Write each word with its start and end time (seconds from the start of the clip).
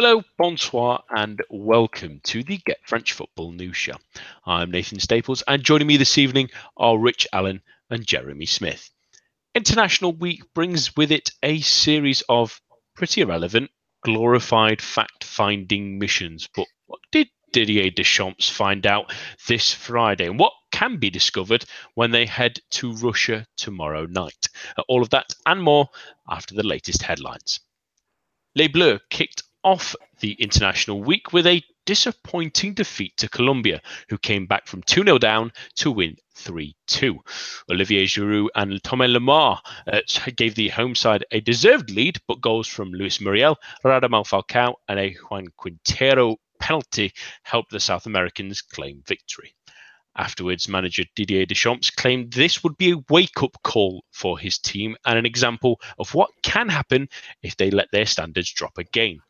Hello, 0.00 0.22
bonsoir, 0.38 1.02
and 1.10 1.42
welcome 1.50 2.20
to 2.22 2.44
the 2.44 2.58
Get 2.64 2.78
French 2.86 3.14
Football 3.14 3.50
News 3.50 3.76
Show. 3.76 3.96
I'm 4.46 4.70
Nathan 4.70 5.00
Staples, 5.00 5.42
and 5.48 5.64
joining 5.64 5.88
me 5.88 5.96
this 5.96 6.18
evening 6.18 6.50
are 6.76 6.96
Rich 6.96 7.26
Allen 7.32 7.62
and 7.90 8.06
Jeremy 8.06 8.46
Smith. 8.46 8.90
International 9.56 10.12
Week 10.12 10.54
brings 10.54 10.94
with 10.96 11.10
it 11.10 11.32
a 11.42 11.58
series 11.62 12.22
of 12.28 12.60
pretty 12.94 13.22
irrelevant, 13.22 13.72
glorified 14.04 14.80
fact 14.80 15.24
finding 15.24 15.98
missions. 15.98 16.48
But 16.54 16.68
what 16.86 17.00
did 17.10 17.26
Didier 17.52 17.90
Deschamps 17.90 18.48
find 18.48 18.86
out 18.86 19.12
this 19.48 19.74
Friday? 19.74 20.26
And 20.26 20.38
what 20.38 20.52
can 20.70 20.98
be 20.98 21.10
discovered 21.10 21.64
when 21.94 22.12
they 22.12 22.24
head 22.24 22.60
to 22.70 22.92
Russia 22.92 23.48
tomorrow 23.56 24.06
night? 24.06 24.48
All 24.86 25.02
of 25.02 25.10
that 25.10 25.34
and 25.44 25.60
more 25.60 25.88
after 26.30 26.54
the 26.54 26.62
latest 26.64 27.02
headlines. 27.02 27.58
Les 28.54 28.68
Bleus 28.68 29.00
kicked 29.10 29.42
off 29.62 29.94
the 30.20 30.32
international 30.32 31.02
week 31.02 31.32
with 31.32 31.46
a 31.46 31.62
disappointing 31.84 32.74
defeat 32.74 33.16
to 33.16 33.28
Colombia, 33.28 33.80
who 34.08 34.18
came 34.18 34.46
back 34.46 34.66
from 34.66 34.82
2 34.82 35.04
0 35.04 35.18
down 35.18 35.52
to 35.76 35.90
win 35.90 36.16
3 36.34 36.76
2. 36.86 37.18
Olivier 37.70 38.04
Giroud 38.04 38.48
and 38.54 38.82
Thomas 38.82 39.10
Lemar 39.10 39.58
uh, 39.86 40.00
gave 40.36 40.54
the 40.54 40.68
home 40.68 40.94
side 40.94 41.24
a 41.32 41.40
deserved 41.40 41.90
lead, 41.90 42.20
but 42.28 42.40
goals 42.40 42.68
from 42.68 42.92
Luis 42.92 43.20
Muriel, 43.20 43.56
Radamel 43.84 44.26
Falcao, 44.26 44.74
and 44.88 44.98
a 44.98 45.14
Juan 45.28 45.46
Quintero 45.56 46.36
penalty 46.60 47.12
helped 47.42 47.70
the 47.70 47.80
South 47.80 48.06
Americans 48.06 48.60
claim 48.60 49.02
victory. 49.06 49.54
Afterwards, 50.18 50.68
manager 50.68 51.04
Didier 51.14 51.46
Deschamps 51.46 51.90
claimed 51.90 52.32
this 52.32 52.64
would 52.64 52.76
be 52.76 52.90
a 52.90 52.98
wake 53.08 53.40
up 53.40 53.56
call 53.62 54.04
for 54.10 54.36
his 54.36 54.58
team 54.58 54.96
and 55.06 55.16
an 55.16 55.24
example 55.24 55.80
of 55.96 56.12
what 56.12 56.30
can 56.42 56.68
happen 56.68 57.08
if 57.44 57.56
they 57.56 57.70
let 57.70 57.92
their 57.92 58.04
standards 58.04 58.52
drop 58.52 58.78
again. 58.78 59.20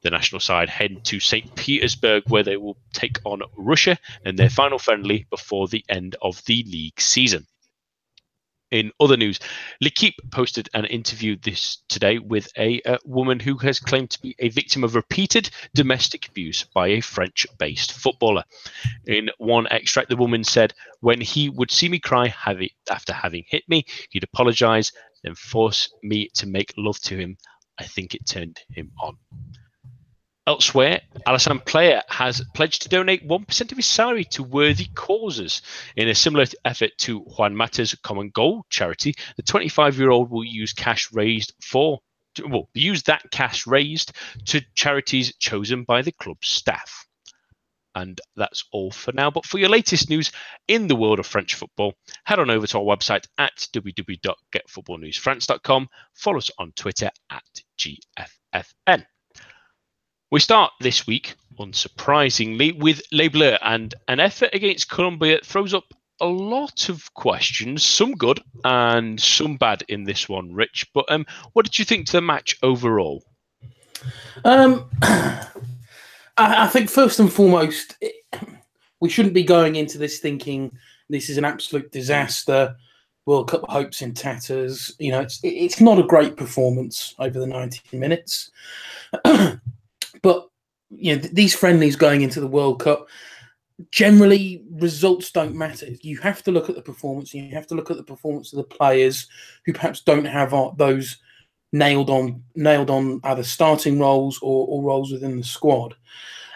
The 0.00 0.08
national 0.08 0.40
side 0.40 0.70
head 0.70 1.04
to 1.04 1.20
St. 1.20 1.54
Petersburg, 1.56 2.22
where 2.28 2.42
they 2.42 2.56
will 2.56 2.78
take 2.94 3.18
on 3.24 3.42
Russia 3.54 3.98
in 4.24 4.36
their 4.36 4.48
final 4.48 4.78
friendly 4.78 5.26
before 5.28 5.68
the 5.68 5.84
end 5.90 6.16
of 6.22 6.42
the 6.46 6.64
league 6.66 6.98
season. 6.98 7.46
In 8.70 8.92
other 9.00 9.16
news, 9.16 9.40
L'Equipe 9.80 10.20
posted 10.30 10.68
an 10.74 10.84
interview 10.84 11.36
this 11.36 11.78
today 11.88 12.18
with 12.18 12.48
a, 12.56 12.80
a, 12.84 12.98
woman 13.04 13.40
who 13.40 13.56
has 13.58 13.80
claimed 13.80 14.10
to 14.10 14.22
be 14.22 14.36
a 14.38 14.48
victim 14.48 14.84
of 14.84 14.94
repeated 14.94 15.50
domestic 15.74 16.28
abuse 16.28 16.64
by 16.72 16.88
a 16.88 17.00
French-based 17.00 17.92
footballer. 17.92 18.44
In 19.06 19.28
one 19.38 19.66
extract, 19.72 20.08
the 20.08 20.16
woman 20.16 20.44
said, 20.44 20.72
"When 21.00 21.20
he 21.20 21.48
would 21.48 21.72
see 21.72 21.88
me 21.88 21.98
cry 21.98 22.32
after 22.88 23.12
having 23.12 23.44
hit 23.48 23.68
me, 23.68 23.86
he'd 24.10 24.24
apologise, 24.24 24.92
then 25.24 25.34
force 25.34 25.92
me 26.04 26.28
to 26.34 26.46
make 26.46 26.72
love 26.76 27.00
to 27.00 27.18
him. 27.18 27.38
I 27.76 27.84
think 27.84 28.14
it 28.14 28.24
turned 28.26 28.60
him 28.70 28.92
on." 29.02 29.16
Elsewhere, 30.50 31.00
Alassane 31.28 31.64
Pléa 31.64 32.02
has 32.08 32.42
pledged 32.54 32.82
to 32.82 32.88
donate 32.88 33.24
1% 33.24 33.70
of 33.70 33.76
his 33.76 33.86
salary 33.86 34.24
to 34.24 34.42
worthy 34.42 34.86
causes. 34.96 35.62
In 35.94 36.08
a 36.08 36.14
similar 36.14 36.44
effort 36.64 36.90
to 36.98 37.20
Juan 37.20 37.54
Mata's 37.54 37.94
Common 38.02 38.30
Goal 38.30 38.66
charity, 38.68 39.14
the 39.36 39.44
25 39.44 39.96
year 39.96 40.10
old 40.10 40.28
will 40.28 40.42
use 40.42 40.72
cash 40.72 41.08
raised 41.12 41.52
for 41.62 42.00
well, 42.44 42.68
use 42.74 43.04
that 43.04 43.30
cash 43.30 43.64
raised 43.64 44.10
to 44.46 44.60
charities 44.74 45.36
chosen 45.36 45.84
by 45.84 46.02
the 46.02 46.10
club's 46.10 46.48
staff. 46.48 47.06
And 47.94 48.20
that's 48.34 48.64
all 48.72 48.90
for 48.90 49.12
now. 49.12 49.30
But 49.30 49.46
for 49.46 49.58
your 49.58 49.68
latest 49.68 50.10
news 50.10 50.32
in 50.66 50.88
the 50.88 50.96
world 50.96 51.20
of 51.20 51.26
French 51.26 51.54
football, 51.54 51.94
head 52.24 52.40
on 52.40 52.50
over 52.50 52.66
to 52.66 52.78
our 52.78 52.96
website 52.96 53.28
at 53.38 53.68
www.getfootballnewsfrance.com. 53.72 55.88
Follow 56.14 56.38
us 56.38 56.50
on 56.58 56.72
Twitter 56.72 57.12
at 57.30 57.44
GFFN. 57.78 59.06
We 60.32 60.38
start 60.38 60.72
this 60.78 61.08
week, 61.08 61.34
unsurprisingly, 61.58 62.78
with 62.78 63.02
Les 63.10 63.26
Bleus, 63.26 63.58
and 63.62 63.92
an 64.06 64.20
effort 64.20 64.50
against 64.52 64.88
Colombia 64.88 65.40
throws 65.44 65.74
up 65.74 65.92
a 66.20 66.26
lot 66.26 66.88
of 66.88 67.12
questions, 67.14 67.82
some 67.82 68.12
good 68.12 68.40
and 68.64 69.20
some 69.20 69.56
bad 69.56 69.82
in 69.88 70.04
this 70.04 70.28
one, 70.28 70.54
Rich. 70.54 70.86
But 70.94 71.06
um, 71.08 71.26
what 71.54 71.64
did 71.64 71.80
you 71.80 71.84
think 71.84 72.06
to 72.06 72.12
the 72.12 72.20
match 72.20 72.56
overall? 72.62 73.24
Um, 74.44 74.88
I, 75.02 75.48
I, 76.36 76.68
think 76.68 76.90
first 76.90 77.18
and 77.18 77.32
foremost, 77.32 77.96
it, 78.00 78.14
we 79.00 79.08
shouldn't 79.08 79.34
be 79.34 79.42
going 79.42 79.74
into 79.74 79.98
this 79.98 80.20
thinking 80.20 80.70
this 81.08 81.28
is 81.28 81.38
an 81.38 81.44
absolute 81.44 81.90
disaster. 81.90 82.76
World 83.26 83.50
Cup 83.50 83.68
hopes 83.68 84.00
in 84.00 84.14
tatters. 84.14 84.94
You 85.00 85.10
know, 85.10 85.20
it's 85.22 85.40
it's 85.42 85.80
not 85.80 85.98
a 85.98 86.04
great 86.04 86.36
performance 86.36 87.16
over 87.18 87.40
the 87.40 87.48
90 87.48 87.96
minutes. 87.96 88.52
But 90.22 90.48
you 90.90 91.16
know, 91.16 91.22
these 91.32 91.54
friendlies 91.54 91.96
going 91.96 92.22
into 92.22 92.40
the 92.40 92.46
World 92.46 92.80
Cup, 92.80 93.08
generally 93.90 94.64
results 94.72 95.30
don't 95.30 95.54
matter. 95.54 95.86
You 96.02 96.18
have 96.18 96.42
to 96.44 96.50
look 96.50 96.68
at 96.68 96.76
the 96.76 96.82
performance. 96.82 97.32
You 97.32 97.48
have 97.54 97.66
to 97.68 97.74
look 97.74 97.90
at 97.90 97.96
the 97.96 98.02
performance 98.02 98.52
of 98.52 98.58
the 98.58 98.64
players 98.64 99.28
who 99.64 99.72
perhaps 99.72 100.02
don't 100.02 100.24
have 100.24 100.54
those 100.76 101.18
nailed 101.72 102.10
on 102.10 102.42
nailed 102.56 102.90
on 102.90 103.20
either 103.24 103.44
starting 103.44 103.98
roles 103.98 104.38
or, 104.42 104.66
or 104.66 104.82
roles 104.82 105.12
within 105.12 105.36
the 105.36 105.44
squad. 105.44 105.94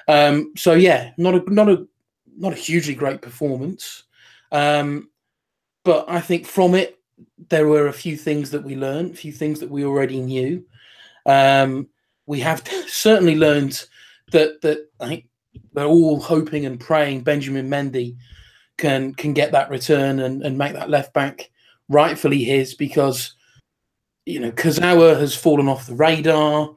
Um, 0.09 0.53
so 0.57 0.75
yeah, 0.75 1.13
not 1.17 1.35
a 1.35 1.53
not 1.53 1.69
a 1.69 1.87
not 2.37 2.53
a 2.53 2.57
hugely 2.57 2.95
great 2.95 3.23
performance, 3.23 4.05
um, 4.53 5.09
but 5.85 6.09
I 6.09 6.21
think 6.21 6.47
from 6.47 6.75
it 6.75 6.99
there 7.49 7.69
were 7.69 7.87
a 7.87 7.93
few 7.93 8.17
things 8.17 8.51
that 8.51 8.65
we 8.65 8.77
learned, 8.77 9.13
a 9.13 9.17
few 9.17 9.33
things 9.33 9.61
that 9.61 9.71
we 9.71 9.85
already 9.85 10.21
knew. 10.21 10.65
Um, 11.27 11.89
we 12.27 12.41
have 12.41 12.67
certainly 12.87 13.37
learned 13.37 13.85
that 14.33 14.61
that 14.63 14.89
I 15.01 15.09
think 15.09 15.29
they're 15.73 15.87
all 15.87 16.21
hoping 16.21 16.67
and 16.67 16.81
praying 16.81 17.23
Benjamin 17.23 17.69
Mendy 17.69 18.17
can 18.77 19.15
can 19.15 19.33
get 19.33 19.53
that 19.53 19.71
return 19.71 20.21
and, 20.21 20.43
and 20.43 20.59
make 20.59 20.73
that 20.73 20.91
left 20.91 21.13
back 21.13 21.51
rightfully 21.89 22.43
his 22.43 22.75
because 22.75 23.35
you 24.27 24.41
know 24.41 24.51
Kurzawa 24.53 25.19
has 25.19 25.35
fallen 25.35 25.69
off 25.69 25.87
the 25.87 25.95
radar. 25.95 26.75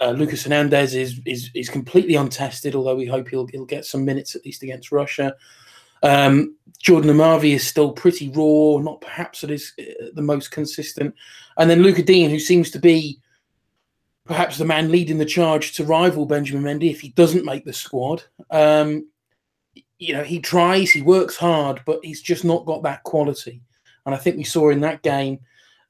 Uh, 0.00 0.10
Lucas 0.10 0.44
Hernandez 0.44 0.94
is, 0.94 1.20
is 1.26 1.50
is 1.54 1.68
completely 1.68 2.14
untested, 2.14 2.74
although 2.74 2.94
we 2.94 3.06
hope 3.06 3.28
he'll 3.28 3.46
he'll 3.46 3.64
get 3.64 3.84
some 3.84 4.04
minutes 4.04 4.36
at 4.36 4.44
least 4.44 4.62
against 4.62 4.92
Russia. 4.92 5.34
Um, 6.02 6.56
Jordan 6.78 7.10
Amavi 7.10 7.54
is 7.54 7.66
still 7.66 7.92
pretty 7.92 8.30
raw, 8.30 8.78
not 8.78 9.00
perhaps 9.00 9.44
at 9.44 9.50
his 9.50 9.72
uh, 9.78 10.06
the 10.14 10.22
most 10.22 10.50
consistent, 10.50 11.14
and 11.58 11.68
then 11.68 11.82
Lucas 11.82 12.04
Digne, 12.04 12.30
who 12.30 12.38
seems 12.38 12.70
to 12.70 12.78
be 12.78 13.20
perhaps 14.30 14.58
the 14.58 14.64
man 14.64 14.92
leading 14.92 15.18
the 15.18 15.24
charge 15.24 15.72
to 15.72 15.82
rival 15.82 16.24
Benjamin 16.24 16.62
Mendy 16.62 16.88
if 16.88 17.00
he 17.00 17.08
doesn't 17.08 17.44
make 17.44 17.64
the 17.64 17.72
squad. 17.72 18.22
Um, 18.52 19.08
you 19.98 20.12
know, 20.12 20.22
he 20.22 20.38
tries, 20.38 20.92
he 20.92 21.02
works 21.02 21.36
hard, 21.36 21.80
but 21.84 21.98
he's 22.04 22.22
just 22.22 22.44
not 22.44 22.64
got 22.64 22.84
that 22.84 23.02
quality. 23.02 23.60
And 24.06 24.14
I 24.14 24.18
think 24.18 24.36
we 24.36 24.44
saw 24.44 24.70
in 24.70 24.82
that 24.82 25.02
game 25.02 25.40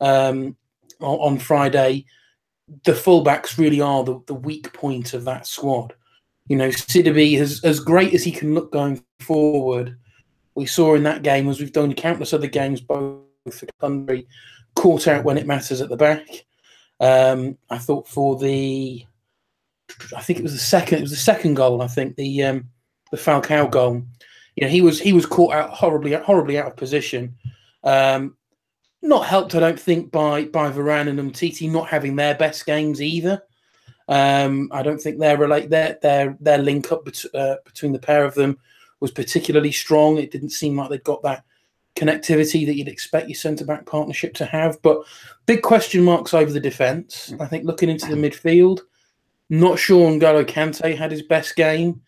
um, 0.01 0.57
on, 1.01 1.39
Friday, 1.39 2.07
the 2.85 2.93
fullbacks 2.93 3.59
really 3.59 3.83
are 3.83 4.05
the, 4.05 4.19
the 4.27 4.33
weak 4.33 4.73
point 4.73 5.13
of 5.13 5.27
that 5.27 5.47
squad. 5.47 5.93
You 6.49 6.57
know, 6.57 6.71
Sidibe, 6.71 7.39
as, 7.39 7.63
as 7.63 7.79
great 7.79 8.15
as 8.15 8.25
he 8.25 8.33
can 8.33 8.55
look 8.55 8.73
going 8.73 9.05
forward, 9.19 9.99
we 10.55 10.65
saw 10.65 10.95
in 10.95 11.03
that 11.03 11.23
game, 11.23 11.47
as 11.51 11.61
we've 11.61 11.75
done 11.75 11.93
countless 11.93 12.33
other 12.33 12.47
games, 12.47 12.81
both 12.81 13.21
for 13.53 13.67
country, 13.83 14.27
caught 14.77 15.09
out 15.09 15.25
when 15.25 15.37
it 15.37 15.47
matters 15.47 15.83
at 15.83 15.91
the 15.91 15.97
back. 15.99 16.47
Um, 17.01 17.57
I 17.71 17.79
thought 17.79 18.07
for 18.07 18.39
the, 18.39 19.05
I 20.17 20.21
think 20.21 20.39
it 20.39 20.43
was 20.43 20.53
the 20.53 20.59
second, 20.59 20.99
it 20.99 21.03
was 21.03 21.11
the 21.11 21.17
second 21.17 21.55
goal. 21.55 21.83
I 21.83 21.87
think 21.87 22.17
the 22.17 22.45
um, 22.45 22.69
the 23.11 23.17
Falcao 23.17 23.71
goal. 23.71 24.03
You 24.57 24.67
know, 24.67 24.71
he 24.71 24.83
was 24.83 25.01
he 25.01 25.13
was 25.13 25.27
caught 25.27 25.55
out 25.55 25.71
horribly 25.71 26.13
horribly 26.13 26.59
out 26.59 26.67
of 26.67 26.77
position. 26.77 27.37
Um, 27.83 28.37
not 29.03 29.27
helped, 29.27 29.55
I 29.55 29.61
don't 29.61 29.81
think, 29.81 30.13
by 30.13 30.45
by 30.45 30.71
Varane 30.71 31.09
and 31.09 31.19
Umtiti 31.19 31.71
not 31.71 31.89
having 31.89 32.17
their 32.17 32.35
best 32.35 32.67
games 32.67 33.01
either. 33.01 33.43
Um, 34.09 34.69
I 34.73 34.83
don't 34.83 35.01
think 35.01 35.19
their 35.19 35.39
relate 35.39 35.71
their 35.71 35.99
their 36.03 36.37
their 36.41 36.59
link 36.59 36.93
up 36.93 37.05
bet- 37.05 37.35
uh, 37.35 37.57
between 37.65 37.93
the 37.93 37.99
pair 37.99 38.25
of 38.25 38.35
them 38.35 38.59
was 39.01 39.11
particularly 39.11 39.73
strong. 39.73 40.19
It 40.19 40.31
didn't 40.31 40.51
seem 40.51 40.77
like 40.77 40.91
they'd 40.91 41.05
got 41.05 41.23
that 41.23 41.45
connectivity 41.97 42.65
that 42.67 42.77
you'd 42.77 42.89
expect 42.89 43.29
your 43.29 43.35
centre 43.35 43.65
back 43.65 43.87
partnership 43.87 44.35
to 44.35 44.47
have. 44.47 44.81
But 44.83 45.03
big 45.47 45.63
question 45.63 46.03
marks 46.03 46.35
over 46.35 46.53
the 46.53 46.61
defence. 46.61 47.33
I 47.41 47.47
think 47.47 47.65
looking 47.65 47.91
into 47.91 48.09
the 48.09 48.17
midfield, 48.17 48.81
not 49.49 49.79
sure 49.79 50.11
N'Golo 50.11 50.45
Kante 50.45 50.97
had 50.97 51.11
his 51.11 51.23
best 51.23 51.57
game. 51.57 52.01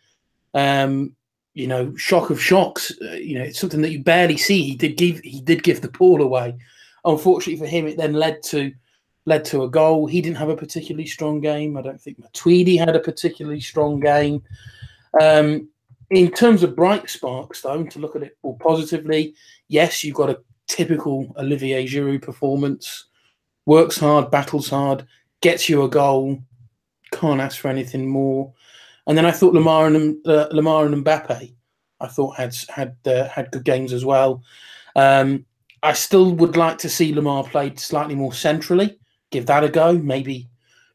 Um, 0.55 1.17
you 1.55 1.67
know, 1.67 1.95
shock 1.97 2.31
of 2.31 2.41
shocks. 2.41 2.93
Uh, 3.03 3.13
you 3.13 3.39
know, 3.39 3.45
it's 3.45 3.59
something 3.59 3.83
that 3.83 3.91
you 3.91 4.03
barely 4.03 4.37
see. 4.37 4.63
He 4.63 4.75
did 4.75 4.97
give 4.97 5.21
he 5.21 5.41
did 5.41 5.63
give 5.63 5.81
the 5.81 5.89
ball 5.89 6.23
away. 6.23 6.57
Unfortunately 7.05 7.59
for 7.59 7.67
him, 7.67 7.87
it 7.87 7.97
then 7.97 8.15
led 8.15 8.43
to 8.45 8.73
led 9.27 9.45
to 9.47 9.65
a 9.65 9.69
goal. 9.69 10.07
He 10.07 10.21
didn't 10.21 10.39
have 10.39 10.49
a 10.49 10.57
particularly 10.57 11.07
strong 11.07 11.41
game. 11.41 11.77
I 11.77 11.83
don't 11.83 12.01
think 12.01 12.21
Matuidi 12.21 12.79
had 12.79 12.97
a 12.97 13.01
particularly 13.01 13.61
strong 13.61 14.01
game. 14.01 14.43
Um, 15.21 15.69
in 16.11 16.31
terms 16.31 16.63
of 16.63 16.77
bright 16.77 17.09
sparks, 17.09 17.63
though, 17.63 17.85
to 17.85 17.99
look 17.99 18.17
at 18.17 18.23
it 18.23 18.37
more 18.43 18.57
positively, 18.59 19.35
yes, 19.73 20.05
you've 20.05 20.15
got 20.17 20.31
a 20.31 20.41
typical 20.69 21.35
Olivier 21.39 21.87
Giroud 21.87 22.23
performance. 22.23 23.07
Works 23.65 23.99
hard, 23.99 24.31
battles 24.31 24.69
hard, 24.69 25.07
gets 25.41 25.69
you 25.69 25.83
a 25.83 25.89
goal, 25.89 26.43
can't 27.13 27.41
ask 27.41 27.59
for 27.59 27.69
anything 27.69 28.09
more. 28.09 28.53
And 29.07 29.17
then 29.17 29.25
I 29.25 29.33
thought 29.33 29.55
Lamar 29.55 29.87
and 29.87 30.25
uh, 30.27 30.49
Lemar 30.53 30.87
and 30.87 31.05
Mbappe, 31.05 31.55
I 32.01 32.07
thought 32.07 32.37
had 32.37 32.55
had 32.69 32.97
uh, 33.07 33.29
had 33.29 33.51
good 33.51 33.65
games 33.65 33.93
as 33.93 34.05
well. 34.05 34.43
Um, 34.95 35.47
I 35.83 35.95
still 35.95 36.33
would 36.35 36.57
like 36.57 36.79
to 36.79 36.89
see 36.89 37.13
Lemar 37.13 37.49
played 37.49 37.81
slightly 37.81 38.15
more 38.15 38.33
centrally. 38.33 38.99
Give 39.31 39.47
that 39.47 39.65
a 39.65 39.69
go. 39.69 39.95
Maybe 39.95 40.49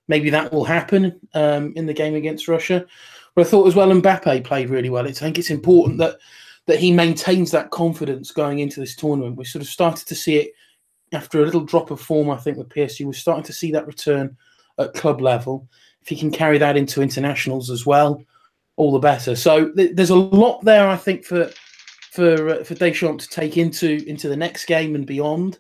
maybe 0.07 0.30
that 0.30 0.53
will 0.53 0.65
happen 0.65 1.19
um, 1.33 1.73
in 1.75 1.85
the 1.85 1.94
game 1.94 2.15
against 2.15 2.47
Russia. 2.47 2.85
But 3.33 3.45
I 3.45 3.50
thought 3.50 3.68
as 3.68 3.75
well 3.75 3.89
Mbappe 3.89 4.44
played 4.44 4.69
really 4.69 4.89
well. 4.89 5.07
I 5.07 5.12
think 5.12 5.38
it's 5.38 5.50
important 5.50 5.97
that 6.00 6.18
that 6.67 6.79
he 6.79 6.91
maintains 6.91 7.49
that 7.51 7.71
confidence 7.71 8.31
going 8.31 8.59
into 8.59 8.79
this 8.79 8.95
tournament. 8.95 9.37
We 9.37 9.45
sort 9.45 9.63
of 9.63 9.69
started 9.69 10.07
to 10.07 10.15
see 10.15 10.37
it 10.37 10.51
after 11.13 11.41
a 11.41 11.45
little 11.45 11.61
drop 11.61 11.91
of 11.91 12.01
form, 12.01 12.29
I 12.29 12.37
think, 12.37 12.57
with 12.57 12.69
PSG. 12.69 13.05
We're 13.05 13.13
starting 13.13 13.45
to 13.45 13.53
see 13.53 13.71
that 13.71 13.87
return 13.87 14.35
at 14.77 14.93
club 14.93 15.21
level. 15.21 15.67
If 16.01 16.09
he 16.09 16.17
can 16.17 16.31
carry 16.31 16.57
that 16.57 16.77
into 16.77 17.01
internationals 17.01 17.69
as 17.69 17.85
well, 17.85 18.21
all 18.75 18.91
the 18.91 18.99
better. 18.99 19.35
So 19.35 19.69
th- 19.71 19.95
there's 19.95 20.09
a 20.09 20.15
lot 20.15 20.63
there, 20.63 20.87
I 20.87 20.97
think, 20.97 21.25
for 21.25 21.49
for 22.11 22.49
uh, 22.49 22.63
for 22.63 22.75
Deschamps 22.75 23.27
to 23.27 23.29
take 23.29 23.57
into 23.57 24.03
into 24.07 24.27
the 24.27 24.37
next 24.37 24.65
game 24.65 24.95
and 24.95 25.05
beyond. 25.05 25.59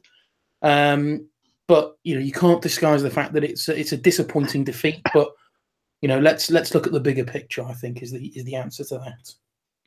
Um, 0.61 1.27
but 1.67 1.97
you 2.03 2.15
know, 2.15 2.21
you 2.21 2.31
can't 2.31 2.61
disguise 2.61 3.01
the 3.01 3.09
fact 3.09 3.33
that 3.33 3.43
it's 3.43 3.69
a, 3.69 3.79
it's 3.79 3.91
a 3.93 3.97
disappointing 3.97 4.65
defeat. 4.65 5.01
But 5.13 5.29
you 6.01 6.07
know, 6.07 6.19
let's 6.19 6.51
let's 6.51 6.73
look 6.73 6.85
at 6.85 6.93
the 6.93 6.99
bigger 6.99 7.25
picture. 7.25 7.63
I 7.63 7.73
think 7.73 8.01
is 8.01 8.11
the 8.11 8.27
is 8.27 8.43
the 8.43 8.55
answer 8.55 8.83
to 8.85 8.97
that. 8.99 9.33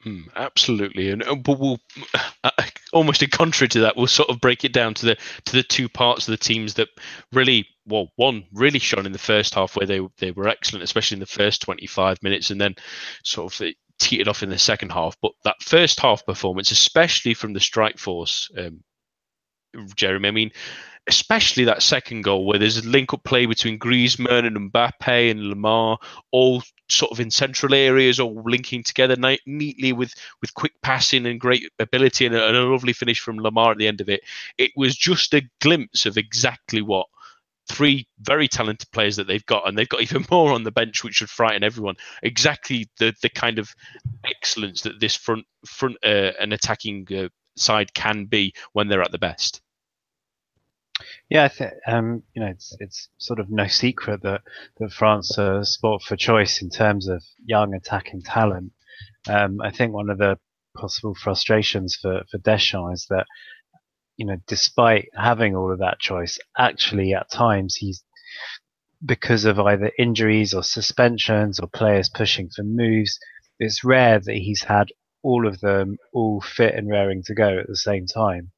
Mm, 0.04 0.28
absolutely, 0.34 1.10
and 1.10 1.22
uh, 1.22 1.34
but 1.34 1.58
we'll 1.58 1.78
uh, 2.44 2.50
almost 2.92 3.22
in 3.22 3.28
contrary 3.28 3.68
to 3.68 3.80
that, 3.80 3.96
we'll 3.96 4.06
sort 4.06 4.30
of 4.30 4.40
break 4.40 4.64
it 4.64 4.72
down 4.72 4.94
to 4.94 5.06
the 5.06 5.16
to 5.44 5.52
the 5.52 5.62
two 5.62 5.88
parts 5.88 6.26
of 6.26 6.32
the 6.32 6.38
teams 6.38 6.74
that 6.74 6.88
really, 7.32 7.66
well, 7.86 8.08
one 8.16 8.44
really 8.52 8.78
shone 8.78 9.04
in 9.04 9.12
the 9.12 9.18
first 9.18 9.54
half 9.54 9.76
where 9.76 9.86
they 9.86 10.00
they 10.18 10.30
were 10.30 10.48
excellent, 10.48 10.82
especially 10.84 11.16
in 11.16 11.20
the 11.20 11.26
first 11.26 11.60
twenty 11.60 11.86
five 11.86 12.16
minutes, 12.22 12.50
and 12.50 12.58
then 12.58 12.74
sort 13.24 13.60
of 13.60 13.68
teetered 13.98 14.28
off 14.28 14.42
in 14.42 14.48
the 14.48 14.58
second 14.58 14.90
half. 14.90 15.16
But 15.20 15.32
that 15.44 15.62
first 15.62 16.00
half 16.00 16.24
performance, 16.24 16.70
especially 16.70 17.34
from 17.34 17.52
the 17.52 17.60
strike 17.60 17.98
force, 17.98 18.50
um, 18.56 18.82
Jeremy, 19.96 20.28
I 20.28 20.32
mean, 20.32 20.50
especially 21.06 21.64
that 21.64 21.82
second 21.82 22.22
goal 22.22 22.46
where 22.46 22.58
there's 22.58 22.78
a 22.78 22.88
link 22.88 23.12
up 23.12 23.24
play 23.24 23.46
between 23.46 23.78
Griezmann 23.78 24.46
and 24.46 24.72
Mbappe 24.72 25.30
and 25.30 25.40
Lemar, 25.40 25.98
all 26.30 26.62
sort 26.90 27.12
of 27.12 27.20
in 27.20 27.30
central 27.30 27.74
areas 27.74 28.18
or 28.20 28.42
linking 28.44 28.82
together 28.82 29.16
ni- 29.16 29.40
neatly 29.46 29.92
with 29.92 30.14
with 30.40 30.54
quick 30.54 30.72
passing 30.82 31.26
and 31.26 31.40
great 31.40 31.70
ability 31.78 32.26
and 32.26 32.34
a, 32.34 32.46
and 32.46 32.56
a 32.56 32.62
lovely 32.64 32.92
finish 32.92 33.20
from 33.20 33.38
Lemar 33.38 33.72
at 33.72 33.78
the 33.78 33.88
end 33.88 34.00
of 34.00 34.08
it. 34.08 34.22
It 34.58 34.72
was 34.76 34.96
just 34.96 35.34
a 35.34 35.42
glimpse 35.60 36.06
of 36.06 36.16
exactly 36.16 36.82
what 36.82 37.06
three 37.68 38.06
very 38.20 38.48
talented 38.48 38.90
players 38.90 39.16
that 39.16 39.26
they've 39.26 39.46
got, 39.46 39.66
and 39.66 39.78
they've 39.78 39.88
got 39.88 40.02
even 40.02 40.26
more 40.30 40.52
on 40.52 40.64
the 40.64 40.72
bench, 40.72 41.04
which 41.04 41.16
should 41.16 41.30
frighten 41.30 41.64
everyone. 41.64 41.96
Exactly 42.22 42.88
the 42.98 43.14
the 43.22 43.30
kind 43.30 43.58
of 43.58 43.74
excellence 44.24 44.82
that 44.82 45.00
this 45.00 45.16
front 45.16 45.46
front 45.66 45.96
uh, 46.04 46.32
and 46.40 46.52
attacking 46.52 47.06
uh, 47.14 47.28
side 47.56 47.92
can 47.94 48.24
be 48.24 48.54
when 48.72 48.88
they're 48.88 49.02
at 49.02 49.12
the 49.12 49.18
best. 49.18 49.60
Yeah, 51.28 51.48
think 51.48 51.72
um, 51.86 52.22
you 52.34 52.42
know 52.42 52.48
it's 52.48 52.76
it's 52.80 53.08
sort 53.18 53.40
of 53.40 53.50
no 53.50 53.66
secret 53.66 54.22
that 54.22 54.42
that 54.78 54.92
France 54.92 55.38
are 55.38 55.64
sport 55.64 56.02
for 56.02 56.16
choice 56.16 56.60
in 56.62 56.70
terms 56.70 57.08
of 57.08 57.22
young 57.44 57.74
attacking 57.74 58.22
talent. 58.22 58.72
Um, 59.28 59.60
I 59.60 59.70
think 59.70 59.92
one 59.92 60.10
of 60.10 60.18
the 60.18 60.38
possible 60.76 61.14
frustrations 61.14 61.96
for 62.00 62.22
for 62.30 62.38
Deschamps 62.38 63.02
is 63.02 63.06
that 63.10 63.26
you 64.16 64.26
know 64.26 64.36
despite 64.46 65.08
having 65.14 65.56
all 65.56 65.72
of 65.72 65.78
that 65.80 66.00
choice, 66.00 66.38
actually 66.58 67.14
at 67.14 67.30
times 67.30 67.76
he's 67.76 68.02
because 69.04 69.44
of 69.44 69.58
either 69.58 69.90
injuries 69.98 70.52
or 70.54 70.62
suspensions 70.62 71.58
or 71.58 71.68
players 71.68 72.10
pushing 72.10 72.50
for 72.54 72.62
moves, 72.62 73.18
it's 73.58 73.84
rare 73.84 74.20
that 74.20 74.34
he's 74.34 74.64
had 74.64 74.88
all 75.22 75.46
of 75.46 75.60
them 75.60 75.96
all 76.12 76.40
fit 76.40 76.74
and 76.74 76.88
raring 76.90 77.22
to 77.24 77.34
go 77.34 77.58
at 77.58 77.66
the 77.66 77.76
same 77.76 78.06
time. 78.06 78.50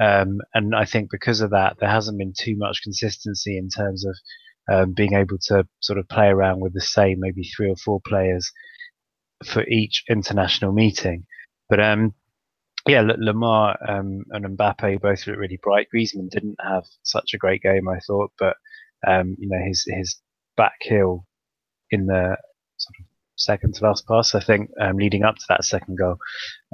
Um, 0.00 0.38
and 0.54 0.74
I 0.74 0.84
think 0.84 1.10
because 1.10 1.40
of 1.40 1.50
that, 1.50 1.76
there 1.78 1.90
hasn't 1.90 2.18
been 2.18 2.32
too 2.36 2.56
much 2.56 2.82
consistency 2.82 3.58
in 3.58 3.68
terms 3.68 4.04
of 4.04 4.16
um, 4.72 4.92
being 4.92 5.14
able 5.14 5.38
to 5.48 5.66
sort 5.80 5.98
of 5.98 6.08
play 6.08 6.28
around 6.28 6.60
with 6.60 6.72
the 6.72 6.80
same 6.80 7.18
maybe 7.20 7.42
three 7.44 7.70
or 7.70 7.76
four 7.76 8.00
players 8.06 8.50
for 9.44 9.64
each 9.66 10.04
international 10.08 10.72
meeting. 10.72 11.24
But 11.68 11.80
um, 11.80 12.14
yeah, 12.86 13.02
Lemar 13.02 13.76
um, 13.88 14.24
and 14.30 14.58
Mbappe 14.58 15.00
both 15.00 15.26
look 15.26 15.36
really 15.36 15.58
bright. 15.62 15.88
Griezmann 15.94 16.30
didn't 16.30 16.56
have 16.60 16.84
such 17.02 17.32
a 17.34 17.38
great 17.38 17.62
game, 17.62 17.88
I 17.88 17.98
thought, 18.00 18.32
but 18.38 18.56
um, 19.06 19.36
you 19.38 19.48
know 19.48 19.64
his 19.66 19.84
his 19.86 20.20
back 20.56 20.76
heel 20.80 21.26
in 21.90 22.06
the 22.06 22.36
second 23.42 23.74
to 23.74 23.84
last 23.84 24.06
pass, 24.06 24.34
I 24.34 24.40
think, 24.40 24.70
um, 24.80 24.96
leading 24.96 25.24
up 25.24 25.36
to 25.36 25.44
that 25.48 25.64
second 25.64 25.98
goal, 25.98 26.16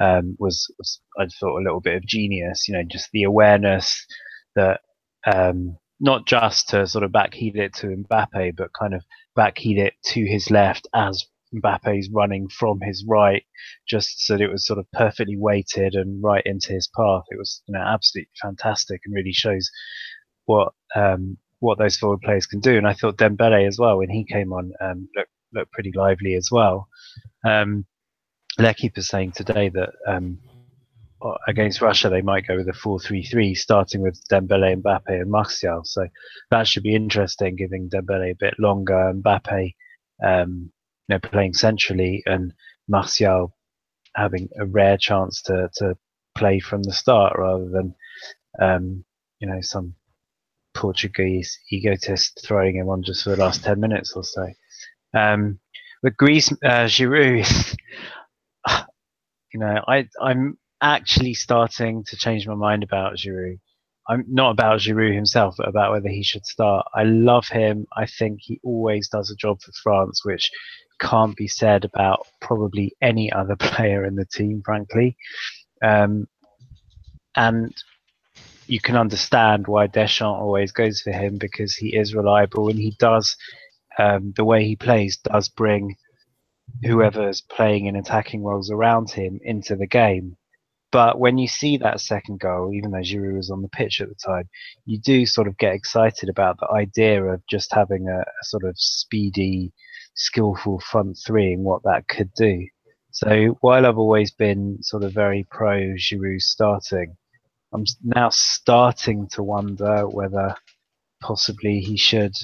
um, 0.00 0.36
was, 0.38 0.72
was, 0.78 1.00
I 1.18 1.26
thought 1.26 1.58
a 1.58 1.64
little 1.64 1.80
bit 1.80 1.96
of 1.96 2.06
genius. 2.06 2.68
You 2.68 2.74
know, 2.74 2.84
just 2.90 3.08
the 3.12 3.24
awareness 3.24 4.06
that 4.54 4.80
um, 5.26 5.76
not 6.00 6.26
just 6.26 6.68
to 6.70 6.86
sort 6.86 7.04
of 7.04 7.10
backheel 7.10 7.56
it 7.56 7.74
to 7.74 7.86
Mbappe, 7.86 8.56
but 8.56 8.70
kind 8.78 8.94
of 8.94 9.02
backheel 9.36 9.78
it 9.78 9.94
to 10.06 10.24
his 10.24 10.50
left 10.50 10.86
as 10.94 11.26
Mbappe's 11.54 12.10
running 12.12 12.48
from 12.48 12.80
his 12.80 13.04
right, 13.08 13.42
just 13.88 14.26
so 14.26 14.34
that 14.34 14.42
it 14.42 14.50
was 14.50 14.66
sort 14.66 14.78
of 14.78 14.90
perfectly 14.92 15.36
weighted 15.36 15.94
and 15.94 16.22
right 16.22 16.42
into 16.44 16.72
his 16.72 16.88
path. 16.94 17.22
It 17.30 17.38
was, 17.38 17.62
you 17.66 17.72
know, 17.72 17.80
absolutely 17.80 18.30
fantastic 18.40 19.00
and 19.04 19.14
really 19.14 19.32
shows 19.32 19.70
what 20.44 20.72
um, 20.94 21.38
what 21.60 21.78
those 21.78 21.96
forward 21.96 22.20
players 22.20 22.46
can 22.46 22.60
do. 22.60 22.76
And 22.76 22.86
I 22.86 22.94
thought 22.94 23.16
Dembele 23.16 23.66
as 23.66 23.78
well 23.78 23.98
when 23.98 24.10
he 24.10 24.24
came 24.24 24.52
on 24.52 24.72
um, 24.80 25.08
looked 25.16 25.30
look 25.52 25.70
pretty 25.70 25.92
lively 25.94 26.34
as 26.34 26.50
well. 26.50 26.88
Um, 27.44 27.86
is 28.58 29.08
saying 29.08 29.32
today 29.32 29.68
that 29.68 29.90
um, 30.06 30.38
against 31.46 31.80
Russia 31.80 32.08
they 32.08 32.22
might 32.22 32.46
go 32.46 32.56
with 32.56 32.68
a 32.68 32.72
4-3-3, 32.72 33.56
starting 33.56 34.02
with 34.02 34.20
Dembele, 34.30 34.82
Mbappe, 34.82 35.02
and 35.08 35.30
Martial. 35.30 35.82
So 35.84 36.06
that 36.50 36.66
should 36.66 36.82
be 36.82 36.94
interesting, 36.94 37.56
giving 37.56 37.88
Dembele 37.88 38.32
a 38.32 38.36
bit 38.38 38.54
longer, 38.58 39.12
Mbappe, 39.14 39.74
um, 40.24 40.72
you 41.08 41.14
know, 41.14 41.18
playing 41.20 41.54
centrally, 41.54 42.22
and 42.26 42.52
Martial 42.88 43.54
having 44.14 44.48
a 44.58 44.66
rare 44.66 44.96
chance 44.96 45.42
to 45.42 45.70
to 45.74 45.96
play 46.36 46.60
from 46.60 46.82
the 46.82 46.92
start 46.92 47.34
rather 47.36 47.68
than 47.68 47.94
um, 48.60 49.04
you 49.40 49.48
know 49.48 49.60
some 49.60 49.94
Portuguese 50.74 51.58
egotist 51.70 52.40
throwing 52.44 52.76
him 52.76 52.88
on 52.88 53.02
just 53.02 53.24
for 53.24 53.30
the 53.30 53.36
last 53.36 53.64
ten 53.64 53.80
minutes 53.80 54.12
or 54.14 54.24
so. 54.24 54.46
Um, 55.14 55.60
with 56.02 56.16
Greece, 56.16 56.52
uh, 56.64 56.86
Giroud, 56.86 57.76
you 59.54 59.60
know, 59.60 59.82
I 59.88 60.08
I'm 60.20 60.58
actually 60.82 61.34
starting 61.34 62.04
to 62.06 62.16
change 62.16 62.46
my 62.46 62.54
mind 62.54 62.82
about 62.84 63.16
Giroud. 63.16 63.58
I'm 64.08 64.24
not 64.28 64.50
about 64.52 64.80
Giroud 64.80 65.14
himself, 65.14 65.56
but 65.58 65.68
about 65.68 65.92
whether 65.92 66.08
he 66.08 66.22
should 66.24 66.46
start. 66.46 66.86
I 66.94 67.04
love 67.04 67.48
him. 67.48 67.86
I 67.96 68.06
think 68.06 68.40
he 68.42 68.60
always 68.64 69.08
does 69.08 69.30
a 69.30 69.36
job 69.36 69.60
for 69.62 69.72
France, 69.82 70.24
which 70.24 70.50
can't 71.00 71.36
be 71.36 71.48
said 71.48 71.84
about 71.84 72.26
probably 72.40 72.94
any 73.02 73.32
other 73.32 73.56
player 73.60 74.04
in 74.06 74.16
the 74.16 74.26
team, 74.26 74.62
frankly. 74.64 75.16
Um, 75.82 76.28
and 77.36 77.74
you 78.66 78.80
can 78.80 78.96
understand 78.96 79.66
why 79.66 79.86
Deschamps 79.86 80.40
always 80.40 80.72
goes 80.72 81.00
for 81.02 81.12
him 81.12 81.38
because 81.38 81.74
he 81.74 81.96
is 81.96 82.14
reliable 82.14 82.68
and 82.68 82.78
he 82.78 82.94
does 82.98 83.36
um, 83.98 84.32
the 84.36 84.44
way 84.44 84.64
he 84.64 84.76
plays 84.76 85.18
does 85.18 85.48
bring 85.48 85.96
whoever's 86.84 87.40
playing 87.40 87.86
in 87.86 87.96
attacking 87.96 88.44
roles 88.44 88.70
around 88.70 89.10
him 89.10 89.40
into 89.42 89.76
the 89.76 89.86
game. 89.86 90.36
But 90.90 91.18
when 91.18 91.36
you 91.36 91.48
see 91.48 91.76
that 91.78 92.00
second 92.00 92.40
goal, 92.40 92.72
even 92.72 92.92
though 92.92 92.98
Giroud 92.98 93.36
was 93.36 93.50
on 93.50 93.60
the 93.60 93.68
pitch 93.68 94.00
at 94.00 94.08
the 94.08 94.14
time, 94.14 94.48
you 94.86 94.98
do 94.98 95.26
sort 95.26 95.46
of 95.46 95.58
get 95.58 95.74
excited 95.74 96.30
about 96.30 96.58
the 96.58 96.70
idea 96.70 97.22
of 97.24 97.42
just 97.46 97.74
having 97.74 98.08
a, 98.08 98.20
a 98.20 98.44
sort 98.44 98.64
of 98.64 98.74
speedy, 98.78 99.72
skillful 100.14 100.80
front 100.80 101.18
three 101.26 101.52
and 101.52 101.64
what 101.64 101.82
that 101.82 102.08
could 102.08 102.32
do. 102.34 102.66
So 103.10 103.58
while 103.60 103.84
I've 103.84 103.98
always 103.98 104.30
been 104.30 104.78
sort 104.82 105.02
of 105.02 105.12
very 105.12 105.46
pro 105.50 105.94
Giroud 105.96 106.40
starting, 106.40 107.16
I'm 107.72 107.84
now 108.02 108.30
starting 108.30 109.28
to 109.32 109.42
wonder 109.42 110.08
whether 110.08 110.54
possibly 111.20 111.80
he 111.80 111.98
should 111.98 112.34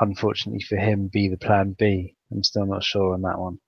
unfortunately 0.00 0.62
for 0.62 0.76
him, 0.76 1.08
be 1.12 1.28
the 1.28 1.36
plan 1.38 1.74
B. 1.78 2.14
I'm 2.32 2.42
still 2.42 2.66
not 2.66 2.84
sure 2.84 3.14
on 3.14 3.22
that 3.22 3.38
one. 3.38 3.58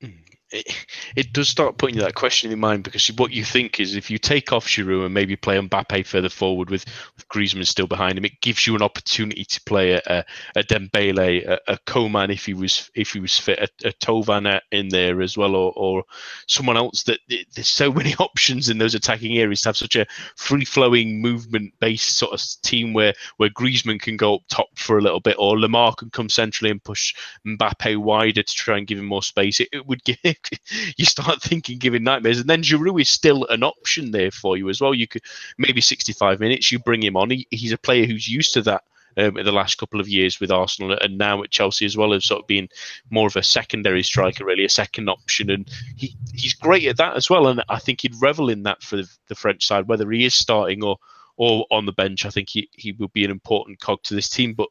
Hmm. 0.00 0.08
It, 0.52 0.86
it 1.16 1.32
does 1.32 1.48
start 1.48 1.78
putting 1.78 1.98
that 1.98 2.14
question 2.14 2.50
in 2.50 2.58
mind 2.58 2.82
because 2.82 3.06
what 3.12 3.30
you 3.30 3.44
think 3.44 3.78
is 3.78 3.94
if 3.94 4.10
you 4.10 4.18
take 4.18 4.52
off 4.52 4.66
Giroud 4.66 5.04
and 5.04 5.14
maybe 5.14 5.36
play 5.36 5.56
Mbappe 5.58 6.06
further 6.06 6.28
forward 6.28 6.70
with, 6.70 6.84
with 7.16 7.28
Griezmann 7.28 7.66
still 7.66 7.86
behind 7.86 8.18
him, 8.18 8.24
it 8.24 8.40
gives 8.40 8.66
you 8.66 8.74
an 8.74 8.82
opportunity 8.82 9.44
to 9.44 9.60
play 9.62 9.92
a, 9.92 10.24
a, 10.56 10.62
Dembele, 10.62 11.46
a, 11.46 11.60
a 11.68 11.78
Coman 11.86 12.30
if 12.30 12.46
he 12.46 12.54
was 12.54 12.90
if 12.94 13.12
he 13.12 13.20
was 13.20 13.38
fit, 13.38 13.70
a, 13.84 13.88
a 13.88 14.60
in 14.72 14.88
there 14.88 15.22
as 15.22 15.36
well, 15.36 15.54
or, 15.54 15.72
or 15.76 16.04
someone 16.46 16.76
else. 16.76 17.04
That 17.04 17.20
there's 17.28 17.68
so 17.68 17.92
many 17.92 18.14
options 18.18 18.68
in 18.68 18.78
those 18.78 18.94
attacking 18.94 19.38
areas 19.38 19.62
to 19.62 19.68
have 19.68 19.76
such 19.76 19.96
a 19.96 20.06
free 20.36 20.64
flowing 20.64 21.20
movement 21.20 21.74
based 21.80 22.18
sort 22.18 22.32
of 22.32 22.42
team 22.62 22.92
where 22.92 23.14
where 23.36 23.50
Griezmann 23.50 24.00
can 24.00 24.16
go 24.16 24.36
up 24.36 24.42
top 24.48 24.68
for 24.76 24.98
a 24.98 25.02
little 25.02 25.20
bit, 25.20 25.36
or 25.38 25.56
Lemar 25.56 25.96
can 25.96 26.10
come 26.10 26.28
centrally 26.28 26.70
and 26.70 26.82
push 26.82 27.14
Mbappe 27.46 27.96
wider 27.96 28.42
to 28.42 28.54
try 28.54 28.78
and 28.78 28.86
give 28.86 28.98
him 28.98 29.04
more 29.04 29.22
space. 29.22 29.60
It, 29.60 29.68
it 29.72 29.86
would 29.86 30.02
give 30.04 30.18
you 30.96 31.04
start 31.04 31.42
thinking 31.42 31.78
giving 31.78 32.04
nightmares. 32.04 32.40
And 32.40 32.48
then 32.48 32.62
Giroud 32.62 33.00
is 33.00 33.08
still 33.08 33.46
an 33.46 33.62
option 33.62 34.10
there 34.10 34.30
for 34.30 34.56
you 34.56 34.68
as 34.68 34.80
well. 34.80 34.94
You 34.94 35.06
could 35.06 35.22
maybe 35.58 35.80
65 35.80 36.40
minutes, 36.40 36.70
you 36.70 36.78
bring 36.78 37.02
him 37.02 37.16
on. 37.16 37.30
He, 37.30 37.46
he's 37.50 37.72
a 37.72 37.78
player 37.78 38.06
who's 38.06 38.28
used 38.28 38.54
to 38.54 38.62
that. 38.62 38.84
Um, 39.16 39.36
in 39.36 39.44
the 39.44 39.50
last 39.50 39.76
couple 39.76 39.98
of 39.98 40.08
years 40.08 40.38
with 40.38 40.52
Arsenal 40.52 40.96
and 41.00 41.18
now 41.18 41.42
at 41.42 41.50
Chelsea 41.50 41.84
as 41.84 41.96
well 41.96 42.14
as 42.14 42.24
sort 42.24 42.42
of 42.42 42.46
being 42.46 42.68
more 43.10 43.26
of 43.26 43.34
a 43.34 43.42
secondary 43.42 44.04
striker, 44.04 44.44
really 44.44 44.64
a 44.64 44.68
second 44.68 45.08
option, 45.08 45.50
and 45.50 45.68
he 45.96 46.14
he's 46.32 46.54
great 46.54 46.86
at 46.86 46.98
that 46.98 47.16
as 47.16 47.28
well. 47.28 47.48
And 47.48 47.60
I 47.68 47.80
think 47.80 48.00
he'd 48.00 48.14
revel 48.20 48.50
in 48.50 48.62
that 48.62 48.84
for 48.84 48.98
the, 48.98 49.10
the 49.26 49.34
French 49.34 49.66
side, 49.66 49.88
whether 49.88 50.08
he 50.12 50.24
is 50.24 50.34
starting 50.34 50.84
or 50.84 50.96
or 51.40 51.66
on 51.70 51.86
the 51.86 51.92
bench. 51.92 52.26
I 52.26 52.30
think 52.30 52.50
he, 52.50 52.68
he 52.72 52.92
will 52.92 53.08
be 53.08 53.24
an 53.24 53.30
important 53.30 53.80
cog 53.80 54.02
to 54.04 54.14
this 54.14 54.28
team. 54.28 54.52
But 54.52 54.68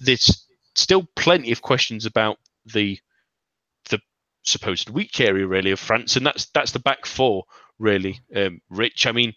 there's 0.00 0.46
still 0.76 1.08
plenty 1.16 1.50
of 1.50 1.62
questions 1.62 2.06
about 2.06 2.38
the 2.64 2.98
supposed 4.46 4.90
weak 4.90 5.20
area 5.20 5.46
really 5.46 5.70
of 5.70 5.80
France, 5.80 6.16
and 6.16 6.26
that's 6.26 6.46
that's 6.46 6.72
the 6.72 6.78
back 6.78 7.06
four 7.06 7.44
really. 7.78 8.20
Um, 8.34 8.60
Rich, 8.70 9.06
I 9.06 9.12
mean, 9.12 9.34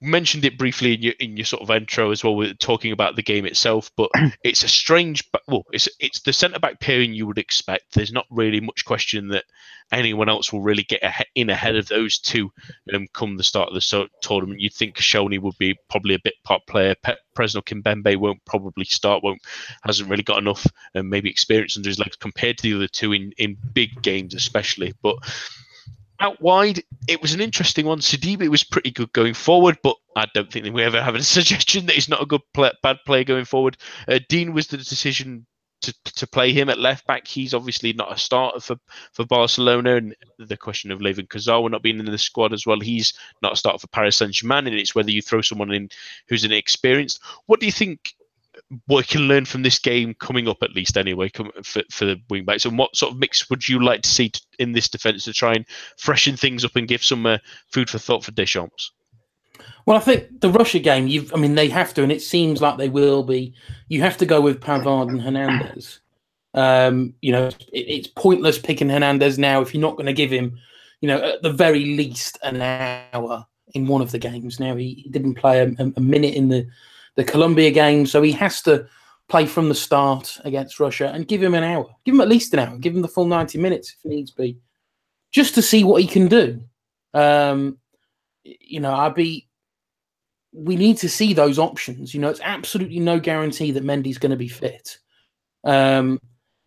mentioned 0.00 0.44
it 0.44 0.58
briefly 0.58 0.94
in 0.94 1.02
your 1.02 1.14
in 1.18 1.36
your 1.36 1.46
sort 1.46 1.62
of 1.62 1.70
intro 1.70 2.10
as 2.10 2.22
well, 2.22 2.36
with 2.36 2.58
talking 2.58 2.92
about 2.92 3.16
the 3.16 3.22
game 3.22 3.46
itself. 3.46 3.90
But 3.96 4.10
it's 4.44 4.62
a 4.62 4.68
strange, 4.68 5.24
well, 5.48 5.64
it's 5.72 5.88
it's 6.00 6.20
the 6.20 6.32
centre 6.32 6.58
back 6.60 6.80
pairing 6.80 7.14
you 7.14 7.26
would 7.26 7.38
expect. 7.38 7.94
There's 7.94 8.12
not 8.12 8.26
really 8.30 8.60
much 8.60 8.84
question 8.84 9.28
that 9.28 9.44
anyone 9.92 10.28
else 10.28 10.52
will 10.52 10.62
really 10.62 10.82
get 10.82 11.02
in 11.34 11.50
ahead 11.50 11.76
of 11.76 11.88
those 11.88 12.18
two 12.18 12.50
um, 12.94 13.06
come 13.12 13.36
the 13.36 13.42
start 13.42 13.68
of 13.68 13.74
the 13.74 14.08
tournament. 14.22 14.60
You'd 14.60 14.74
think 14.74 14.96
Koscielny 14.96 15.40
would 15.40 15.58
be 15.58 15.76
probably 15.88 16.14
a 16.14 16.20
bit 16.20 16.34
part 16.44 16.66
player. 16.66 16.94
Pe- 17.02 17.16
Presnel 17.36 17.64
Kimpembe 17.64 18.16
won't 18.16 18.44
probably 18.44 18.84
start. 18.84 19.22
Won't 19.22 19.42
hasn't 19.84 20.10
really 20.10 20.22
got 20.22 20.38
enough 20.38 20.66
um, 20.94 21.08
maybe 21.08 21.30
experience 21.30 21.76
under 21.76 21.88
his 21.88 21.98
legs 21.98 22.16
compared 22.16 22.58
to 22.58 22.62
the 22.62 22.74
other 22.74 22.88
two 22.88 23.12
in 23.12 23.32
in 23.38 23.56
big 23.72 24.02
games 24.02 24.34
especially, 24.34 24.94
but 25.02 25.16
out 26.24 26.40
wide, 26.40 26.82
it 27.06 27.20
was 27.20 27.34
an 27.34 27.40
interesting 27.40 27.86
one. 27.86 28.00
Sidibe 28.00 28.48
was 28.48 28.64
pretty 28.64 28.90
good 28.90 29.12
going 29.12 29.34
forward, 29.34 29.78
but 29.82 29.96
I 30.16 30.26
don't 30.34 30.50
think 30.50 30.72
we 30.74 30.82
ever 30.82 31.02
have 31.02 31.14
a 31.14 31.22
suggestion 31.22 31.86
that 31.86 31.94
he's 31.94 32.08
not 32.08 32.22
a 32.22 32.26
good 32.26 32.40
play, 32.52 32.72
bad 32.82 32.98
player 33.06 33.24
going 33.24 33.44
forward. 33.44 33.76
Uh, 34.08 34.18
Digne 34.28 34.52
was 34.52 34.68
the 34.68 34.78
decision 34.78 35.46
to, 35.82 35.94
to 36.16 36.26
play 36.26 36.52
him 36.52 36.70
at 36.70 36.78
left 36.78 37.06
back. 37.06 37.26
He's 37.26 37.52
obviously 37.52 37.92
not 37.92 38.12
a 38.12 38.18
starter 38.18 38.60
for, 38.60 38.76
for 39.12 39.26
Barcelona, 39.26 39.96
and 39.96 40.16
the 40.38 40.56
question 40.56 40.90
of 40.90 41.00
Layvin 41.00 41.28
Kurzawa 41.28 41.70
not 41.70 41.82
being 41.82 41.98
in 41.98 42.06
the 42.06 42.18
squad 42.18 42.54
as 42.54 42.66
well. 42.66 42.80
He's 42.80 43.12
not 43.42 43.52
a 43.52 43.56
starter 43.56 43.78
for 43.78 43.88
Paris 43.88 44.16
Saint 44.16 44.32
Germain, 44.32 44.66
and 44.66 44.76
it's 44.76 44.94
whether 44.94 45.10
you 45.10 45.20
throw 45.20 45.42
someone 45.42 45.72
in 45.72 45.90
who's 46.28 46.44
inexperienced. 46.44 47.20
What 47.46 47.60
do 47.60 47.66
you 47.66 47.72
think 47.72 48.14
what 48.86 49.08
can 49.08 49.22
learn 49.22 49.44
from 49.44 49.62
this 49.62 49.78
game 49.78 50.14
coming 50.20 50.48
up 50.48 50.58
at 50.62 50.74
least 50.74 50.96
anyway 50.96 51.28
come, 51.28 51.50
for, 51.62 51.82
for 51.90 52.04
the 52.04 52.20
wing 52.30 52.44
backs 52.44 52.64
and 52.64 52.78
what 52.78 52.94
sort 52.96 53.12
of 53.12 53.18
mix 53.18 53.48
would 53.50 53.68
you 53.68 53.82
like 53.82 54.02
to 54.02 54.08
see 54.08 54.30
in 54.58 54.72
this 54.72 54.88
defence 54.88 55.24
to 55.24 55.32
try 55.32 55.52
and 55.52 55.66
freshen 55.98 56.36
things 56.36 56.64
up 56.64 56.76
and 56.76 56.88
give 56.88 57.04
some 57.04 57.26
uh, 57.26 57.38
food 57.72 57.90
for 57.90 57.98
thought 57.98 58.24
for 58.24 58.32
Deschamps? 58.32 58.92
Well, 59.86 59.96
I 59.96 60.00
think 60.00 60.40
the 60.40 60.50
Russia 60.50 60.78
game, 60.78 61.06
you've, 61.06 61.32
I 61.34 61.36
mean, 61.36 61.54
they 61.54 61.68
have 61.68 61.92
to, 61.94 62.02
and 62.02 62.10
it 62.10 62.22
seems 62.22 62.62
like 62.62 62.78
they 62.78 62.88
will 62.88 63.22
be. 63.22 63.54
You 63.88 64.00
have 64.00 64.16
to 64.18 64.26
go 64.26 64.40
with 64.40 64.60
Pavard 64.60 65.10
and 65.10 65.20
Hernandez. 65.20 66.00
Um, 66.54 67.14
you 67.20 67.32
know, 67.32 67.48
it, 67.48 67.58
it's 67.72 68.08
pointless 68.08 68.58
picking 68.58 68.88
Hernandez 68.88 69.38
now 69.38 69.60
if 69.60 69.74
you're 69.74 69.80
not 69.82 69.96
going 69.96 70.06
to 70.06 70.12
give 70.12 70.30
him, 70.30 70.58
you 71.00 71.08
know, 71.08 71.18
at 71.18 71.42
the 71.42 71.52
very 71.52 71.84
least 71.96 72.38
an 72.42 72.62
hour 72.62 73.44
in 73.74 73.86
one 73.86 74.00
of 74.00 74.10
the 74.10 74.18
games. 74.18 74.58
Now 74.58 74.74
he, 74.74 74.94
he 75.04 75.10
didn't 75.10 75.34
play 75.34 75.60
a, 75.60 75.92
a 75.96 76.00
minute 76.00 76.34
in 76.34 76.48
the 76.48 76.66
the 77.16 77.24
Colombia 77.24 77.70
game. 77.70 78.06
So 78.06 78.22
he 78.22 78.32
has 78.32 78.62
to 78.62 78.86
play 79.28 79.46
from 79.46 79.68
the 79.68 79.74
start 79.74 80.38
against 80.44 80.80
Russia 80.80 81.10
and 81.12 81.28
give 81.28 81.42
him 81.42 81.54
an 81.54 81.64
hour. 81.64 81.86
Give 82.04 82.14
him 82.14 82.20
at 82.20 82.28
least 82.28 82.52
an 82.52 82.60
hour. 82.60 82.78
Give 82.78 82.94
him 82.94 83.02
the 83.02 83.08
full 83.08 83.26
90 83.26 83.58
minutes 83.58 83.96
if 83.96 84.08
needs 84.08 84.30
be, 84.30 84.58
just 85.32 85.54
to 85.54 85.62
see 85.62 85.84
what 85.84 86.02
he 86.02 86.08
can 86.08 86.28
do. 86.28 86.62
Um, 87.12 87.78
you 88.42 88.80
know, 88.80 88.94
I'd 88.94 89.14
be. 89.14 89.48
We 90.56 90.76
need 90.76 90.98
to 90.98 91.08
see 91.08 91.34
those 91.34 91.58
options. 91.58 92.14
You 92.14 92.20
know, 92.20 92.28
it's 92.28 92.40
absolutely 92.42 93.00
no 93.00 93.18
guarantee 93.18 93.72
that 93.72 93.82
Mendy's 93.82 94.18
going 94.18 94.30
to 94.30 94.36
be 94.36 94.46
fit. 94.46 94.98
Um, 95.64 96.20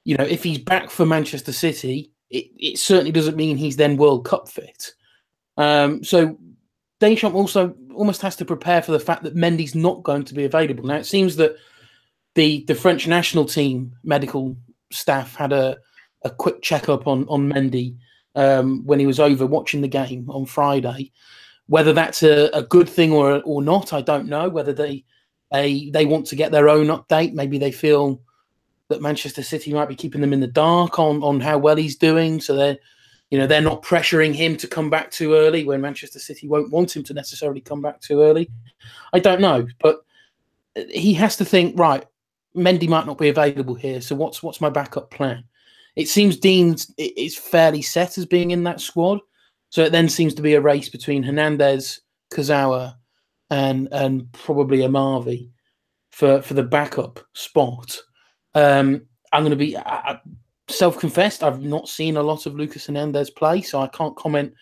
you 0.03 0.17
know, 0.17 0.25
if 0.25 0.43
he's 0.43 0.57
back 0.57 0.89
for 0.89 1.05
Manchester 1.05 1.53
City, 1.53 2.11
it, 2.29 2.47
it 2.57 2.79
certainly 2.79 3.11
doesn't 3.11 3.37
mean 3.37 3.55
he's 3.55 3.77
then 3.77 3.95
World 3.95 4.25
Cup 4.25 4.49
fit. 4.49 4.91
Um, 5.55 6.03
so 6.03 6.37
Deschamps 6.99 7.35
also 7.35 7.75
almost 7.97 8.21
has 8.21 8.35
to 8.37 8.45
prepare 8.45 8.81
for 8.81 8.91
the 8.91 8.99
fact 8.99 9.23
that 9.23 9.35
Mendy's 9.35 9.75
not 9.75 10.03
going 10.03 10.23
to 10.25 10.33
be 10.33 10.45
available. 10.45 10.85
Now 10.85 10.95
it 10.95 11.05
seems 11.05 11.35
that 11.37 11.55
the 12.35 12.63
the 12.67 12.75
French 12.75 13.07
national 13.07 13.45
team 13.45 13.93
medical 14.03 14.55
staff 14.91 15.35
had 15.35 15.51
a, 15.51 15.77
a 16.23 16.29
quick 16.29 16.61
checkup 16.61 17.07
on 17.07 17.27
on 17.27 17.51
Mendy 17.51 17.95
um, 18.35 18.85
when 18.85 18.99
he 18.99 19.07
was 19.07 19.19
over 19.19 19.45
watching 19.45 19.81
the 19.81 19.87
game 19.87 20.29
on 20.29 20.45
Friday. 20.45 21.11
Whether 21.65 21.91
that's 21.91 22.23
a, 22.23 22.49
a 22.53 22.61
good 22.61 22.87
thing 22.87 23.11
or 23.11 23.41
or 23.43 23.61
not, 23.61 23.91
I 23.91 24.01
don't 24.01 24.29
know. 24.29 24.47
Whether 24.47 24.73
they 24.73 25.03
they 25.51 25.89
they 25.91 26.05
want 26.05 26.27
to 26.27 26.35
get 26.35 26.51
their 26.51 26.69
own 26.69 26.87
update, 26.87 27.33
maybe 27.33 27.57
they 27.57 27.71
feel 27.71 28.21
that 28.89 29.01
Manchester 29.01 29.43
City 29.43 29.73
might 29.73 29.89
be 29.89 29.95
keeping 29.95 30.21
them 30.21 30.33
in 30.33 30.39
the 30.39 30.47
dark 30.47 30.99
on 30.99 31.21
on 31.23 31.39
how 31.39 31.57
well 31.57 31.75
he's 31.75 31.97
doing, 31.97 32.39
so 32.39 32.55
they're 32.55 32.77
you 33.29 33.37
know, 33.37 33.47
they're 33.47 33.61
not 33.61 33.83
pressuring 33.83 34.33
him 34.33 34.55
to 34.57 34.67
come 34.67 34.89
back 34.89 35.11
too 35.11 35.33
early 35.33 35.65
when 35.65 35.81
Manchester 35.81 36.19
City 36.19 36.47
won't 36.47 36.71
want 36.71 36.95
him 36.95 37.03
to 37.03 37.13
necessarily 37.13 37.61
come 37.61 37.81
back 37.81 37.99
too 37.99 38.21
early. 38.21 38.49
I 39.13 39.19
don't 39.19 39.41
know, 39.41 39.67
but 39.81 40.01
he 40.89 41.13
has 41.15 41.35
to 41.37 41.45
think 41.45 41.77
right. 41.77 42.05
Mendy 42.55 42.87
might 42.87 43.05
not 43.05 43.17
be 43.17 43.29
available 43.29 43.75
here, 43.75 44.01
so 44.01 44.15
what's 44.15 44.41
what's 44.41 44.61
my 44.61 44.69
backup 44.69 45.11
plan? 45.11 45.43
It 45.95 46.07
seems 46.07 46.37
Digne 46.37 46.75
is 46.97 47.37
fairly 47.37 47.81
set 47.81 48.17
as 48.17 48.25
being 48.25 48.51
in 48.51 48.63
that 48.63 48.81
squad, 48.81 49.19
so 49.69 49.83
it 49.83 49.91
then 49.91 50.09
seems 50.09 50.33
to 50.35 50.41
be 50.41 50.53
a 50.53 50.61
race 50.61 50.89
between 50.89 51.23
Hernandez, 51.23 52.01
Kurzawa, 52.31 52.95
and 53.49 53.89
and 53.91 54.31
probably 54.31 54.79
Amavi 54.79 55.49
for 56.11 56.41
for 56.41 56.53
the 56.53 56.63
backup 56.63 57.19
spot. 57.33 57.97
Um, 58.55 59.03
I'm 59.33 59.43
going 59.43 59.51
to 59.51 59.55
be. 59.55 59.77
I, 59.77 60.19
self 60.69 60.99
confessed, 60.99 61.43
I've 61.43 61.61
not 61.61 61.87
seen 61.87 62.17
a 62.17 62.23
lot 62.23 62.45
of 62.45 62.55
Lucas 62.55 62.87
Hernandez 62.87 63.29
play, 63.29 63.61
so 63.61 63.79
I 63.79 63.87
can't 63.87 64.15
comment 64.15 64.53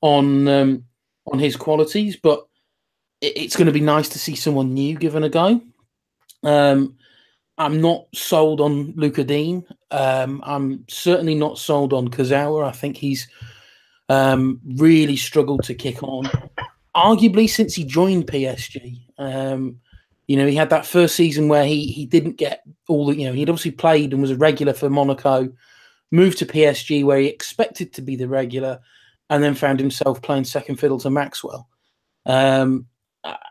on 0.00 0.48
um, 0.48 0.84
on 1.26 1.38
his 1.38 1.56
qualities. 1.56 2.16
But 2.16 2.46
it, 3.20 3.36
it's 3.36 3.56
going 3.56 3.66
to 3.66 3.72
be 3.72 3.80
nice 3.80 4.08
to 4.10 4.18
see 4.18 4.34
someone 4.34 4.74
new 4.74 4.96
given 4.96 5.24
a 5.24 5.28
go. 5.28 5.60
Um, 6.42 6.96
I'm 7.58 7.80
not 7.80 8.06
sold 8.14 8.60
on 8.60 8.92
Lucas 8.96 9.24
Digne. 9.24 9.64
Um, 9.90 10.42
I'm 10.44 10.84
certainly 10.88 11.34
not 11.34 11.58
sold 11.58 11.92
on 11.92 12.08
Kurzawa. 12.08 12.66
I 12.66 12.72
think 12.72 12.96
he's 12.96 13.28
um, 14.08 14.60
really 14.76 15.16
struggled 15.16 15.64
to 15.64 15.74
kick 15.74 16.02
on, 16.02 16.28
arguably 16.94 17.48
since 17.48 17.74
he 17.74 17.84
joined 17.84 18.26
PSG. 18.26 19.00
You 20.26 20.36
know, 20.36 20.46
he 20.46 20.56
had 20.56 20.70
that 20.70 20.86
first 20.86 21.14
season 21.14 21.48
where 21.48 21.64
he 21.64 21.86
he 21.86 22.06
didn't 22.06 22.36
get 22.36 22.62
all 22.88 23.06
the, 23.06 23.16
you 23.16 23.26
know, 23.26 23.32
he'd 23.32 23.48
obviously 23.48 23.70
played 23.70 24.12
and 24.12 24.20
was 24.20 24.30
a 24.30 24.36
regular 24.36 24.72
for 24.72 24.90
Monaco, 24.90 25.52
moved 26.10 26.38
to 26.38 26.46
PSG 26.46 27.04
where 27.04 27.18
he 27.18 27.26
expected 27.26 27.92
to 27.94 28.02
be 28.02 28.16
the 28.16 28.28
regular, 28.28 28.80
and 29.30 29.42
then 29.42 29.54
found 29.54 29.78
himself 29.78 30.20
playing 30.22 30.44
second 30.44 30.76
fiddle 30.76 30.98
to 31.00 31.10
Maxwell. 31.10 31.68
Um, 32.24 32.86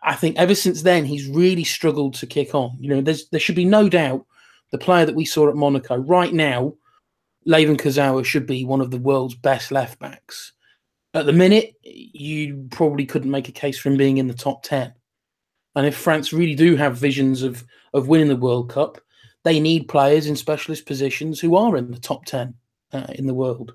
I 0.04 0.16
think 0.16 0.38
ever 0.38 0.56
since 0.56 0.84
then 0.84 1.06
he's 1.06 1.28
really 1.28 1.64
struggled 1.64 2.14
to 2.16 2.28
kick 2.28 2.56
on. 2.56 2.78
You 2.80 2.90
know, 2.90 3.02
there 3.02 3.40
should 3.40 3.56
be 3.56 3.66
no 3.66 3.90
doubt 3.90 4.26
the 4.72 4.78
player 4.78 5.06
that 5.06 5.16
we 5.16 5.26
saw 5.26 5.50
at 5.50 5.56
Monaco 5.56 5.96
right 5.98 6.34
now, 6.34 6.74
Layvin 7.48 7.78
Kurzawa 7.78 8.26
should 8.26 8.48
be 8.48 8.66
one 8.66 8.82
of 8.82 8.92
the 8.92 8.98
world's 8.98 9.36
best 9.36 9.72
left 9.72 10.00
backs. 10.00 10.54
At 11.14 11.26
the 11.26 11.34
minute, 11.34 11.76
you 11.84 12.68
probably 12.72 13.06
couldn't 13.06 13.32
make 13.32 13.48
a 13.48 13.54
case 13.54 13.80
for 13.80 13.90
him 13.90 13.98
being 13.98 14.18
in 14.18 14.28
the 14.28 14.34
top 14.34 14.64
ten. 14.64 14.94
And 15.76 15.86
if 15.86 15.96
France 15.96 16.32
really 16.34 16.56
do 16.56 16.76
have 16.76 16.98
visions 16.98 17.44
of 17.44 17.64
of 17.94 18.08
winning 18.08 18.28
the 18.28 18.36
World 18.36 18.70
Cup, 18.70 19.00
they 19.44 19.60
need 19.60 19.88
players 19.88 20.28
in 20.28 20.36
specialist 20.36 20.86
positions 20.86 21.40
who 21.40 21.56
are 21.56 21.78
in 21.78 21.92
the 21.92 22.00
top 22.00 22.26
ten 22.26 22.54
uh, 22.94 23.08
in 23.16 23.28
the 23.28 23.34
world. 23.34 23.74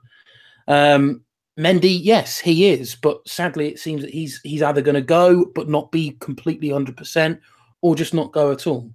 Um, 0.69 1.23
Mendy, 1.59 1.99
yes, 2.01 2.39
he 2.39 2.69
is, 2.69 2.95
but 2.95 3.27
sadly, 3.29 3.69
it 3.69 3.79
seems 3.79 4.03
that 4.03 4.13
he's 4.13 4.41
he's 4.43 4.63
either 4.63 4.83
going 4.83 4.95
to 4.95 5.03
go 5.03 5.45
but 5.55 5.69
not 5.69 5.93
be 5.93 6.17
completely 6.21 6.71
hundred 6.71 6.97
percent, 6.97 7.41
or 7.83 7.95
just 7.95 8.15
not 8.15 8.33
go 8.33 8.51
at 8.51 8.67
all. 8.67 8.91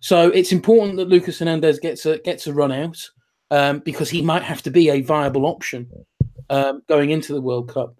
So 0.00 0.28
it's 0.28 0.52
important 0.52 0.96
that 0.98 1.08
Lucas 1.08 1.38
Hernandez 1.38 1.78
gets 1.78 2.04
a 2.06 2.18
gets 2.18 2.46
a 2.46 2.52
run 2.52 2.72
out 2.72 2.98
um, 3.50 3.80
because 3.80 4.10
he 4.10 4.20
might 4.20 4.42
have 4.42 4.62
to 4.62 4.70
be 4.70 4.90
a 4.90 5.00
viable 5.00 5.46
option 5.46 5.88
um, 6.50 6.82
going 6.86 7.10
into 7.10 7.32
the 7.32 7.40
World 7.40 7.68
Cup. 7.72 7.96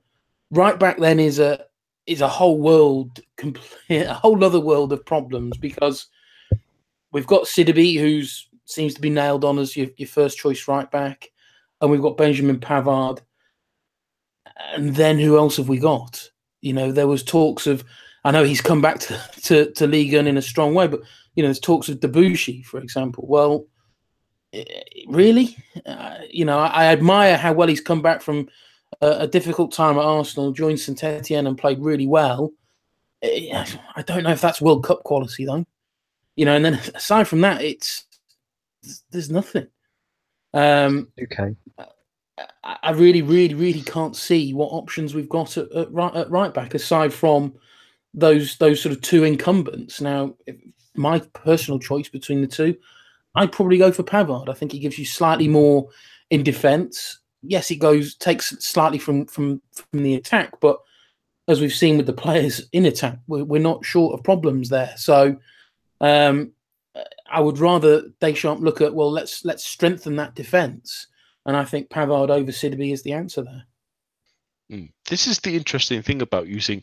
Right 0.50 0.78
back 0.78 0.98
then 0.98 1.18
is 1.18 1.38
a 1.38 1.64
is 2.06 2.20
a 2.20 2.28
whole 2.28 2.58
world, 2.58 3.20
complete, 3.36 3.66
a 3.90 4.14
whole 4.14 4.42
other 4.44 4.60
world 4.60 4.92
of 4.92 5.04
problems 5.04 5.56
because 5.56 6.06
we've 7.12 7.26
got 7.26 7.44
Sidibe, 7.44 7.98
who 7.98 8.22
seems 8.64 8.94
to 8.94 9.00
be 9.00 9.10
nailed 9.10 9.44
on 9.44 9.58
as 9.58 9.76
your, 9.76 9.88
your 9.96 10.08
first 10.08 10.38
choice 10.38 10.68
right 10.68 10.90
back, 10.90 11.30
and 11.80 11.90
we've 11.90 12.02
got 12.02 12.16
Benjamin 12.16 12.60
Pavard. 12.60 13.20
And 14.74 14.94
then 14.94 15.18
who 15.18 15.36
else 15.36 15.58
have 15.58 15.68
we 15.68 15.78
got? 15.78 16.30
You 16.62 16.72
know, 16.72 16.92
there 16.92 17.08
was 17.08 17.22
talks 17.22 17.66
of. 17.66 17.84
I 18.24 18.32
know 18.32 18.42
he's 18.42 18.60
come 18.60 18.80
back 18.80 18.98
to 19.00 19.20
to, 19.42 19.72
to 19.72 19.86
Ligue 19.86 20.14
1 20.14 20.26
in 20.26 20.36
a 20.36 20.42
strong 20.42 20.74
way, 20.74 20.86
but 20.86 21.00
you 21.34 21.42
know, 21.42 21.48
there's 21.48 21.60
talks 21.60 21.88
of 21.88 22.00
Debuchy, 22.00 22.64
for 22.64 22.78
example. 22.78 23.24
Well, 23.28 23.66
eh, 24.52 24.64
really, 25.06 25.56
uh, 25.84 26.16
you 26.30 26.44
know, 26.44 26.58
I, 26.58 26.66
I, 26.66 26.84
admire 26.86 27.36
how 27.36 27.52
well 27.52 27.68
he's 27.68 27.82
come 27.82 28.00
back 28.00 28.22
from 28.22 28.48
a, 29.00 29.20
a 29.20 29.26
difficult 29.26 29.72
time 29.72 29.98
at 29.98 30.04
Arsenal, 30.04 30.52
joined 30.52 30.80
Saint 30.80 31.02
Etienne, 31.02 31.46
and 31.46 31.58
played 31.58 31.80
really 31.80 32.06
well. 32.06 32.52
Eh, 33.22 33.64
I 33.94 34.02
don't 34.02 34.24
know 34.24 34.30
if 34.30 34.40
that's 34.40 34.60
World 34.60 34.84
Cup 34.84 35.02
quality 35.04 35.44
though. 35.44 35.64
You 36.36 36.44
know, 36.44 36.54
and 36.54 36.64
then 36.64 36.74
aside 36.94 37.28
from 37.28 37.40
that, 37.42 37.62
it's 37.62 38.04
there's 39.10 39.30
nothing. 39.30 39.66
Um, 40.54 41.08
okay. 41.22 41.54
I 42.62 42.90
really, 42.90 43.22
really, 43.22 43.54
really 43.54 43.82
can't 43.82 44.14
see 44.14 44.52
what 44.52 44.72
options 44.72 45.14
we've 45.14 45.28
got 45.28 45.56
at, 45.56 45.72
at, 45.72 45.90
right, 45.92 46.14
at 46.14 46.30
right 46.30 46.52
back 46.52 46.74
aside 46.74 47.12
from 47.12 47.54
those 48.12 48.56
those 48.58 48.80
sort 48.80 48.94
of 48.94 49.00
two 49.00 49.24
incumbents. 49.24 50.00
Now, 50.00 50.34
my 50.94 51.20
personal 51.32 51.78
choice 51.78 52.08
between 52.08 52.42
the 52.42 52.46
two, 52.46 52.76
I'd 53.34 53.52
probably 53.52 53.78
go 53.78 53.92
for 53.92 54.02
Pavard. 54.02 54.48
I 54.48 54.54
think 54.54 54.72
he 54.72 54.78
gives 54.78 54.98
you 54.98 55.06
slightly 55.06 55.48
more 55.48 55.88
in 56.30 56.42
defence. 56.42 57.20
Yes, 57.48 57.70
it 57.70 57.76
goes 57.76 58.14
takes 58.14 58.50
slightly 58.60 58.98
from 58.98 59.26
from 59.26 59.60
from 59.72 60.02
the 60.02 60.14
attack, 60.14 60.58
but 60.60 60.78
as 61.48 61.60
we've 61.60 61.72
seen 61.72 61.96
with 61.96 62.06
the 62.06 62.12
players 62.12 62.68
in 62.72 62.86
attack, 62.86 63.18
we're, 63.26 63.44
we're 63.44 63.60
not 63.60 63.84
short 63.84 64.14
of 64.14 64.24
problems 64.24 64.68
there. 64.68 64.92
So 64.96 65.36
um, 66.00 66.52
I 67.30 67.40
would 67.40 67.58
rather 67.58 68.02
Deschamps 68.20 68.62
look 68.62 68.80
at 68.80 68.94
well, 68.94 69.10
let's 69.10 69.44
let's 69.44 69.64
strengthen 69.64 70.16
that 70.16 70.34
defence, 70.34 71.08
and 71.44 71.56
I 71.56 71.64
think 71.64 71.90
Pavard 71.90 72.30
over 72.30 72.50
Sidibe 72.50 72.92
is 72.92 73.02
the 73.02 73.12
answer 73.12 73.42
there. 73.42 73.64
Mm. 74.70 74.90
This 75.08 75.28
is 75.28 75.38
the 75.38 75.54
interesting 75.54 76.02
thing 76.02 76.22
about 76.22 76.48
using, 76.48 76.82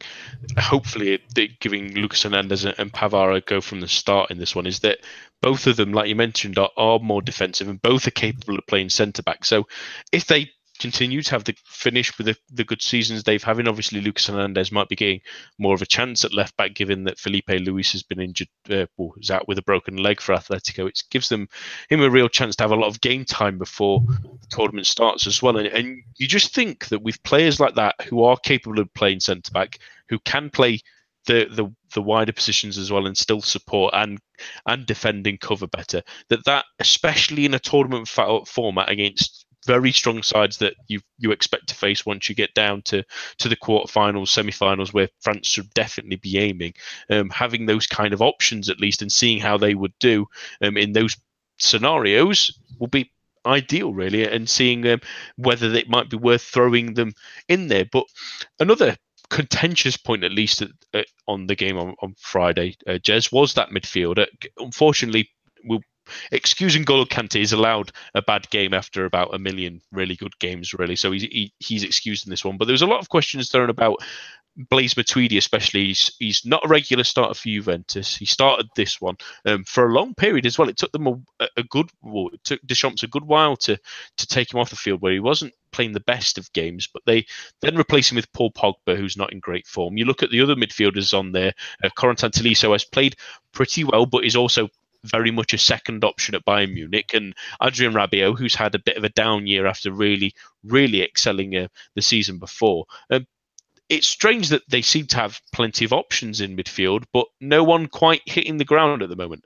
hopefully, 0.57 1.19
giving 1.59 1.93
Lucas 1.93 2.23
Hernandez 2.23 2.63
and 2.63 2.93
Pavard 2.93 3.35
a 3.35 3.41
go 3.41 3.59
from 3.59 3.81
the 3.81 3.89
start 3.89 4.31
in 4.31 4.37
this 4.37 4.55
one 4.55 4.65
is 4.65 4.79
that 4.79 4.99
both 5.41 5.67
of 5.67 5.75
them, 5.75 5.91
like 5.91 6.07
you 6.07 6.15
mentioned, 6.15 6.57
are, 6.57 6.69
are 6.77 6.99
more 6.99 7.21
defensive 7.21 7.67
and 7.67 7.81
both 7.81 8.07
are 8.07 8.11
capable 8.11 8.57
of 8.57 8.65
playing 8.67 8.89
centre 8.89 9.23
back. 9.23 9.43
So 9.43 9.67
if 10.13 10.27
they 10.27 10.51
continue 10.79 11.21
to 11.21 11.31
have 11.31 11.43
the 11.43 11.55
finish 11.65 12.17
with 12.17 12.27
the, 12.27 12.35
the 12.51 12.63
good 12.63 12.81
seasons 12.81 13.23
they've 13.23 13.43
having. 13.43 13.67
Obviously, 13.67 14.01
Lucas 14.01 14.27
Hernandez 14.27 14.71
might 14.71 14.89
be 14.89 14.95
getting 14.95 15.21
more 15.57 15.73
of 15.73 15.81
a 15.81 15.87
chance 15.87 16.23
at 16.23 16.33
left 16.33 16.55
back, 16.57 16.73
given 16.73 17.03
that 17.03 17.19
Filipe 17.19 17.49
Luis 17.49 17.91
has 17.91 18.03
been 18.03 18.19
injured, 18.19 18.49
uh, 18.69 18.85
well, 18.97 19.13
is 19.17 19.31
out 19.31 19.47
with 19.47 19.57
a 19.57 19.63
broken 19.63 19.97
leg 19.97 20.19
for 20.19 20.33
Atletico. 20.33 20.87
It 20.87 21.01
gives 21.09 21.29
them 21.29 21.47
him 21.89 22.01
a 22.01 22.09
real 22.09 22.29
chance 22.29 22.55
to 22.57 22.63
have 22.63 22.71
a 22.71 22.75
lot 22.75 22.87
of 22.87 23.01
game 23.01 23.25
time 23.25 23.57
before 23.57 24.03
the 24.07 24.47
tournament 24.49 24.87
starts 24.87 25.27
as 25.27 25.41
well. 25.41 25.57
And, 25.57 25.67
and 25.67 26.03
you 26.17 26.27
just 26.27 26.53
think 26.53 26.87
that 26.87 27.03
with 27.03 27.21
players 27.23 27.59
like 27.59 27.75
that 27.75 28.01
who 28.01 28.23
are 28.23 28.37
capable 28.37 28.79
of 28.79 28.93
playing 28.93 29.19
centre 29.19 29.51
back, 29.51 29.79
who 30.09 30.19
can 30.19 30.49
play 30.49 30.81
the, 31.25 31.47
the 31.49 31.73
the 31.93 32.01
wider 32.01 32.33
positions 32.33 32.77
as 32.77 32.91
well 32.91 33.07
and 33.07 33.17
still 33.17 33.41
support 33.41 33.93
and 33.95 34.19
and 34.65 34.85
defending 34.85 35.37
cover 35.37 35.67
better 35.67 36.01
that 36.29 36.43
that 36.45 36.65
especially 36.79 37.45
in 37.45 37.53
a 37.53 37.59
tournament 37.59 38.07
format 38.07 38.89
against 38.89 39.42
very 39.65 39.91
strong 39.91 40.23
sides 40.23 40.57
that 40.57 40.75
you 40.87 41.01
you 41.17 41.31
expect 41.31 41.67
to 41.69 41.75
face 41.75 42.05
once 42.05 42.29
you 42.29 42.35
get 42.35 42.53
down 42.53 42.81
to 42.83 43.03
to 43.37 43.49
the 43.49 43.55
quarterfinals, 43.55 44.29
semi-finals, 44.29 44.93
where 44.93 45.09
France 45.21 45.47
should 45.47 45.73
definitely 45.73 46.17
be 46.17 46.37
aiming. 46.37 46.73
Um, 47.09 47.29
having 47.29 47.65
those 47.65 47.87
kind 47.87 48.13
of 48.13 48.21
options 48.21 48.69
at 48.69 48.79
least, 48.79 49.01
and 49.01 49.11
seeing 49.11 49.39
how 49.39 49.57
they 49.57 49.75
would 49.75 49.93
do 49.99 50.27
um, 50.61 50.77
in 50.77 50.93
those 50.93 51.17
scenarios 51.57 52.57
will 52.79 52.87
be 52.87 53.11
ideal, 53.45 53.93
really, 53.93 54.27
and 54.27 54.49
seeing 54.49 54.87
um, 54.87 55.01
whether 55.35 55.73
it 55.73 55.89
might 55.89 56.09
be 56.09 56.17
worth 56.17 56.43
throwing 56.43 56.93
them 56.93 57.13
in 57.47 57.67
there. 57.67 57.85
But 57.85 58.05
another 58.59 58.95
contentious 59.29 59.97
point, 59.97 60.23
at 60.23 60.31
least 60.31 60.61
at, 60.61 60.69
uh, 60.93 61.03
on 61.27 61.47
the 61.47 61.55
game 61.55 61.77
on, 61.77 61.95
on 62.01 62.15
Friday, 62.19 62.75
uh, 62.87 62.93
Jez, 62.93 63.31
was 63.31 63.53
that 63.53 63.69
midfielder. 63.69 64.27
Unfortunately, 64.57 65.29
we'll 65.63 65.81
excusing 66.31 66.83
Golo 66.83 67.05
Kante 67.05 67.41
is 67.41 67.53
allowed 67.53 67.91
a 68.15 68.21
bad 68.21 68.49
game 68.49 68.73
after 68.73 69.05
about 69.05 69.33
a 69.33 69.39
million 69.39 69.81
really 69.91 70.15
good 70.15 70.37
games, 70.39 70.73
really. 70.73 70.95
So 70.95 71.11
he's 71.11 71.23
he, 71.23 71.53
he's 71.59 71.83
excused 71.83 72.25
in 72.25 72.31
this 72.31 72.45
one. 72.45 72.57
But 72.57 72.65
there 72.65 72.73
was 72.73 72.81
a 72.81 72.87
lot 72.87 72.99
of 72.99 73.09
questions 73.09 73.49
thrown 73.49 73.69
about 73.69 73.97
Blaise 74.55 74.93
Matuidi, 74.93 75.37
especially. 75.37 75.87
He's, 75.87 76.15
he's 76.19 76.45
not 76.45 76.63
a 76.63 76.67
regular 76.67 77.03
starter 77.03 77.33
for 77.33 77.47
Juventus. 77.47 78.15
He 78.15 78.25
started 78.25 78.67
this 78.75 79.01
one 79.01 79.17
um, 79.45 79.63
for 79.63 79.87
a 79.87 79.93
long 79.93 80.13
period 80.13 80.45
as 80.45 80.57
well. 80.57 80.69
It 80.69 80.77
took 80.77 80.91
them 80.91 81.07
a, 81.39 81.47
a 81.57 81.63
good, 81.63 81.89
well, 82.01 82.29
it 82.31 82.43
took 82.43 82.61
Deschamps 82.61 83.03
a 83.03 83.07
good 83.07 83.23
while 83.23 83.55
to 83.57 83.77
to 84.17 84.27
take 84.27 84.53
him 84.53 84.59
off 84.59 84.69
the 84.69 84.75
field 84.75 85.01
where 85.01 85.13
he 85.13 85.19
wasn't 85.19 85.53
playing 85.71 85.93
the 85.93 85.99
best 86.01 86.37
of 86.37 86.53
games. 86.53 86.87
But 86.87 87.01
they 87.05 87.25
then 87.61 87.77
replace 87.77 88.11
him 88.11 88.15
with 88.15 88.31
Paul 88.33 88.51
Pogba, 88.51 88.95
who's 88.95 89.17
not 89.17 89.33
in 89.33 89.39
great 89.39 89.65
form. 89.65 89.97
You 89.97 90.05
look 90.05 90.21
at 90.21 90.29
the 90.29 90.41
other 90.41 90.55
midfielders 90.55 91.17
on 91.17 91.31
there. 91.31 91.53
Uh, 91.83 91.89
Corentin 91.97 92.29
Tolisso 92.29 92.73
has 92.73 92.85
played 92.85 93.15
pretty 93.53 93.83
well, 93.83 94.05
but 94.05 94.23
is 94.23 94.35
also 94.35 94.69
very 95.03 95.31
much 95.31 95.53
a 95.53 95.57
second 95.57 96.03
option 96.03 96.35
at 96.35 96.45
Bayern 96.45 96.73
Munich, 96.73 97.13
and 97.13 97.33
Adrien 97.61 97.93
Rabiot, 97.93 98.37
who's 98.37 98.55
had 98.55 98.75
a 98.75 98.79
bit 98.79 98.97
of 98.97 99.03
a 99.03 99.09
down 99.09 99.47
year 99.47 99.65
after 99.65 99.91
really, 99.91 100.33
really 100.63 101.01
excelling 101.01 101.55
uh, 101.55 101.67
the 101.95 102.01
season 102.01 102.39
before. 102.39 102.85
Um, 103.09 103.25
it's 103.89 104.07
strange 104.07 104.49
that 104.49 104.63
they 104.69 104.81
seem 104.81 105.07
to 105.07 105.17
have 105.17 105.41
plenty 105.51 105.85
of 105.85 105.93
options 105.93 106.41
in 106.41 106.55
midfield, 106.55 107.03
but 107.13 107.27
no 107.39 107.63
one 107.63 107.87
quite 107.87 108.21
hitting 108.25 108.57
the 108.57 108.65
ground 108.65 109.03
at 109.03 109.09
the 109.09 109.15
moment. 109.15 109.43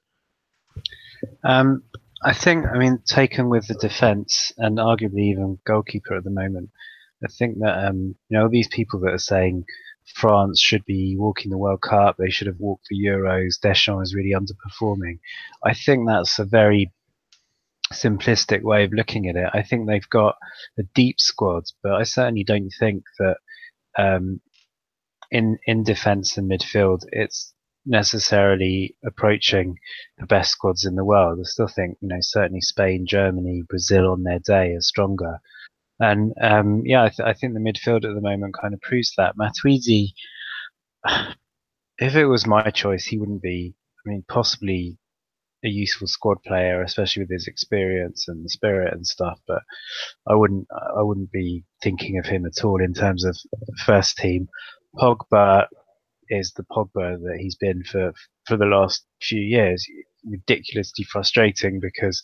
Um, 1.44 1.84
I 2.24 2.34
think, 2.34 2.66
I 2.66 2.78
mean, 2.78 3.00
taken 3.06 3.50
with 3.50 3.68
the 3.68 3.74
defence 3.76 4.52
and 4.58 4.78
arguably 4.78 5.32
even 5.32 5.60
goalkeeper 5.66 6.16
at 6.16 6.24
the 6.24 6.30
moment, 6.30 6.70
I 7.24 7.28
think 7.28 7.60
that 7.60 7.88
um, 7.88 8.16
you 8.30 8.38
know 8.38 8.48
these 8.48 8.68
people 8.68 9.00
that 9.02 9.14
are 9.14 9.18
saying 9.18 9.66
France 10.16 10.60
should 10.60 10.86
be 10.86 11.16
walking 11.18 11.52
the 11.52 11.58
World 11.58 11.82
Cup. 11.82 12.16
They 12.18 12.30
should 12.30 12.48
have 12.48 12.60
walked 12.60 12.88
the 12.90 12.98
Euros. 12.98 13.60
Deschamps 13.62 14.10
is 14.10 14.16
really 14.16 14.34
underperforming. 14.34 15.20
I 15.64 15.74
think 15.74 16.08
that's 16.08 16.40
a 16.40 16.46
very 16.46 16.92
simplistic 17.94 18.62
way 18.62 18.84
of 18.84 18.94
looking 18.94 19.28
at 19.30 19.36
it. 19.36 19.50
I 19.54 19.64
think 19.64 19.88
they've 19.88 20.10
got 20.10 20.36
a 20.78 20.84
deep 20.94 21.20
squad, 21.20 21.64
but 21.84 21.94
I 21.94 22.04
certainly 22.04 22.44
don't 22.44 22.72
think 22.80 23.04
that 23.20 23.38
um, 23.98 24.42
in 25.32 25.58
in 25.66 25.84
defence 25.84 26.38
and 26.38 26.50
midfield 26.50 27.02
it's 27.12 27.54
necessarily 27.86 28.96
approaching 29.06 29.78
the 30.18 30.26
best 30.26 30.52
squads 30.52 30.86
in 30.86 30.96
the 30.96 31.06
world. 31.06 31.40
I 31.40 31.44
still 31.44 31.68
think 31.68 31.98
you 32.02 32.10
know 32.10 32.20
certainly 32.22 32.62
Spain, 32.62 33.06
Germany, 33.08 33.64
Brazil 33.68 34.12
on 34.12 34.24
their 34.24 34.40
day 34.40 34.74
are 34.74 34.82
stronger. 34.82 35.40
And 36.00 36.34
um, 36.42 36.84
yeah, 36.86 37.04
I, 37.04 37.10
th- 37.10 37.28
I, 37.28 37.34
think 37.34 37.54
the 37.54 37.60
midfield 37.60 38.06
at 38.06 38.14
the 38.14 38.22
moment 38.22 38.56
kind 38.60 38.74
of 38.74 38.82
proves 38.82 39.14
that. 39.18 39.36
Matuidi, 39.36 40.10
if 41.98 42.16
it 42.16 42.26
was 42.26 42.46
my 42.46 42.70
choice, 42.70 43.06
he 43.06 43.18
wouldn't 43.18 43.42
be. 43.42 43.76
I 44.06 44.10
mean, 44.10 44.24
possibly 44.30 44.98
a 45.66 45.70
useful 45.70 46.08
squad 46.08 46.38
player, 46.44 46.82
especially 46.82 47.24
with 47.24 47.32
his 47.32 47.48
experience 47.48 48.28
and 48.28 48.50
spirit 48.50 48.94
and 48.94 49.06
stuff. 49.06 49.40
But 49.48 49.64
I 50.28 50.36
wouldn't. 50.36 50.68
I 50.72 51.02
wouldn't 51.02 51.32
be 51.32 51.64
thinking 51.82 52.20
of 52.20 52.26
him 52.26 52.46
at 52.46 52.64
all 52.64 52.82
in 52.82 52.94
terms 52.94 53.26
of 53.26 53.36
first 53.86 54.18
team. 54.18 54.48
Pogba 54.96 55.66
is 56.30 56.54
the 56.54 56.64
Pogba 56.64 57.22
that 57.22 57.38
he's 57.40 57.56
been 57.56 57.84
for 57.84 58.14
for 58.46 58.56
the 58.58 58.66
last 58.66 59.06
few 59.22 59.42
years 59.42 59.86
ridiculously 60.26 61.06
frustrating 61.06 61.80
because 61.82 62.22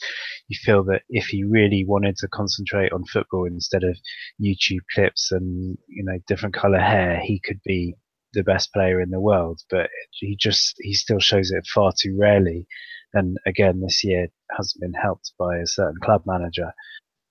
you 0.48 0.58
feel 0.62 0.84
that 0.86 1.02
if 1.10 1.28
he 1.28 1.44
really 1.44 1.86
wanted 1.88 2.16
to 2.18 2.28
concentrate 2.28 2.92
on 2.92 3.06
football 3.06 3.46
instead 3.46 3.84
of 3.84 3.98
YouTube 4.42 4.84
clips 4.94 5.32
and 5.32 5.78
you 5.88 6.04
know 6.04 6.20
different 6.28 6.56
color 6.56 6.80
hair, 6.80 7.20
he 7.24 7.42
could 7.44 7.60
be 7.66 7.96
the 8.34 8.44
best 8.44 8.74
player 8.74 9.00
in 9.00 9.10
the 9.10 9.20
world. 9.22 9.62
But 9.70 9.90
he 10.12 10.36
just 10.40 10.76
he 10.80 10.94
still 10.94 11.20
shows 11.20 11.52
it 11.52 11.66
far 11.68 11.92
too 11.98 12.16
rarely. 12.20 12.68
And 13.14 13.38
again, 13.46 13.82
this 13.82 14.04
year 14.04 14.28
hasn't 14.58 14.82
been 14.82 14.94
helped 14.94 15.34
by 15.38 15.58
a 15.58 15.68
certain 15.68 16.00
club 16.04 16.24
manager. 16.26 16.74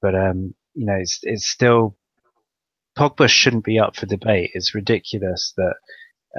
But 0.00 0.14
um, 0.14 0.54
you 0.74 0.86
know, 0.86 0.96
it's 1.00 1.20
it's 1.22 1.48
still 1.48 1.96
Pogba 2.96 3.28
shouldn't 3.28 3.64
be 3.64 3.78
up 3.78 3.96
for 3.96 4.06
debate. 4.06 4.50
It's 4.54 4.74
ridiculous 4.74 5.54
that 5.56 5.74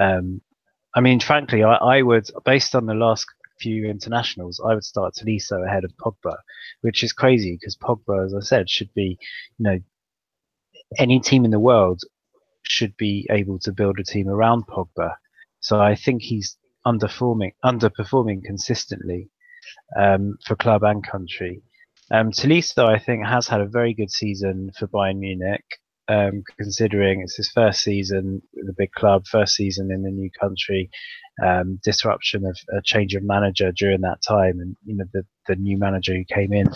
um, 0.00 0.40
I 0.94 1.00
mean, 1.00 1.20
frankly, 1.20 1.64
I, 1.64 1.74
I, 1.74 2.02
would, 2.02 2.26
based 2.44 2.74
on 2.74 2.86
the 2.86 2.94
last 2.94 3.26
few 3.58 3.86
internationals, 3.86 4.60
I 4.64 4.74
would 4.74 4.84
start 4.84 5.14
Tolisso 5.14 5.66
ahead 5.66 5.84
of 5.84 5.96
Pogba, 5.96 6.36
which 6.80 7.02
is 7.02 7.12
crazy 7.12 7.56
because 7.58 7.76
Pogba, 7.76 8.24
as 8.24 8.34
I 8.34 8.40
said, 8.40 8.70
should 8.70 8.92
be, 8.94 9.18
you 9.58 9.64
know, 9.64 9.78
any 10.98 11.20
team 11.20 11.44
in 11.44 11.50
the 11.50 11.60
world 11.60 12.02
should 12.62 12.96
be 12.96 13.26
able 13.30 13.58
to 13.60 13.72
build 13.72 13.98
a 13.98 14.04
team 14.04 14.28
around 14.28 14.66
Pogba. 14.66 15.14
So 15.60 15.80
I 15.80 15.94
think 15.94 16.22
he's 16.22 16.56
underperforming, 16.86 17.52
underperforming 17.64 18.44
consistently 18.44 19.30
um, 19.96 20.36
for 20.46 20.56
club 20.56 20.82
and 20.82 21.06
country. 21.06 21.62
Um, 22.10 22.30
Tolisso, 22.30 22.84
I 22.84 22.98
think, 22.98 23.26
has 23.26 23.48
had 23.48 23.60
a 23.60 23.66
very 23.66 23.94
good 23.94 24.10
season 24.10 24.70
for 24.78 24.86
Bayern 24.86 25.18
Munich. 25.18 25.64
Um, 26.08 26.42
considering 26.58 27.20
it's 27.20 27.36
his 27.36 27.50
first 27.50 27.80
season 27.80 28.42
with 28.54 28.68
a 28.68 28.74
big 28.76 28.92
club, 28.92 29.26
first 29.26 29.54
season 29.54 29.90
in 29.90 30.04
a 30.04 30.10
new 30.10 30.30
country, 30.38 30.90
um, 31.42 31.80
disruption 31.82 32.44
of 32.46 32.56
a 32.76 32.82
change 32.82 33.14
of 33.14 33.22
manager 33.22 33.72
during 33.72 34.02
that 34.02 34.22
time, 34.26 34.60
and 34.60 34.76
you 34.84 34.96
know 34.96 35.04
the 35.12 35.24
the 35.48 35.56
new 35.56 35.78
manager 35.78 36.14
who 36.14 36.24
came 36.24 36.52
in, 36.52 36.68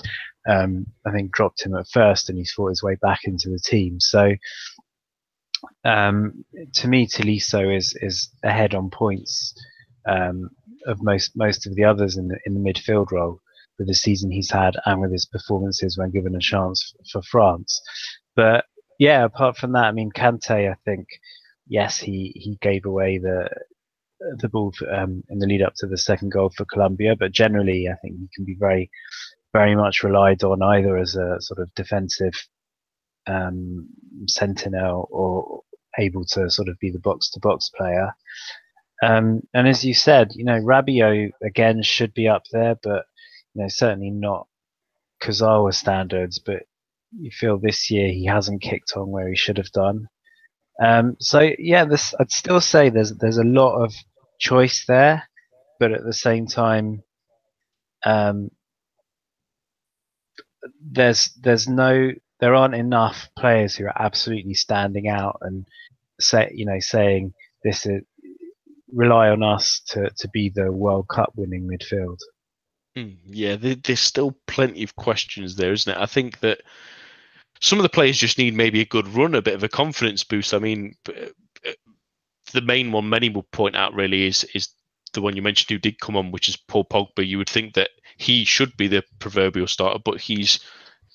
um, 0.48 0.86
I 1.06 1.12
think 1.12 1.32
dropped 1.32 1.64
him 1.64 1.74
at 1.74 1.88
first, 1.88 2.28
and 2.28 2.38
he's 2.38 2.52
fought 2.52 2.70
his 2.70 2.82
way 2.82 2.96
back 3.00 3.20
into 3.24 3.48
the 3.50 3.60
team. 3.64 4.00
So. 4.00 4.32
Um, 5.84 6.44
to 6.74 6.86
me, 6.86 7.08
Tolisso 7.08 7.76
is 7.76 7.92
is 8.00 8.30
ahead 8.44 8.76
on 8.76 8.90
points 8.90 9.54
um, 10.08 10.50
of 10.86 11.02
most 11.02 11.32
most 11.36 11.66
of 11.66 11.74
the 11.74 11.82
others 11.84 12.16
in 12.16 12.28
the 12.28 12.38
in 12.46 12.54
the 12.54 12.60
midfield 12.60 13.10
role 13.10 13.40
with 13.78 13.88
the 13.88 13.94
season 13.94 14.30
he's 14.30 14.50
had 14.50 14.74
and 14.86 15.00
with 15.00 15.12
his 15.12 15.26
performances 15.26 15.96
when 15.96 16.10
given 16.10 16.34
a 16.34 16.40
chance 16.40 16.94
for 17.10 17.22
France. 17.22 17.80
But 18.34 18.64
yeah, 18.98 19.24
apart 19.24 19.56
from 19.56 19.72
that, 19.72 19.84
I 19.86 19.92
mean, 19.92 20.10
Kante, 20.10 20.70
I 20.70 20.76
think, 20.84 21.08
yes, 21.68 21.98
he, 21.98 22.32
he 22.34 22.58
gave 22.60 22.84
away 22.84 23.18
the 23.18 23.48
the 24.38 24.48
ball 24.48 24.72
for, 24.76 24.92
um, 24.92 25.22
in 25.30 25.38
the 25.38 25.46
lead 25.46 25.62
up 25.62 25.74
to 25.76 25.86
the 25.86 25.96
second 25.98 26.30
goal 26.32 26.50
for 26.56 26.64
Colombia, 26.64 27.14
but 27.18 27.32
generally, 27.32 27.88
I 27.88 27.94
think 28.02 28.18
he 28.18 28.28
can 28.34 28.44
be 28.44 28.56
very, 28.58 28.90
very 29.52 29.76
much 29.76 30.02
relied 30.02 30.42
on 30.42 30.62
either 30.62 30.96
as 30.96 31.14
a 31.16 31.36
sort 31.40 31.60
of 31.60 31.72
defensive 31.74 32.34
um, 33.26 33.88
sentinel 34.28 35.08
or 35.10 35.62
able 35.98 36.24
to 36.26 36.50
sort 36.50 36.68
of 36.68 36.78
be 36.80 36.90
the 36.90 36.98
box 37.00 37.30
to 37.30 37.40
box 37.40 37.70
player. 37.76 38.12
Um, 39.02 39.42
and 39.54 39.68
as 39.68 39.84
you 39.84 39.94
said, 39.94 40.32
you 40.34 40.44
know, 40.44 40.60
Rabiot 40.60 41.30
again 41.42 41.82
should 41.82 42.14
be 42.14 42.28
up 42.28 42.44
there, 42.52 42.76
but 42.82 43.04
you 43.54 43.62
know, 43.62 43.68
certainly 43.68 44.10
not 44.10 44.48
Kurzawa 45.22 45.74
standards. 45.74 46.40
But 46.40 46.64
you 47.12 47.30
feel 47.30 47.58
this 47.58 47.90
year 47.90 48.08
he 48.08 48.26
hasn't 48.26 48.62
kicked 48.62 48.92
on 48.96 49.10
where 49.10 49.28
he 49.28 49.36
should 49.36 49.58
have 49.58 49.70
done. 49.72 50.08
Um, 50.82 51.16
so 51.18 51.50
yeah, 51.58 51.84
this 51.84 52.14
I'd 52.20 52.30
still 52.30 52.60
say 52.60 52.88
there's 52.88 53.14
there's 53.14 53.38
a 53.38 53.44
lot 53.44 53.82
of 53.82 53.92
choice 54.38 54.84
there, 54.86 55.28
but 55.80 55.92
at 55.92 56.04
the 56.04 56.12
same 56.12 56.46
time, 56.46 57.02
um, 58.04 58.50
there's 60.80 61.30
there's 61.40 61.68
no 61.68 62.12
there 62.40 62.54
aren't 62.54 62.76
enough 62.76 63.28
players 63.36 63.74
who 63.74 63.86
are 63.86 64.02
absolutely 64.02 64.54
standing 64.54 65.08
out 65.08 65.38
and 65.40 65.66
say 66.20 66.50
you 66.54 66.66
know 66.66 66.78
saying 66.78 67.32
this 67.64 67.86
is 67.86 68.02
rely 68.92 69.28
on 69.28 69.42
us 69.42 69.82
to 69.88 70.10
to 70.16 70.28
be 70.28 70.50
the 70.54 70.70
World 70.72 71.08
Cup 71.08 71.32
winning 71.36 71.68
midfield. 71.68 72.18
Mm, 72.96 73.16
yeah, 73.26 73.56
there's 73.56 74.00
still 74.00 74.36
plenty 74.46 74.82
of 74.82 74.96
questions 74.96 75.56
there, 75.56 75.72
isn't 75.72 75.92
it? 75.92 76.00
I 76.00 76.06
think 76.06 76.40
that 76.40 76.62
some 77.60 77.78
of 77.78 77.82
the 77.82 77.88
players 77.88 78.18
just 78.18 78.38
need 78.38 78.54
maybe 78.54 78.80
a 78.80 78.86
good 78.86 79.08
run, 79.08 79.34
a 79.34 79.42
bit 79.42 79.54
of 79.54 79.64
a 79.64 79.68
confidence 79.68 80.24
boost. 80.24 80.54
I 80.54 80.58
mean, 80.58 80.94
uh, 81.08 81.70
the 82.52 82.60
main 82.60 82.92
one 82.92 83.08
many 83.08 83.28
will 83.28 83.46
point 83.52 83.76
out 83.76 83.94
really 83.94 84.26
is 84.26 84.44
is 84.54 84.68
the 85.12 85.22
one 85.22 85.36
you 85.36 85.42
mentioned 85.42 85.70
who 85.70 85.78
did 85.78 86.00
come 86.00 86.16
on, 86.16 86.30
which 86.30 86.48
is 86.48 86.56
Paul 86.56 86.84
Pogba. 86.84 87.26
You 87.26 87.38
would 87.38 87.50
think 87.50 87.74
that 87.74 87.90
he 88.16 88.44
should 88.44 88.76
be 88.76 88.88
the 88.88 89.02
proverbial 89.18 89.66
starter, 89.66 89.98
but 90.04 90.20
he's 90.20 90.60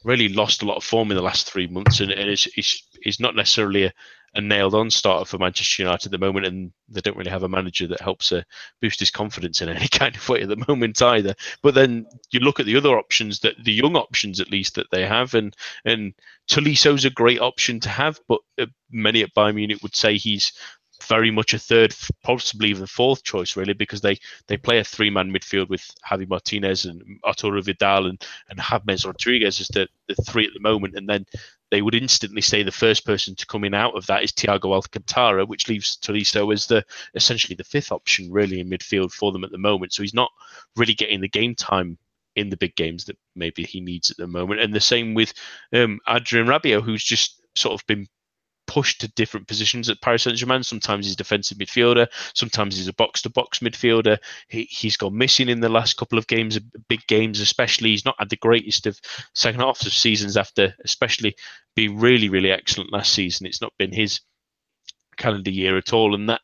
really 0.04 0.30
lost 0.30 0.62
a 0.62 0.66
lot 0.66 0.78
of 0.78 0.84
form 0.84 1.12
in 1.12 1.18
the 1.18 1.24
last 1.24 1.50
three 1.50 1.68
months, 1.68 2.00
and, 2.00 2.12
and 2.12 2.30
it's, 2.30 2.48
is 2.58 2.82
is 3.04 3.20
not 3.20 3.36
necessarily 3.36 3.86
a, 3.86 3.94
a 4.36 4.42
nailed 4.42 4.74
on 4.74 4.90
starter 4.90 5.26
for 5.26 5.38
Manchester 5.38 5.84
United 5.84 6.08
at 6.08 6.12
the 6.12 6.26
moment, 6.26 6.46
and 6.46 6.72
they 6.90 7.02
don't 7.02 7.18
really 7.18 7.30
have 7.30 7.44
a 7.44 7.50
manager 7.50 7.88
that 7.88 8.02
helps 8.02 8.32
uh, 8.32 8.42
boost 8.82 9.00
his 9.00 9.12
confidence 9.12 9.62
in 9.62 9.70
any 9.70 9.88
kind 9.92 10.16
of 10.16 10.28
way 10.28 10.42
at 10.42 10.50
the 10.50 10.66
moment 10.68 11.02
either. 11.02 11.36
But 11.62 11.76
then 11.76 12.06
you 12.32 12.40
look 12.40 12.60
at 12.60 12.66
the 12.66 12.78
other 12.78 12.98
options 12.98 13.40
that 13.42 13.64
the 13.64 13.74
young 13.74 13.96
options 13.96 14.40
at 14.40 14.52
least 14.52 14.76
that 14.76 14.88
they 14.92 15.06
have, 15.06 15.34
and 15.34 15.56
and 15.86 16.14
Tolisso's 16.50 17.06
a 17.06 17.10
great 17.10 17.40
option 17.40 17.80
to 17.82 17.90
have, 17.90 18.20
but 18.28 18.40
uh, 18.60 18.66
many 18.92 19.22
at 19.22 19.34
Bayern 19.36 19.56
Munich 19.56 19.84
would 19.84 19.96
say 19.96 20.18
he's 20.18 20.54
very 21.08 21.32
much 21.32 21.54
a 21.54 21.60
third, 21.60 21.96
possibly 22.24 22.70
even 22.70 22.86
fourth 22.86 23.24
choice, 23.24 23.56
really, 23.56 23.74
because 23.74 24.02
they 24.02 24.18
they 24.48 24.58
play 24.58 24.80
a 24.80 24.84
three 24.84 25.10
man 25.10 25.32
midfield 25.32 25.70
with 25.70 25.90
Javi 26.10 26.28
Martinez 26.28 26.86
and 26.86 27.02
Arturo 27.24 27.62
Vidal 27.62 28.08
and 28.08 28.26
and 28.50 28.60
James 28.60 29.06
Rodriguez 29.06 29.60
as 29.60 29.68
the, 29.70 29.88
the 30.08 30.16
three 30.24 30.46
at 30.46 30.54
the 30.54 30.60
moment, 30.60 30.96
and 30.96 31.08
then 31.08 31.26
they 31.72 31.82
would 31.82 31.96
instantly 31.96 32.42
say 32.42 32.62
the 32.62 32.72
first 32.72 33.04
person 33.06 33.36
to 33.36 33.48
come 33.48 33.64
in 33.64 33.74
out 33.74 33.96
of 33.96 34.06
that 34.06 34.24
is 34.24 34.32
Thiago 34.32 34.74
Alcantara, 34.74 35.46
which 35.46 35.68
leaves 35.68 35.98
Tolisso 35.98 36.54
as 36.54 36.68
the 36.68 36.86
essentially 37.16 37.56
the 37.56 37.64
fifth 37.64 37.92
option 37.92 38.32
really 38.32 38.60
in 38.60 38.70
midfield 38.70 39.12
for 39.12 39.32
them 39.32 39.44
at 39.44 39.52
the 39.52 39.58
moment. 39.58 39.92
So 39.92 40.04
he's 40.04 40.14
not 40.14 40.30
really 40.76 40.94
getting 40.94 41.20
the 41.20 41.28
game 41.28 41.56
time 41.56 41.98
in 42.36 42.50
the 42.50 42.58
big 42.58 42.76
games 42.76 43.06
that 43.06 43.18
maybe 43.36 43.64
he 43.64 43.82
needs 43.82 44.12
at 44.12 44.18
the 44.18 44.28
moment. 44.28 44.60
And 44.60 44.74
the 44.74 44.80
same 44.80 45.14
with 45.14 45.34
um, 45.74 46.00
Adrien 46.08 46.48
Rabiot, 46.48 46.84
who's 46.84 47.04
just 47.04 47.42
sort 47.56 47.74
of 47.74 47.86
been 47.88 48.08
pushed 48.74 49.02
to 49.02 49.08
different 49.10 49.48
positions 49.48 49.88
at 49.88 50.02
Paris 50.02 50.24
Saint 50.24 50.36
Germain. 50.36 50.64
Sometimes 50.64 51.06
he's 51.06 51.16
defensive 51.16 51.60
midfielder, 51.60 52.08
sometimes 52.34 52.76
he's 52.76 52.88
a 52.88 52.94
box 52.94 53.22
to 53.22 53.30
box 53.30 53.60
midfielder. 53.60 54.18
He, 54.48 54.64
he's 54.64 54.98
gone 54.98 55.16
missing 55.16 55.48
in 55.48 55.60
the 55.60 55.70
last 55.70 55.96
couple 55.96 56.18
of 56.18 56.26
games, 56.26 56.58
big 56.88 57.06
games 57.06 57.40
especially. 57.40 57.90
He's 57.90 58.06
not 58.06 58.16
had 58.18 58.32
the 58.32 58.38
greatest 58.38 58.88
of 58.88 59.00
second 59.36 59.62
halves 59.62 59.86
of 59.86 59.94
seasons 59.94 60.38
after, 60.38 60.74
especially 60.84 61.36
being 61.76 62.00
really, 62.00 62.30
really 62.30 62.50
excellent 62.50 62.92
last 62.92 63.14
season. 63.14 63.46
It's 63.46 63.62
not 63.62 63.74
been 63.78 63.92
his 63.92 64.22
calendar 65.18 65.52
year 65.52 65.78
at 65.78 65.94
all, 65.94 66.16
and 66.16 66.28
that. 66.30 66.42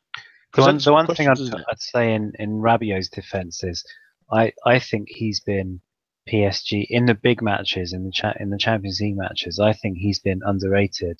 The 0.53 0.61
one, 0.61 0.77
the 0.77 0.93
one 0.93 1.07
thing 1.07 1.27
I'd, 1.27 1.39
I'd, 1.39 1.79
say 1.79 2.13
in, 2.13 2.31
in 2.37 2.59
Rabiot's 2.59 3.09
defence 3.09 3.63
is 3.63 3.83
I, 4.31 4.53
I 4.65 4.77
think 4.77 5.09
he's 5.09 5.39
been 5.39 5.81
PSG 6.27 6.85
in 6.89 7.05
the 7.05 7.13
big 7.13 7.41
matches 7.41 7.93
in 7.93 8.05
the 8.05 8.11
cha- 8.11 8.35
in 8.39 8.49
the 8.49 8.57
Champions 8.57 8.99
League 9.01 9.17
matches. 9.17 9.59
I 9.59 9.73
think 9.73 9.97
he's 9.97 10.19
been 10.19 10.41
underrated. 10.43 11.19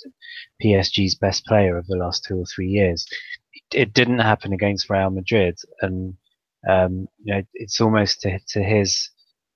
PSG's 0.63 1.15
best 1.15 1.45
player 1.45 1.77
of 1.77 1.87
the 1.87 1.97
last 1.97 2.25
two 2.25 2.37
or 2.37 2.45
three 2.45 2.67
years. 2.67 3.05
It 3.73 3.93
didn't 3.93 4.19
happen 4.19 4.53
against 4.53 4.89
Real 4.89 5.09
Madrid, 5.09 5.57
and 5.81 6.15
um, 6.67 7.07
you 7.23 7.33
know 7.35 7.43
it's 7.53 7.79
almost 7.81 8.21
to, 8.21 8.39
to 8.49 8.63
his 8.63 9.09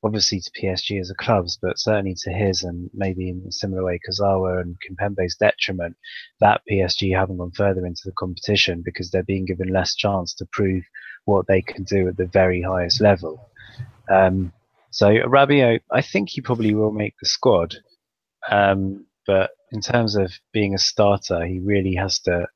obviously 0.03 0.39
to 0.41 0.51
PSG 0.51 0.99
as 0.99 1.09
a 1.09 1.15
club's, 1.15 1.57
but 1.61 1.79
certainly 1.79 2.15
to 2.23 2.31
his 2.31 2.63
and 2.63 2.89
maybe 2.93 3.29
in 3.29 3.43
a 3.47 3.51
similar 3.51 3.83
way 3.83 3.99
Kurzawa 3.99 4.61
and 4.61 4.75
Kimpembe's 4.81 5.35
detriment 5.37 5.95
that 6.41 6.61
PSG 6.69 7.17
haven't 7.17 7.37
gone 7.37 7.51
further 7.51 7.85
into 7.85 8.01
the 8.05 8.11
competition 8.11 8.81
because 8.83 9.09
they're 9.09 9.23
being 9.23 9.45
given 9.45 9.69
less 9.69 9.95
chance 9.95 10.33
to 10.35 10.45
prove 10.51 10.83
what 11.25 11.47
they 11.47 11.61
can 11.61 11.83
do 11.83 12.07
at 12.07 12.17
the 12.17 12.25
very 12.25 12.61
highest 12.61 12.99
level. 12.99 13.49
Um, 14.09 14.51
so 14.93 15.07
Rabiot, 15.07 15.81
I 15.91 16.01
think 16.01 16.29
he 16.29 16.41
probably 16.41 16.75
will 16.75 16.91
make 16.91 17.15
the 17.19 17.27
squad. 17.27 17.75
Um, 18.49 19.07
but 19.25 19.49
in 19.71 19.81
terms 19.81 20.15
of 20.15 20.31
being 20.51 20.75
a 20.75 20.77
starter, 20.77 21.45
he 21.45 21.59
really 21.59 21.95
has 21.95 22.19
to. 22.21 22.47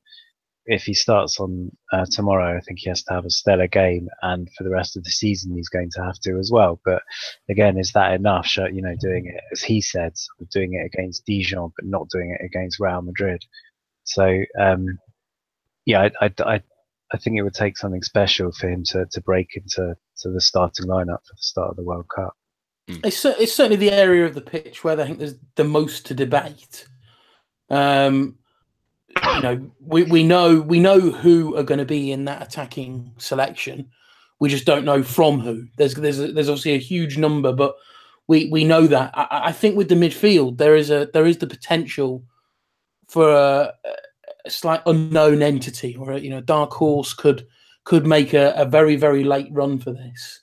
If 0.70 0.84
he 0.84 0.94
starts 0.94 1.40
on 1.40 1.72
uh, 1.94 2.06
tomorrow, 2.12 2.58
I 2.58 2.60
think 2.60 2.80
he 2.80 2.90
has 2.90 3.02
to 3.04 3.14
have 3.14 3.26
a 3.26 3.30
stellar 3.30 3.68
game, 3.68 4.10
and 4.22 4.50
for 4.56 4.64
the 4.66 4.70
rest 4.70 4.98
of 4.98 5.04
the 5.04 5.10
season, 5.10 5.56
he's 5.56 5.70
going 5.70 5.90
to 5.96 6.04
have 6.04 6.20
to 6.24 6.38
as 6.38 6.52
well. 6.52 6.80
But 6.86 7.02
again, 7.50 7.78
is 7.78 7.94
that 7.94 8.14
enough? 8.14 8.56
You 8.58 8.82
know, 8.82 8.96
doing 9.00 9.26
it 9.28 9.42
as 9.52 9.64
he 9.64 9.82
said, 9.82 10.14
doing 10.52 10.74
it 10.74 10.86
against 10.86 11.26
Dijon, 11.26 11.72
but 11.76 11.86
not 11.86 12.10
doing 12.10 12.38
it 12.38 12.46
against 12.46 12.80
Real 12.80 13.02
Madrid. 13.02 13.44
So 14.04 14.44
um, 14.60 15.00
yeah, 15.88 16.10
I, 16.22 16.26
I, 16.26 16.56
I, 16.56 16.62
I 17.14 17.18
think 17.18 17.38
it 17.38 17.44
would 17.44 17.54
take 17.54 17.78
something 17.78 18.04
special 18.04 18.52
for 18.52 18.70
him 18.70 18.84
to, 18.86 19.06
to 19.12 19.22
break 19.22 19.56
into 19.56 19.96
to 20.18 20.30
the 20.30 20.42
starting 20.42 20.88
lineup 20.88 21.20
for 21.26 21.36
the 21.36 21.42
start 21.42 21.70
of 21.70 21.78
the 21.78 21.84
World 21.84 22.08
Cup. 22.14 22.36
Mm. 22.90 23.06
It's, 23.06 23.24
it's 23.24 23.54
certainly 23.54 23.78
the 23.78 23.92
area 23.92 24.26
of 24.26 24.34
the 24.34 24.42
pitch 24.42 24.84
where 24.84 25.00
I 25.00 25.06
think 25.06 25.20
there's 25.20 25.36
the 25.56 25.64
most 25.64 26.06
to 26.08 26.14
debate. 26.14 26.88
Um, 27.70 28.38
you 29.36 29.42
know, 29.42 29.72
we, 29.80 30.04
we 30.04 30.24
know 30.24 30.62
we 30.62 30.80
know 30.80 31.00
who 31.00 31.56
are 31.56 31.64
going 31.64 31.80
to 31.80 31.86
be 31.86 32.12
in 32.12 32.26
that 32.26 32.42
attacking 32.42 33.14
selection. 33.18 33.90
We 34.40 34.50
just 34.50 34.66
don't 34.66 34.86
know 34.86 35.02
from 35.02 35.40
who. 35.40 35.68
There's 35.78 35.96
there's 35.96 36.18
there's 36.18 36.50
obviously 36.50 36.74
a 36.74 36.80
huge 36.80 37.18
number, 37.18 37.52
but 37.52 37.76
we 38.28 38.50
we 38.50 38.64
know 38.64 38.86
that. 38.88 39.12
I, 39.16 39.48
I 39.48 39.52
think 39.52 39.76
with 39.76 39.90
the 39.90 39.96
midfield, 39.96 40.58
there 40.58 40.76
is 40.76 40.92
a 40.92 41.10
there 41.14 41.26
is 41.26 41.40
the 41.40 41.48
potential 41.48 42.24
for 43.08 43.32
a, 43.32 43.74
a 44.48 44.50
slight 44.50 44.82
unknown 44.86 45.42
entity 45.42 45.96
or 45.96 46.12
a, 46.12 46.20
you 46.20 46.30
know 46.30 46.42
dark 46.42 46.74
horse 46.74 47.14
could 47.14 47.48
could 47.88 48.06
make 48.06 48.34
a, 48.34 48.54
a 48.58 48.66
very, 48.66 48.98
very 48.98 49.24
late 49.24 49.48
run 49.52 49.80
for 49.80 49.94
this. 49.94 50.42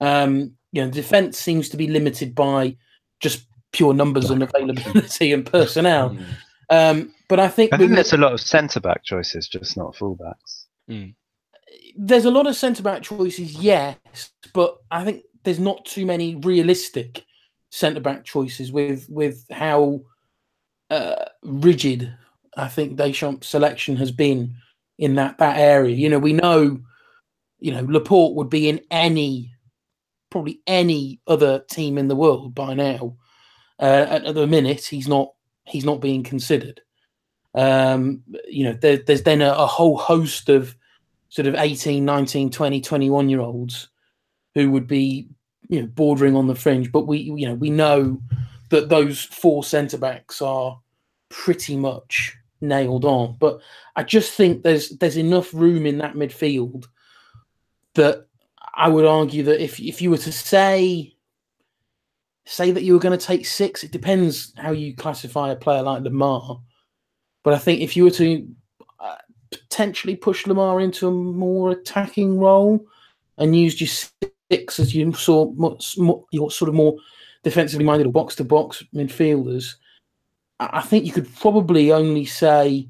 Um, 0.00 0.52
you 0.72 0.84
know, 0.84 0.90
defense 0.90 1.38
seems 1.38 1.70
to 1.70 1.78
be 1.78 1.86
limited 1.86 2.34
by 2.34 2.76
just 3.18 3.46
pure 3.72 3.94
numbers 3.94 4.28
and 4.28 4.42
availability 4.42 5.32
and 5.32 5.46
personnel. 5.46 6.16
Mm. 6.70 6.92
Um, 7.00 7.14
but 7.28 7.38
I 7.38 7.48
think 7.48 7.74
I 7.74 7.76
think 7.76 7.92
there's 7.92 8.14
a 8.14 8.16
lot 8.16 8.32
of 8.32 8.40
centre 8.40 8.80
back 8.80 9.04
choices, 9.04 9.46
just 9.46 9.76
not 9.76 9.94
fullbacks. 9.94 10.64
Mm. 10.88 11.14
There's 11.96 12.24
a 12.24 12.30
lot 12.30 12.46
of 12.46 12.56
centre 12.56 12.82
back 12.82 13.02
choices, 13.02 13.56
yes, 13.56 13.98
but 14.54 14.78
I 14.90 15.04
think 15.04 15.24
there's 15.42 15.58
not 15.58 15.84
too 15.84 16.06
many 16.06 16.36
realistic 16.36 17.26
centre 17.70 18.00
back 18.00 18.24
choices 18.24 18.72
with 18.72 19.06
with 19.10 19.44
how 19.50 20.00
uh, 20.88 21.26
rigid 21.42 22.14
I 22.56 22.68
think 22.68 22.96
Deschamps' 22.96 23.48
selection 23.48 23.96
has 23.96 24.12
been 24.12 24.54
in 24.98 25.14
that 25.16 25.38
that 25.38 25.58
area. 25.58 25.94
You 25.94 26.10
know, 26.10 26.18
we 26.18 26.32
know, 26.32 26.80
you 27.60 27.72
know, 27.72 27.84
Laporte 27.88 28.34
would 28.36 28.50
be 28.50 28.68
in 28.68 28.80
any, 28.90 29.52
probably 30.30 30.60
any 30.66 31.20
other 31.26 31.60
team 31.70 31.98
in 31.98 32.08
the 32.08 32.16
world 32.16 32.54
by 32.54 32.74
now. 32.74 33.16
Uh, 33.80 34.06
at, 34.08 34.24
at 34.24 34.34
the 34.34 34.46
minute, 34.46 34.84
he's 34.84 35.08
not 35.08 35.32
he's 35.64 35.84
not 35.84 36.00
being 36.00 36.22
considered. 36.22 36.80
Um, 37.54 38.22
you 38.48 38.64
know, 38.64 38.72
there, 38.72 38.96
there's 38.96 39.22
then 39.22 39.42
a, 39.42 39.52
a, 39.52 39.66
whole 39.66 39.98
host 39.98 40.48
of 40.48 40.74
sort 41.28 41.46
of 41.46 41.54
18, 41.54 42.02
19, 42.02 42.50
20, 42.50 42.80
21 42.80 43.28
year 43.28 43.40
olds 43.40 43.88
who 44.54 44.70
would 44.70 44.86
be, 44.86 45.28
you 45.68 45.82
know, 45.82 45.86
bordering 45.88 46.34
on 46.34 46.46
the 46.46 46.54
fringe. 46.54 46.90
But 46.90 47.06
we, 47.06 47.18
you 47.18 47.46
know, 47.46 47.54
we 47.54 47.68
know 47.68 48.20
that 48.70 48.88
those 48.88 49.22
four 49.22 49.64
centre 49.64 49.98
backs 49.98 50.40
are 50.40 50.80
pretty 51.28 51.76
much 51.76 52.36
nailed 52.62 53.04
on. 53.04 53.36
But 53.38 53.60
I 53.96 54.02
just 54.02 54.32
think 54.32 54.62
there's 54.62 54.90
there's 54.90 55.16
enough 55.16 55.52
room 55.52 55.86
in 55.86 55.98
that 55.98 56.14
midfield 56.14 56.86
that 57.94 58.26
I 58.74 58.88
would 58.88 59.04
argue 59.04 59.42
that 59.44 59.62
if 59.62 59.80
if 59.80 60.00
you 60.00 60.10
were 60.10 60.18
to 60.18 60.32
say 60.32 61.14
say 62.44 62.70
that 62.70 62.82
you 62.82 62.94
were 62.94 63.00
going 63.00 63.18
to 63.18 63.26
take 63.26 63.46
six, 63.46 63.84
it 63.84 63.92
depends 63.92 64.52
how 64.56 64.72
you 64.72 64.94
classify 64.96 65.50
a 65.50 65.56
player 65.56 65.82
like 65.82 66.02
Lemar. 66.02 66.60
But 67.42 67.54
I 67.54 67.58
think 67.58 67.80
if 67.80 67.96
you 67.96 68.04
were 68.04 68.10
to 68.10 68.48
uh, 68.98 69.16
potentially 69.50 70.16
push 70.16 70.44
Lemar 70.44 70.82
into 70.82 71.08
a 71.08 71.10
more 71.10 71.70
attacking 71.70 72.38
role 72.38 72.84
and 73.38 73.56
used 73.56 73.80
your 73.80 73.88
six 74.50 74.80
as 74.80 74.94
you 74.94 75.12
saw 75.12 75.52
your 76.30 76.50
sort 76.50 76.68
of 76.68 76.74
more 76.74 76.96
defensively 77.42 77.84
minded 77.84 78.06
or 78.06 78.12
box 78.12 78.34
to 78.36 78.44
box 78.44 78.84
midfielders, 78.94 79.74
I 80.72 80.82
think 80.82 81.04
you 81.04 81.12
could 81.12 81.32
probably 81.36 81.92
only 81.92 82.24
say 82.24 82.88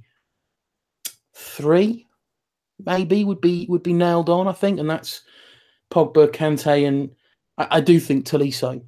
three, 1.34 2.06
maybe 2.84 3.24
would 3.24 3.40
be 3.40 3.66
would 3.68 3.82
be 3.82 3.92
nailed 3.92 4.28
on. 4.28 4.48
I 4.48 4.52
think, 4.52 4.80
and 4.80 4.90
that's 4.90 5.22
Pogba, 5.90 6.28
Kante, 6.28 6.86
and 6.86 7.10
I, 7.58 7.78
I 7.78 7.80
do 7.80 8.00
think 8.00 8.26
Tolisso 8.26 8.82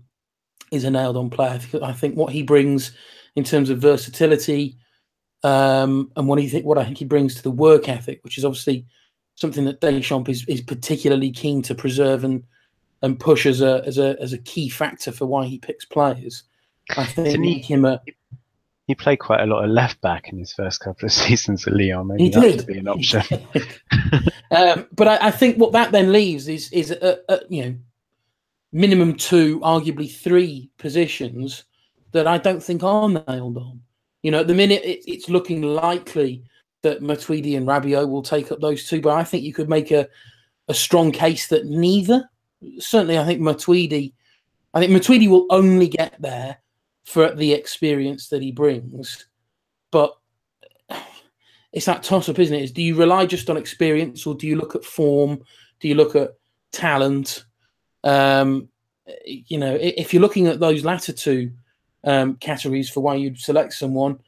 is 0.70 0.84
a 0.84 0.90
nailed 0.90 1.16
on 1.16 1.30
player. 1.30 1.60
I 1.82 1.92
think 1.92 2.16
what 2.16 2.32
he 2.32 2.42
brings 2.42 2.92
in 3.36 3.44
terms 3.44 3.70
of 3.70 3.78
versatility 3.78 4.76
um, 5.42 6.10
and 6.16 6.26
what 6.26 6.38
he 6.38 6.48
th- 6.48 6.64
what 6.64 6.78
I 6.78 6.84
think 6.84 6.98
he 6.98 7.04
brings 7.04 7.34
to 7.34 7.42
the 7.42 7.50
work 7.50 7.88
ethic, 7.88 8.20
which 8.24 8.38
is 8.38 8.44
obviously 8.44 8.86
something 9.36 9.64
that 9.66 9.80
Deschamps 9.80 10.30
is, 10.30 10.44
is 10.48 10.60
particularly 10.60 11.30
keen 11.30 11.62
to 11.62 11.74
preserve 11.74 12.24
and 12.24 12.42
and 13.02 13.20
push 13.20 13.44
as 13.46 13.60
a 13.60 13.82
as 13.86 13.98
a 13.98 14.16
as 14.20 14.32
a 14.32 14.38
key 14.38 14.68
factor 14.68 15.12
for 15.12 15.26
why 15.26 15.44
he 15.44 15.58
picks 15.58 15.84
players. 15.84 16.44
I 16.96 17.04
think 17.04 17.40
make 17.40 17.64
him 17.64 17.84
a 17.84 18.00
he 18.86 18.94
played 18.94 19.18
quite 19.18 19.40
a 19.40 19.46
lot 19.46 19.64
of 19.64 19.70
left 19.70 20.00
back 20.00 20.28
in 20.28 20.38
his 20.38 20.52
first 20.52 20.80
couple 20.80 21.06
of 21.06 21.12
seasons 21.24 21.66
at 21.66 21.74
Lyon. 21.74 22.08
Maybe 22.08 22.24
he 22.24 22.30
that 22.30 22.40
did. 22.40 22.66
be 22.66 22.78
an 22.78 22.88
option. 22.88 23.22
um, 24.50 24.86
but 24.92 25.08
I, 25.08 25.28
I, 25.28 25.30
think 25.30 25.56
what 25.56 25.72
that 25.72 25.92
then 25.92 26.12
leaves 26.12 26.48
is 26.48 26.70
is 26.72 26.90
a, 26.90 27.18
a, 27.28 27.40
you 27.48 27.64
know 27.64 27.76
minimum 28.72 29.14
two, 29.14 29.60
arguably 29.60 30.12
three 30.12 30.68
positions 30.78 31.64
that 32.12 32.26
I 32.26 32.38
don't 32.38 32.62
think 32.62 32.82
are 32.82 33.08
nailed 33.08 33.56
on. 33.56 33.80
You 34.22 34.32
know, 34.32 34.40
at 34.40 34.48
the 34.48 34.54
minute 34.54 34.82
it, 34.84 35.04
it's 35.06 35.28
looking 35.28 35.62
likely 35.62 36.42
that 36.82 37.00
Matuidi 37.00 37.56
and 37.56 37.66
Rabiot 37.66 38.08
will 38.08 38.22
take 38.22 38.50
up 38.50 38.60
those 38.60 38.88
two, 38.88 39.00
but 39.00 39.14
I 39.14 39.24
think 39.24 39.44
you 39.44 39.54
could 39.54 39.68
make 39.68 39.90
a 39.90 40.08
a 40.68 40.74
strong 40.74 41.12
case 41.12 41.48
that 41.48 41.66
neither. 41.66 42.28
Certainly, 42.78 43.18
I 43.18 43.24
think 43.24 43.40
Matuidi. 43.40 44.12
I 44.72 44.80
think 44.80 44.92
Matuidi 44.92 45.28
will 45.28 45.46
only 45.50 45.88
get 45.88 46.20
there 46.20 46.58
for 47.04 47.34
the 47.34 47.52
experience 47.52 48.28
that 48.28 48.42
he 48.42 48.50
brings. 48.50 49.26
But 49.90 50.16
it's 51.72 51.86
that 51.86 52.02
toss 52.02 52.28
up, 52.28 52.38
isn't 52.38 52.54
it? 52.54 52.62
Is 52.62 52.72
do 52.72 52.82
you 52.82 52.96
rely 52.96 53.26
just 53.26 53.50
on 53.50 53.56
experience 53.56 54.26
or 54.26 54.34
do 54.34 54.46
you 54.46 54.56
look 54.56 54.74
at 54.74 54.84
form? 54.84 55.42
Do 55.80 55.88
you 55.88 55.94
look 55.94 56.16
at 56.16 56.30
talent? 56.72 57.44
Um, 58.02 58.68
you 59.24 59.58
know, 59.58 59.76
if 59.80 60.12
you're 60.12 60.22
looking 60.22 60.46
at 60.46 60.60
those 60.60 60.84
latter 60.84 61.12
two 61.12 61.52
um, 62.04 62.36
categories 62.36 62.88
for 62.88 63.00
why 63.00 63.16
you'd 63.16 63.38
select 63.38 63.74
someone, 63.74 64.18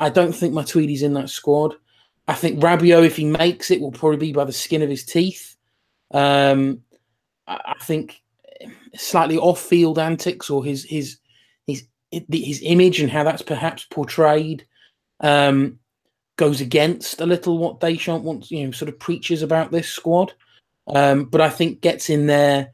I 0.00 0.08
don't 0.08 0.32
think 0.32 0.54
Matuidi's 0.54 1.02
in 1.02 1.14
that 1.14 1.30
squad. 1.30 1.74
I 2.26 2.34
think 2.34 2.60
Rabiot, 2.60 3.04
if 3.04 3.16
he 3.16 3.24
makes 3.24 3.70
it, 3.70 3.80
will 3.80 3.92
probably 3.92 4.18
be 4.18 4.32
by 4.32 4.44
the 4.44 4.52
skin 4.52 4.82
of 4.82 4.88
his 4.88 5.04
teeth. 5.04 5.56
Um, 6.10 6.82
I, 7.46 7.74
I 7.78 7.84
think 7.84 8.22
slightly 8.94 9.36
off-field 9.36 9.98
antics 9.98 10.48
or 10.48 10.64
his 10.64 10.84
his 10.84 11.18
his 12.30 12.60
image 12.62 13.00
and 13.00 13.10
how 13.10 13.24
that's 13.24 13.42
perhaps 13.42 13.84
portrayed 13.84 14.66
um, 15.20 15.78
goes 16.36 16.60
against 16.60 17.20
a 17.20 17.26
little 17.26 17.58
what 17.58 17.80
Deschamps 17.80 18.24
wants, 18.24 18.50
you 18.50 18.64
know, 18.64 18.70
sort 18.72 18.88
of 18.88 18.98
preaches 18.98 19.42
about 19.42 19.70
this 19.70 19.88
squad. 19.88 20.32
Um, 20.86 21.24
but 21.24 21.40
I 21.40 21.48
think 21.48 21.80
gets 21.80 22.10
in 22.10 22.26
there 22.26 22.72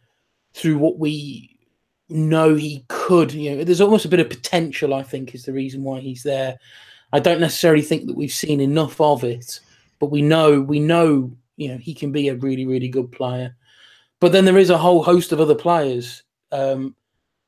through 0.54 0.78
what 0.78 0.98
we 0.98 1.56
know 2.08 2.54
he 2.54 2.84
could. 2.88 3.32
You 3.32 3.56
know, 3.56 3.64
there's 3.64 3.80
almost 3.80 4.04
a 4.04 4.08
bit 4.08 4.20
of 4.20 4.28
potential. 4.28 4.94
I 4.94 5.02
think 5.02 5.34
is 5.34 5.44
the 5.44 5.52
reason 5.52 5.82
why 5.82 6.00
he's 6.00 6.22
there. 6.22 6.58
I 7.12 7.20
don't 7.20 7.40
necessarily 7.40 7.82
think 7.82 8.06
that 8.06 8.16
we've 8.16 8.32
seen 8.32 8.60
enough 8.60 9.00
of 9.00 9.24
it, 9.24 9.60
but 9.98 10.10
we 10.10 10.22
know 10.22 10.60
we 10.60 10.80
know 10.80 11.36
you 11.56 11.68
know 11.68 11.76
he 11.76 11.94
can 11.94 12.12
be 12.12 12.28
a 12.28 12.34
really 12.34 12.66
really 12.66 12.88
good 12.88 13.12
player. 13.12 13.54
But 14.20 14.32
then 14.32 14.44
there 14.44 14.58
is 14.58 14.70
a 14.70 14.78
whole 14.78 15.02
host 15.02 15.32
of 15.32 15.40
other 15.40 15.54
players 15.54 16.22
um, 16.52 16.94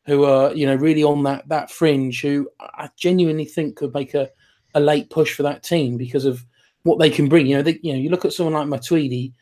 who 0.05 0.25
are 0.25 0.53
you 0.55 0.67
know 0.67 0.75
really 0.75 1.05
on 1.05 1.23
that 1.23 1.49
that 1.49 1.71
fringe 1.71 2.21
who 2.21 2.49
I 2.61 2.91
genuinely 2.97 3.45
think 3.45 3.77
could 3.77 3.95
make 3.95 4.15
a, 4.15 4.29
a 4.75 4.81
late 4.81 5.11
push 5.11 5.35
for 5.35 5.43
that 5.45 5.62
team 5.62 5.97
because 5.97 6.25
of 6.25 6.45
what 6.83 6.99
they 6.99 7.11
can 7.11 7.29
bring. 7.29 7.47
You 7.47 7.57
know, 7.57 7.62
they, 7.62 7.79
you 7.83 7.93
know, 7.93 7.99
you 7.99 8.11
look 8.11 8.25
at 8.25 8.33
someone 8.33 8.55
like 8.55 8.81
Matuidi. 8.81 9.33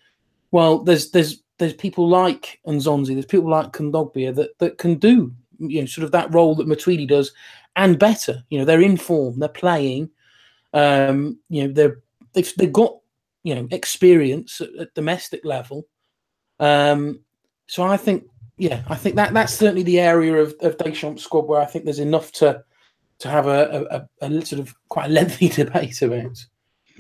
Well, 0.51 0.81
there's 0.81 1.11
there's 1.11 1.43
there's 1.59 1.75
people 1.75 2.09
like 2.09 2.61
Nzonzi, 2.67 3.15
there's 3.15 3.27
people 3.27 3.51
like 3.51 3.73
Kondogbia 3.73 4.35
that 4.35 4.59
that 4.59 4.79
can 4.79 4.97
do 4.97 5.35
you 5.61 5.81
know 5.81 5.87
sort 5.87 6.05
of 6.05 6.13
that 6.13 6.33
role 6.33 6.55
that 6.55 6.67
Matuidi 6.67 7.07
does 7.07 7.33
and 7.77 7.99
better. 7.99 8.43
You 8.51 8.59
know, 8.59 8.65
they're 8.65 8.83
in 8.83 8.97
form, 8.97 9.39
they're 9.39 9.49
playing. 9.49 10.11
Um, 10.73 11.39
you 11.49 11.67
know, 11.67 11.73
they're 11.73 12.01
they've 12.33 12.53
they've 12.57 12.73
got 12.73 12.97
you 13.43 13.55
know 13.55 13.69
experience 13.71 14.61
at, 14.61 14.75
at 14.79 14.95
domestic 14.95 15.45
level. 15.45 15.87
Um, 16.59 17.21
so 17.67 17.83
I 17.83 17.97
think 17.97 18.25
yeah, 18.61 18.83
I 18.89 18.95
think 18.95 19.17
that 19.17 19.33
that's 19.33 19.55
certainly 19.55 19.83
the 19.83 19.99
area 19.99 20.35
of, 20.35 20.55
of 20.61 20.77
Deschamps' 20.77 21.25
squad 21.25 21.47
where 21.47 21.63
I 21.63 21.65
think 21.65 21.87
there's 21.87 21.99
enough 21.99 22.31
to 22.33 22.63
to 23.21 23.29
have 23.29 23.47
a, 23.47 24.07
a, 24.21 24.27
a 24.27 24.47
sort 24.47 24.61
of 24.61 24.75
quite 24.91 25.07
a 25.07 25.13
lengthy 25.13 25.49
debate 25.63 26.03
about. 26.03 26.45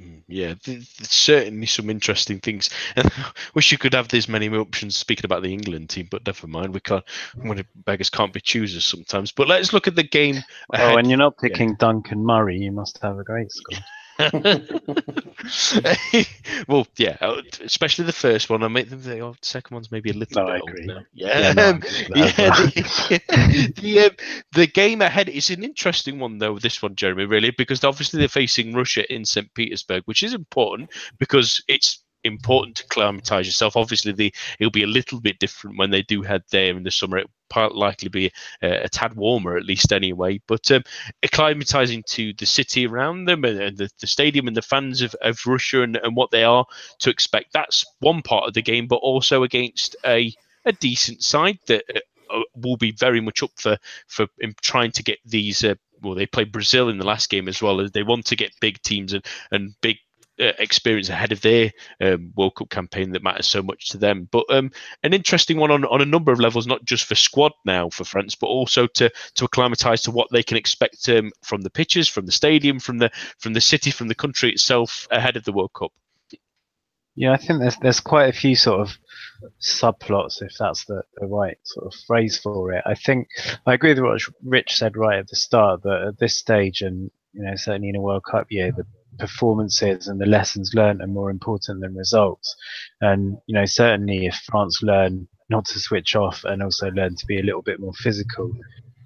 Mm, 0.00 0.22
yeah, 0.26 0.54
there's 0.64 0.88
certainly 1.02 1.66
some 1.66 1.90
interesting 1.90 2.40
things. 2.40 2.70
And 2.96 3.10
wish 3.54 3.70
you 3.72 3.76
could 3.76 3.92
have 3.92 4.08
this 4.08 4.26
many 4.26 4.48
options 4.48 4.96
speaking 4.96 5.26
about 5.26 5.42
the 5.42 5.52
England 5.52 5.90
team, 5.90 6.08
but 6.10 6.26
never 6.26 6.46
mind. 6.46 6.72
We 6.72 6.80
can't. 6.80 7.04
When 7.36 7.62
beggars 7.84 8.08
can't 8.08 8.32
be 8.32 8.40
choosers 8.40 8.86
sometimes. 8.86 9.30
But 9.30 9.48
let's 9.48 9.74
look 9.74 9.86
at 9.86 9.96
the 9.96 10.02
game. 10.02 10.36
Oh, 10.72 10.94
when 10.94 11.10
you're 11.10 11.18
not 11.18 11.36
picking 11.36 11.70
yeah. 11.70 11.76
Duncan 11.78 12.24
Murray, 12.24 12.56
you 12.56 12.72
must 12.72 12.98
have 13.02 13.18
a 13.18 13.24
great 13.24 13.52
squad. 13.52 13.84
well, 16.68 16.86
yeah, 16.96 17.16
uh, 17.20 17.42
especially 17.62 18.04
the 18.04 18.12
first 18.12 18.50
one. 18.50 18.62
I 18.62 18.68
make 18.68 18.90
them 18.90 19.02
the 19.02 19.20
oh, 19.20 19.34
second 19.42 19.74
one's 19.74 19.90
maybe 19.90 20.10
a 20.10 20.14
little 20.14 20.44
no, 20.44 20.52
bit 20.52 20.62
old 20.62 20.78
now. 20.84 21.00
Yeah, 21.14 21.38
yeah, 21.38 21.52
no, 21.52 21.70
um, 21.70 21.82
yeah 22.14 22.32
the, 22.32 23.72
the, 23.80 24.00
um, 24.00 24.10
the, 24.52 24.66
game 24.66 25.02
ahead 25.02 25.28
is 25.28 25.50
an 25.50 25.64
interesting 25.64 26.18
one, 26.18 26.38
though. 26.38 26.58
This 26.58 26.82
one, 26.82 26.96
Jeremy, 26.96 27.24
really, 27.24 27.50
because 27.50 27.84
obviously 27.84 28.18
they're 28.18 28.28
facing 28.28 28.74
Russia 28.74 29.10
in 29.12 29.24
St. 29.24 29.52
Petersburg, 29.54 30.02
which 30.04 30.22
is 30.22 30.34
important 30.34 30.90
because 31.18 31.62
it's 31.68 32.02
important 32.24 32.76
to 32.76 32.84
acclimatise 32.84 33.46
yourself. 33.46 33.76
Obviously, 33.76 34.12
the, 34.12 34.34
it'll 34.58 34.70
be 34.70 34.82
a 34.82 34.88
little 34.88 35.20
bit 35.20 35.38
different 35.38 35.78
when 35.78 35.90
they 35.90 36.02
do 36.02 36.22
head 36.22 36.42
there 36.50 36.76
in 36.76 36.82
the 36.82 36.90
summer. 36.90 37.18
It'll 37.18 37.76
likely 37.76 38.08
be 38.08 38.32
a, 38.62 38.84
a 38.84 38.88
tad 38.88 39.14
warmer, 39.14 39.56
at 39.56 39.64
least 39.64 39.92
anyway. 39.92 40.40
But 40.46 40.70
um, 40.70 40.82
acclimatising 41.22 42.04
to 42.06 42.32
the 42.34 42.46
city 42.46 42.86
around 42.86 43.24
them 43.24 43.44
and, 43.44 43.76
the, 43.76 43.90
the, 44.00 44.06
stadium 44.06 44.46
and 44.46 44.56
the 44.56 44.62
fans 44.62 45.02
of, 45.02 45.14
of 45.22 45.40
Russia 45.46 45.82
and, 45.82 45.96
and 45.96 46.16
what 46.16 46.30
they 46.30 46.44
are 46.44 46.66
to 47.00 47.10
expect. 47.10 47.52
That's 47.52 47.84
one 48.00 48.22
part 48.22 48.46
of 48.46 48.54
the 48.54 48.62
game, 48.62 48.86
but 48.86 48.96
also 48.96 49.42
against 49.42 49.96
a 50.04 50.32
a 50.66 50.72
decent 50.72 51.22
side 51.22 51.58
that 51.68 51.84
uh, 51.94 52.00
uh 52.36 52.42
will 52.54 52.76
be 52.76 52.92
very 52.92 53.20
much 53.20 53.42
up 53.42 53.50
for 53.56 53.78
for 54.08 54.26
trying 54.60 54.92
to 54.92 55.02
get 55.02 55.18
these. 55.24 55.64
Uh, 55.64 55.74
well, 56.02 56.14
they 56.14 56.26
played 56.26 56.52
Brazil 56.52 56.88
in 56.88 56.98
the 56.98 57.06
last 57.06 57.28
game 57.28 57.48
as 57.48 57.60
well 57.60 57.86
they 57.88 58.02
want 58.02 58.24
to 58.26 58.36
get 58.36 58.52
big 58.60 58.80
teams 58.80 59.12
and, 59.12 59.24
and 59.50 59.74
big 59.82 59.96
uh, 59.96 60.09
experience 60.40 61.08
ahead 61.08 61.32
of 61.32 61.40
their 61.40 61.72
um, 62.00 62.32
World 62.36 62.56
Cup 62.56 62.70
campaign 62.70 63.12
that 63.12 63.22
matters 63.22 63.46
so 63.46 63.62
much 63.62 63.88
to 63.88 63.98
them. 63.98 64.28
But 64.30 64.46
um, 64.50 64.70
an 65.02 65.14
interesting 65.14 65.58
one 65.58 65.70
on, 65.70 65.84
on 65.84 66.00
a 66.00 66.06
number 66.06 66.32
of 66.32 66.40
levels, 66.40 66.66
not 66.66 66.84
just 66.84 67.04
for 67.04 67.14
squad 67.14 67.52
now 67.64 67.90
for 67.90 68.04
France, 68.04 68.34
but 68.34 68.46
also 68.46 68.86
to 68.86 69.10
to 69.34 69.44
acclimatise 69.44 70.02
to 70.02 70.10
what 70.10 70.28
they 70.30 70.42
can 70.42 70.56
expect 70.56 71.08
um, 71.08 71.30
from 71.42 71.60
the 71.62 71.70
pitches, 71.70 72.08
from 72.08 72.26
the 72.26 72.32
stadium, 72.32 72.80
from 72.80 72.98
the 72.98 73.10
from 73.38 73.52
the 73.52 73.60
city, 73.60 73.90
from 73.90 74.08
the 74.08 74.14
country 74.14 74.50
itself 74.50 75.06
ahead 75.10 75.36
of 75.36 75.44
the 75.44 75.52
World 75.52 75.72
Cup. 75.72 75.92
Yeah, 77.16 77.32
I 77.32 77.36
think 77.36 77.60
there's 77.60 77.76
there's 77.76 78.00
quite 78.00 78.28
a 78.28 78.38
few 78.38 78.56
sort 78.56 78.80
of 78.80 78.96
subplots, 79.60 80.42
if 80.42 80.56
that's 80.58 80.84
the, 80.84 81.02
the 81.16 81.26
right 81.26 81.58
sort 81.64 81.86
of 81.86 81.94
phrase 82.06 82.38
for 82.38 82.72
it. 82.72 82.82
I 82.86 82.94
think 82.94 83.28
I 83.66 83.74
agree 83.74 83.90
with 83.90 84.02
what 84.02 84.22
Rich 84.44 84.76
said 84.76 84.96
right 84.96 85.18
at 85.18 85.28
the 85.28 85.36
start 85.36 85.82
that 85.82 86.04
at 86.08 86.18
this 86.18 86.36
stage, 86.36 86.82
and 86.82 87.10
you 87.32 87.42
know 87.42 87.56
certainly 87.56 87.88
in 87.88 87.96
a 87.96 88.00
World 88.00 88.24
Cup 88.24 88.46
year, 88.50 88.72
the 88.72 88.86
performances 89.18 90.08
and 90.08 90.20
the 90.20 90.26
lessons 90.26 90.72
learned 90.74 91.02
are 91.02 91.06
more 91.06 91.30
important 91.30 91.80
than 91.80 91.94
results. 91.94 92.54
And 93.00 93.38
you 93.46 93.54
know, 93.54 93.66
certainly 93.66 94.26
if 94.26 94.34
France 94.46 94.82
learn 94.82 95.28
not 95.48 95.64
to 95.66 95.80
switch 95.80 96.14
off 96.14 96.44
and 96.44 96.62
also 96.62 96.90
learn 96.90 97.16
to 97.16 97.26
be 97.26 97.38
a 97.38 97.42
little 97.42 97.62
bit 97.62 97.80
more 97.80 97.92
physical, 97.94 98.52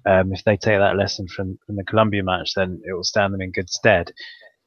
um, 0.05 0.31
if 0.33 0.43
they 0.43 0.57
take 0.57 0.79
that 0.79 0.97
lesson 0.97 1.27
from, 1.27 1.57
from 1.65 1.75
the 1.75 1.83
Colombia 1.83 2.23
match, 2.23 2.53
then 2.55 2.81
it 2.85 2.93
will 2.93 3.03
stand 3.03 3.33
them 3.33 3.41
in 3.41 3.51
good 3.51 3.69
stead. 3.69 4.11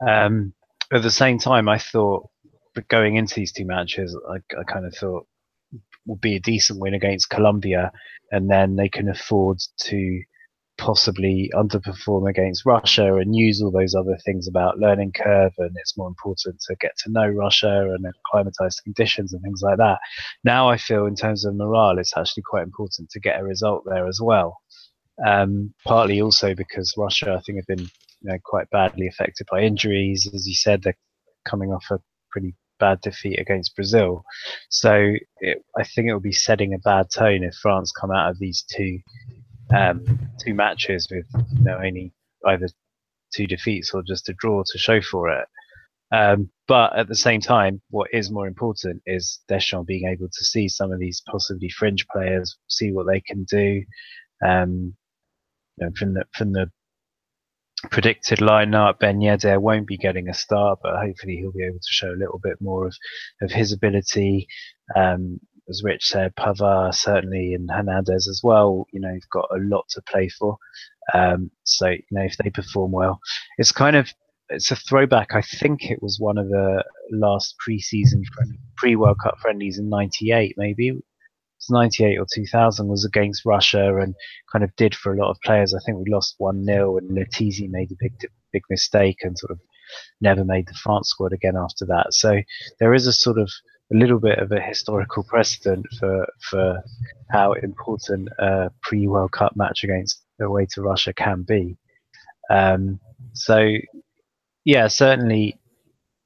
Um, 0.07 0.53
at 0.93 1.03
the 1.03 1.11
same 1.11 1.39
time, 1.39 1.69
I 1.69 1.79
thought 1.79 2.29
going 2.89 3.17
into 3.17 3.35
these 3.35 3.53
two 3.53 3.65
matches, 3.65 4.17
I, 4.29 4.37
I 4.59 4.65
kind 4.65 4.87
of 4.87 4.95
thought 4.95 5.27
would 6.07 6.21
be 6.21 6.37
a 6.37 6.41
decent 6.41 6.81
win 6.81 6.95
against 6.95 7.31
Colombia, 7.31 7.93
and 8.31 8.51
then 8.51 8.77
they 8.77 8.89
can 8.89 9.09
afford 9.09 9.59
to 9.79 10.23
possibly 10.79 11.51
underperform 11.55 12.31
against 12.31 12.65
Russia 12.65 13.17
and 13.17 13.35
use 13.35 13.61
all 13.61 13.71
those 13.71 13.95
other 13.95 14.17
things 14.25 14.49
about 14.49 14.79
learning 14.79 15.13
curve 15.13 15.53
and 15.59 15.73
it's 15.77 15.99
more 15.99 16.09
important 16.09 16.61
to 16.61 16.77
get 16.81 16.93
to 16.99 17.11
know 17.11 17.27
Russia 17.27 17.91
and 17.91 18.07
acclimatized 18.07 18.81
conditions 18.85 19.33
and 19.33 19.43
things 19.43 19.61
like 19.63 19.77
that. 19.79 19.99
Now 20.45 20.71
I 20.71 20.79
feel 20.79 21.07
in 21.07 21.17
terms 21.17 21.45
of 21.45 21.57
morale, 21.57 21.99
it's 21.99 22.17
actually 22.17 22.45
quite 22.49 22.63
important 22.63 23.11
to 23.11 23.21
get 23.21 23.41
a 23.41 23.45
result 23.45 23.83
there 23.87 24.07
as 24.07 24.21
well. 24.23 24.57
Um, 25.27 25.75
partly 25.85 26.23
also 26.23 26.55
because 26.55 26.95
Russia, 26.97 27.35
I 27.35 27.41
think, 27.41 27.59
have 27.59 27.67
been 27.67 27.89
you 28.21 28.33
know, 28.33 28.39
quite 28.45 28.71
badly 28.71 29.09
affected 29.09 29.49
by 29.51 29.63
injuries. 29.63 30.31
As 30.33 30.47
you 30.47 30.55
said, 30.55 30.83
they're 30.83 30.97
coming 31.45 31.73
off 31.73 31.87
a 31.91 31.99
pretty 32.31 32.55
bad 32.79 33.01
defeat 33.01 33.41
against 33.41 33.75
Brazil. 33.75 34.23
So 34.69 35.15
it, 35.41 35.65
I 35.77 35.83
think 35.83 36.09
it 36.09 36.13
will 36.13 36.21
be 36.21 36.33
setting 36.33 36.73
a 36.73 36.79
bad 36.79 37.09
tone 37.13 37.43
if 37.43 37.55
France 37.55 37.93
come 37.93 38.13
out 38.13 38.31
of 38.31 38.39
these 38.39 38.65
two 38.75 39.01
um, 39.75 40.05
two 40.45 40.55
matches 40.55 41.09
with 41.11 41.27
you 41.57 41.65
know 41.65 41.77
only 41.77 42.13
either 42.47 42.69
two 43.35 43.47
defeats 43.47 43.93
or 43.93 44.03
just 44.03 44.29
a 44.29 44.35
draw 44.35 44.63
to 44.65 44.79
show 44.79 45.01
for 45.01 45.31
it. 45.31 45.47
Um, 46.11 46.51
but 46.67 46.97
at 46.97 47.09
the 47.09 47.15
same 47.15 47.41
time, 47.41 47.83
what 47.91 48.09
is 48.13 48.31
more 48.31 48.47
important 48.47 49.03
is 49.07 49.41
Deschamps 49.49 49.87
being 49.87 50.09
able 50.09 50.29
to 50.29 50.45
see 50.45 50.69
some 50.69 50.91
of 50.93 50.99
these 50.99 51.23
possibly 51.31 51.69
fringe 51.69 52.07
players, 52.09 52.57
see 52.69 52.93
what 52.93 53.07
they 53.07 53.21
can 53.21 53.45
do. 53.45 53.83
Um, 54.45 54.95
you 55.77 55.87
know, 55.87 55.91
from 55.97 56.15
the 56.15 56.25
from 56.35 56.53
the 56.53 56.71
predicted 57.91 58.39
lineup, 58.41 58.99
Ben 58.99 59.21
Yedder 59.21 59.61
won't 59.61 59.87
be 59.87 59.97
getting 59.97 60.29
a 60.29 60.35
start, 60.35 60.81
but 60.83 60.97
hopefully 60.97 61.37
he'll 61.37 61.53
be 61.53 61.65
able 61.65 61.79
to 61.79 61.93
show 61.93 62.11
a 62.11 62.19
little 62.19 62.41
bit 62.43 62.57
more 62.61 62.87
of, 62.87 62.97
of 63.43 63.51
his 63.51 63.73
ability. 63.73 64.49
Um, 64.97 65.41
as 65.69 65.83
Rich 65.85 66.07
said, 66.07 66.35
Pavard 66.37 66.95
certainly 66.95 67.55
and 67.55 67.71
Hernandez 67.71 68.29
as 68.29 68.41
well. 68.43 68.87
You 68.93 69.01
know, 69.01 69.13
you've 69.13 69.31
got 69.31 69.49
a 69.51 69.59
lot 69.59 69.87
to 69.91 70.03
play 70.03 70.29
for. 70.29 70.57
Um, 71.13 71.51
so 71.65 71.89
you 71.89 72.03
know, 72.11 72.23
if 72.23 72.37
they 72.37 72.51
perform 72.51 72.93
well, 72.93 73.21
it's 73.59 73.73
kind 73.73 73.97
of 73.97 74.13
it's 74.51 74.71
a 74.71 74.77
throwback. 74.77 75.35
I 75.35 75.43
think 75.43 75.91
it 75.91 76.03
was 76.03 76.19
one 76.19 76.39
of 76.39 76.49
the 76.49 76.85
last 77.13 77.55
pre-season 77.59 78.23
pre 78.77 78.97
World 78.97 79.19
Cup 79.23 79.39
friendlies 79.41 79.79
in 79.79 79.89
'98, 79.89 80.55
maybe. 80.57 80.93
It's 81.59 81.71
98 81.71 82.19
or 82.19 82.27
2000 82.33 82.87
was 82.87 83.05
against 83.05 83.45
Russia 83.45 83.97
and 83.97 84.15
kind 84.53 84.63
of 84.63 84.75
did 84.77 84.95
for 84.95 85.13
a 85.13 85.19
lot 85.19 85.31
of 85.31 85.41
players. 85.45 85.75
I 85.75 85.81
think 85.85 85.99
we 85.99 86.13
lost 86.13 86.37
1 86.39 86.65
0 86.65 86.99
and 86.99 87.11
Letizi 87.11 87.69
made 87.69 87.91
a 87.91 87.97
big, 87.99 88.13
big 88.53 88.63
mistake 88.71 89.19
and 89.23 89.37
sort 89.37 89.51
of 89.51 89.59
never 90.21 90.45
made 90.45 90.69
the 90.69 90.75
France 90.75 91.09
squad 91.09 91.33
again 91.33 91.57
after 91.57 91.85
that. 91.87 92.15
So 92.15 92.43
there 92.79 92.95
is 92.95 93.09
a 93.09 93.13
sort 93.13 93.39
of 93.39 93.51
a 93.93 93.97
little 93.97 94.19
bit 94.19 94.39
of 94.39 94.53
a 94.53 94.61
historical 94.61 95.23
precedent 95.23 95.87
for 95.99 96.27
for 96.51 96.83
how 97.31 97.53
important 97.55 98.29
a 98.39 98.71
pre 98.83 99.07
World 99.07 99.33
Cup 99.33 99.57
match 99.57 99.85
against 99.85 100.23
away 100.41 100.67
to 100.71 100.83
Russia 100.83 101.13
can 101.13 101.43
be. 101.43 101.77
Um, 102.51 103.01
so, 103.33 103.69
yeah, 104.65 104.89
certainly, 104.89 105.59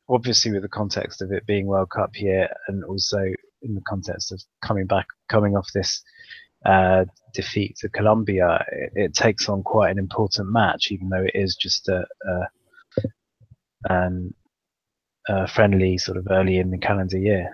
obviously, 0.08 0.52
with 0.52 0.62
the 0.62 0.68
context 0.68 1.22
of 1.22 1.32
it 1.32 1.46
being 1.46 1.66
World 1.66 1.90
Cup 1.90 2.10
here, 2.14 2.48
and 2.68 2.84
also 2.84 3.18
in 3.62 3.74
the 3.74 3.82
context 3.86 4.32
of 4.32 4.42
coming 4.64 4.86
back, 4.86 5.06
coming 5.28 5.56
off 5.56 5.68
this 5.72 6.02
uh, 6.66 7.04
defeat 7.34 7.76
to 7.78 7.88
Colombia, 7.88 8.64
it, 8.70 8.92
it, 8.94 9.14
takes 9.14 9.48
on 9.48 9.62
quite 9.62 9.90
an 9.90 9.98
important 9.98 10.50
match, 10.50 10.88
even 10.90 11.08
though 11.08 11.24
it 11.24 11.32
is 11.34 11.56
just 11.56 11.88
a, 11.88 12.04
a 12.26 13.92
um, 13.92 14.34
uh, 15.28 15.46
friendly 15.46 15.98
sort 15.98 16.18
of 16.18 16.26
early 16.30 16.58
in 16.58 16.70
the 16.70 16.78
calendar 16.78 17.18
year. 17.18 17.50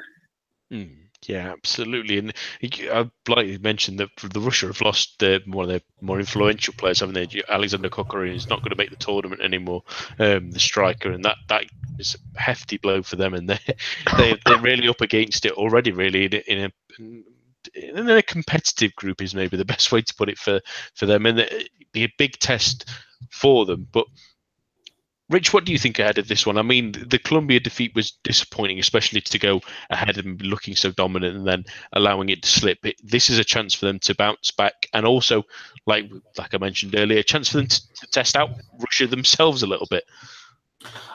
Mm, 0.73 1.09
yeah, 1.27 1.53
absolutely. 1.53 2.19
And 2.19 2.33
I'd 2.63 3.11
like 3.29 3.47
to 3.47 3.59
mention 3.59 3.97
that 3.97 4.11
the 4.23 4.41
Russia 4.41 4.67
have 4.67 4.81
lost 4.81 5.23
uh, 5.23 5.41
one 5.47 5.65
of 5.65 5.69
their 5.71 5.81
more 6.01 6.21
influential 6.21 6.75
players, 6.77 7.01
haven't 7.01 7.15
they? 7.15 7.43
Alexander 7.49 7.89
Kokorin 7.89 8.35
is 8.35 8.49
not 8.49 8.61
going 8.61 8.71
to 8.71 8.77
make 8.77 8.91
the 8.91 8.97
tournament 8.97 9.41
anymore, 9.41 9.83
um, 10.19 10.51
the 10.51 10.61
striker, 10.61 11.11
and 11.11 11.25
that, 11.25 11.37
that 11.49 11.65
is 11.99 12.17
a 12.37 12.41
hefty 12.41 12.79
blow 12.79 13.03
for 13.03 13.17
them. 13.17 13.35
And 13.35 13.49
they, 13.49 13.59
they, 14.17 14.39
they're 14.47 14.59
really 14.59 14.89
up 14.89 15.01
against 15.01 15.45
it 15.45 15.53
already, 15.53 15.93
really, 15.93 16.25
in 16.25 16.35
a, 16.35 16.43
in 16.49 16.65
a 16.65 16.73
in 17.75 18.09
a 18.09 18.23
competitive 18.23 18.95
group 18.95 19.21
is 19.21 19.35
maybe 19.35 19.57
the 19.57 19.65
best 19.65 19.93
way 19.93 20.01
to 20.01 20.15
put 20.15 20.29
it 20.29 20.39
for, 20.39 20.61
for 20.95 21.07
them. 21.07 21.27
And 21.27 21.41
it'd 21.41 21.69
be 21.93 22.05
a 22.05 22.13
big 22.17 22.39
test 22.39 22.89
for 23.31 23.67
them. 23.67 23.89
But 23.93 24.07
Rich, 25.31 25.53
what 25.53 25.67
do 25.67 25.73
you 25.73 25.79
think 25.79 25.99
ahead 25.99 26.17
of 26.17 26.29
this 26.29 26.47
one? 26.47 26.57
I 26.57 26.63
mean, 26.63 26.93
the 26.93 27.19
Colombia 27.19 27.61
defeat 27.61 27.95
was 27.95 28.13
disappointing, 28.25 28.79
especially 28.79 29.21
to 29.21 29.39
go 29.39 29.61
ahead 29.91 30.17
and 30.17 30.41
looking 30.41 30.75
so 30.75 30.91
dominant 30.91 31.37
and 31.37 31.47
then 31.47 31.65
allowing 31.93 32.31
it 32.31 32.43
to 32.43 32.49
slip. 32.49 32.79
It, 32.83 32.97
this 33.05 33.29
is 33.29 33.39
a 33.39 33.45
chance 33.45 33.75
for 33.75 33.85
them 33.85 33.99
to 34.01 34.15
bounce 34.15 34.51
back, 34.51 34.89
and 34.95 35.05
also, 35.05 35.43
like 35.87 36.11
like 36.39 36.55
I 36.55 36.59
mentioned 36.59 36.95
earlier, 36.97 37.19
a 37.19 37.23
chance 37.23 37.51
for 37.51 37.59
them 37.59 37.67
to, 37.67 37.95
to 37.95 38.07
test 38.07 38.37
out 38.37 38.51
Russia 38.79 39.07
themselves 39.07 39.63
a 39.63 39.67
little 39.67 39.87
bit. 39.91 40.05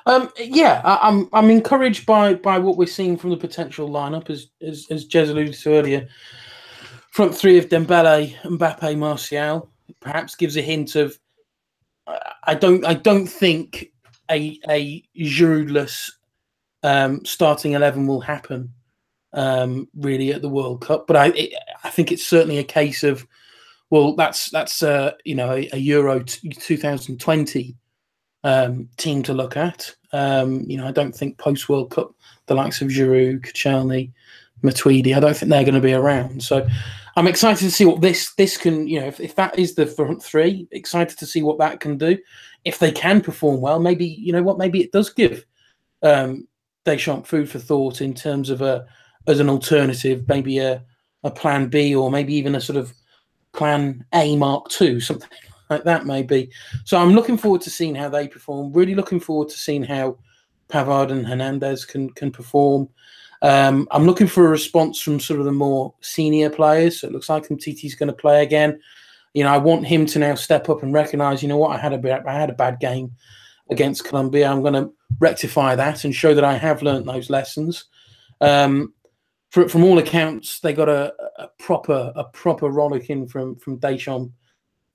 Um, 0.05 0.29
yeah, 0.37 0.81
I, 0.83 1.07
am 1.07 1.29
I'm, 1.33 1.45
I'm 1.45 1.49
encouraged 1.49 2.05
by 2.05 2.35
by 2.35 2.59
what 2.59 2.77
we're 2.77 2.85
seeing 2.85 3.17
from 3.17 3.31
the 3.31 3.37
potential 3.37 3.89
lineup, 3.89 4.29
as 4.29 4.47
as, 4.61 4.85
as 4.91 5.07
Jez 5.07 5.29
alluded 5.29 5.55
to 5.55 5.73
earlier. 5.73 6.07
Front 7.09 7.33
three 7.33 7.57
of 7.57 7.69
Dembele, 7.69 8.35
Mbappe, 8.43 8.95
Martial 8.97 9.69
perhaps 9.99 10.35
gives 10.35 10.55
a 10.55 10.61
hint 10.61 10.95
of. 10.95 11.17
I 12.45 12.53
don't 12.53 12.85
I 12.85 12.95
don't 12.95 13.27
think 13.27 13.92
a 14.29 14.59
a 14.69 15.03
Giroudless 15.17 16.11
um, 16.83 17.23
starting 17.25 17.73
eleven 17.73 18.07
will 18.07 18.21
happen 18.21 18.73
um, 19.33 19.87
really 19.95 20.31
at 20.33 20.41
the 20.41 20.49
World 20.49 20.81
Cup. 20.81 21.07
But 21.07 21.15
I 21.15 21.27
it, 21.27 21.53
I 21.83 21.89
think 21.89 22.11
it's 22.11 22.25
certainly 22.25 22.59
a 22.59 22.63
case 22.63 23.03
of 23.03 23.25
well, 23.89 24.15
that's 24.15 24.49
that's 24.49 24.81
uh, 24.81 25.11
you 25.23 25.35
know 25.35 25.51
a, 25.51 25.69
a 25.73 25.77
Euro 25.77 26.23
t- 26.23 26.49
2020 26.49 27.75
um, 28.43 28.89
team 28.97 29.23
to 29.23 29.33
look 29.33 29.57
at. 29.57 29.93
Um, 30.11 30.61
you 30.67 30.77
know, 30.77 30.87
I 30.87 30.91
don't 30.91 31.15
think 31.15 31.37
post 31.37 31.69
World 31.69 31.91
Cup 31.91 32.13
the 32.47 32.55
likes 32.55 32.81
of 32.81 32.89
Giroud, 32.89 33.41
Koscielny, 33.41 34.11
Matuidi, 34.63 35.15
I 35.15 35.19
don't 35.19 35.35
think 35.35 35.49
they're 35.49 35.63
going 35.63 35.75
to 35.75 35.79
be 35.79 35.93
around. 35.93 36.43
So 36.43 36.67
I'm 37.15 37.27
excited 37.27 37.63
to 37.65 37.71
see 37.71 37.85
what 37.85 38.01
this 38.01 38.33
this 38.35 38.57
can. 38.57 38.87
You 38.87 39.01
know, 39.01 39.07
if, 39.07 39.19
if 39.19 39.35
that 39.35 39.57
is 39.59 39.75
the 39.75 39.85
front 39.85 40.23
three, 40.23 40.67
excited 40.71 41.17
to 41.19 41.25
see 41.25 41.41
what 41.43 41.59
that 41.59 41.79
can 41.79 41.97
do 41.97 42.17
if 42.65 42.79
they 42.79 42.91
can 42.91 43.21
perform 43.21 43.61
well, 43.61 43.79
maybe 43.79 44.05
you 44.05 44.31
know 44.31 44.43
what, 44.43 44.57
maybe 44.57 44.81
it 44.81 44.91
does 44.91 45.09
give 45.09 45.45
um, 46.01 46.47
Deschamps 46.85 47.27
food 47.27 47.49
for 47.49 47.59
thought 47.59 48.01
in 48.01 48.13
terms 48.13 48.49
of 48.49 48.61
a 48.61 48.85
as 49.27 49.39
an 49.39 49.49
alternative, 49.49 50.27
maybe 50.27 50.59
a 50.59 50.83
a 51.23 51.31
plan 51.31 51.67
B 51.67 51.95
or 51.95 52.11
maybe 52.11 52.33
even 52.35 52.55
a 52.55 52.61
sort 52.61 52.77
of 52.77 52.93
plan 53.53 54.05
A 54.13 54.35
Mark 54.35 54.69
Two, 54.69 54.99
something 54.99 55.29
like 55.69 55.83
that, 55.83 56.05
maybe. 56.05 56.49
So 56.85 56.97
I'm 56.97 57.13
looking 57.13 57.37
forward 57.37 57.61
to 57.61 57.69
seeing 57.69 57.95
how 57.95 58.09
they 58.09 58.27
perform. 58.27 58.73
Really 58.73 58.95
looking 58.95 59.19
forward 59.19 59.49
to 59.49 59.57
seeing 59.57 59.83
how 59.83 60.17
Pavard 60.69 61.11
and 61.11 61.25
Hernandez 61.25 61.85
can 61.85 62.09
can 62.11 62.31
perform. 62.31 62.89
Um, 63.41 63.89
I'm 63.91 64.05
looking 64.05 64.27
for 64.27 64.45
a 64.45 64.49
response 64.49 65.01
from 65.01 65.19
sort 65.19 65.39
of 65.39 65.45
the 65.45 65.51
more 65.51 65.93
senior 65.99 66.49
players. 66.49 67.01
So 67.01 67.07
it 67.07 67.13
looks 67.13 67.27
like 67.27 67.49
Umtiti's 67.49 67.95
going 67.95 68.07
to 68.07 68.13
play 68.13 68.41
again 68.41 68.79
you 69.33 69.43
know, 69.43 69.51
I 69.51 69.57
want 69.57 69.87
him 69.87 70.05
to 70.07 70.19
now 70.19 70.35
step 70.35 70.69
up 70.69 70.83
and 70.83 70.93
recognise, 70.93 71.41
you 71.41 71.49
know 71.49 71.57
what, 71.57 71.71
I 71.71 71.79
had 71.79 71.93
a 71.93 71.97
bad, 71.97 72.25
I 72.25 72.33
had 72.33 72.49
a 72.49 72.53
bad 72.53 72.79
game 72.79 73.11
against 73.69 74.05
Colombia. 74.05 74.47
I'm 74.47 74.61
going 74.61 74.73
to 74.73 74.91
rectify 75.19 75.75
that 75.75 76.03
and 76.03 76.13
show 76.13 76.33
that 76.33 76.43
I 76.43 76.57
have 76.57 76.81
learnt 76.81 77.05
those 77.05 77.29
lessons. 77.29 77.85
Um, 78.41 78.93
for, 79.49 79.69
from 79.69 79.83
all 79.83 79.97
accounts, 79.97 80.59
they 80.59 80.73
got 80.73 80.89
a, 80.89 81.13
a, 81.37 81.47
proper 81.59 82.11
a 82.15 82.23
proper 82.25 82.69
rollicking 82.69 83.27
from 83.27 83.55
from 83.57 83.77
Deschamps 83.77 84.31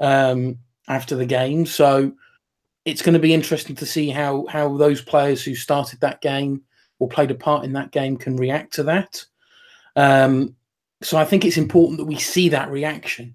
um, 0.00 0.58
after 0.88 1.14
the 1.14 1.26
game. 1.26 1.64
So 1.64 2.12
it's 2.84 3.02
going 3.02 3.14
to 3.14 3.20
be 3.20 3.34
interesting 3.34 3.76
to 3.76 3.86
see 3.86 4.10
how 4.10 4.46
how 4.46 4.76
those 4.76 5.00
players 5.00 5.44
who 5.44 5.54
started 5.54 6.00
that 6.00 6.20
game 6.20 6.62
or 6.98 7.08
played 7.08 7.30
a 7.30 7.34
part 7.36 7.64
in 7.64 7.72
that 7.74 7.92
game 7.92 8.16
can 8.16 8.36
react 8.36 8.74
to 8.74 8.82
that. 8.84 9.24
Um, 9.94 10.56
so 11.02 11.16
I 11.16 11.24
think 11.24 11.44
it's 11.44 11.56
important 11.56 11.98
that 11.98 12.06
we 12.06 12.18
see 12.18 12.48
that 12.48 12.70
reaction 12.70 13.34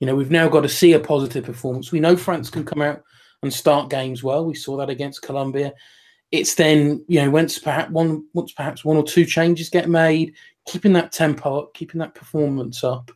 you 0.00 0.06
know, 0.06 0.14
we've 0.14 0.30
now 0.30 0.48
got 0.48 0.60
to 0.60 0.68
see 0.68 0.92
a 0.92 1.00
positive 1.00 1.44
performance. 1.44 1.90
We 1.90 2.00
know 2.00 2.16
France 2.16 2.50
can 2.50 2.64
come 2.64 2.82
out 2.82 3.02
and 3.42 3.52
start 3.52 3.90
games 3.90 4.22
well. 4.22 4.44
We 4.44 4.54
saw 4.54 4.76
that 4.76 4.90
against 4.90 5.22
Colombia. 5.22 5.72
It's 6.30 6.54
then, 6.54 7.04
you 7.08 7.20
know, 7.20 7.30
once 7.30 7.58
perhaps 7.58 7.90
one 7.90 8.26
once 8.34 8.52
perhaps 8.52 8.84
one 8.84 8.96
or 8.96 9.02
two 9.02 9.24
changes 9.24 9.70
get 9.70 9.88
made, 9.88 10.34
keeping 10.66 10.92
that 10.92 11.12
tempo 11.12 11.60
up, 11.60 11.74
keeping 11.74 12.00
that 12.00 12.14
performance 12.14 12.84
up, 12.84 13.10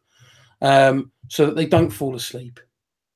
um, 0.62 1.12
so 1.28 1.46
that 1.46 1.56
they 1.56 1.66
don't 1.66 1.90
fall 1.90 2.16
asleep. 2.16 2.58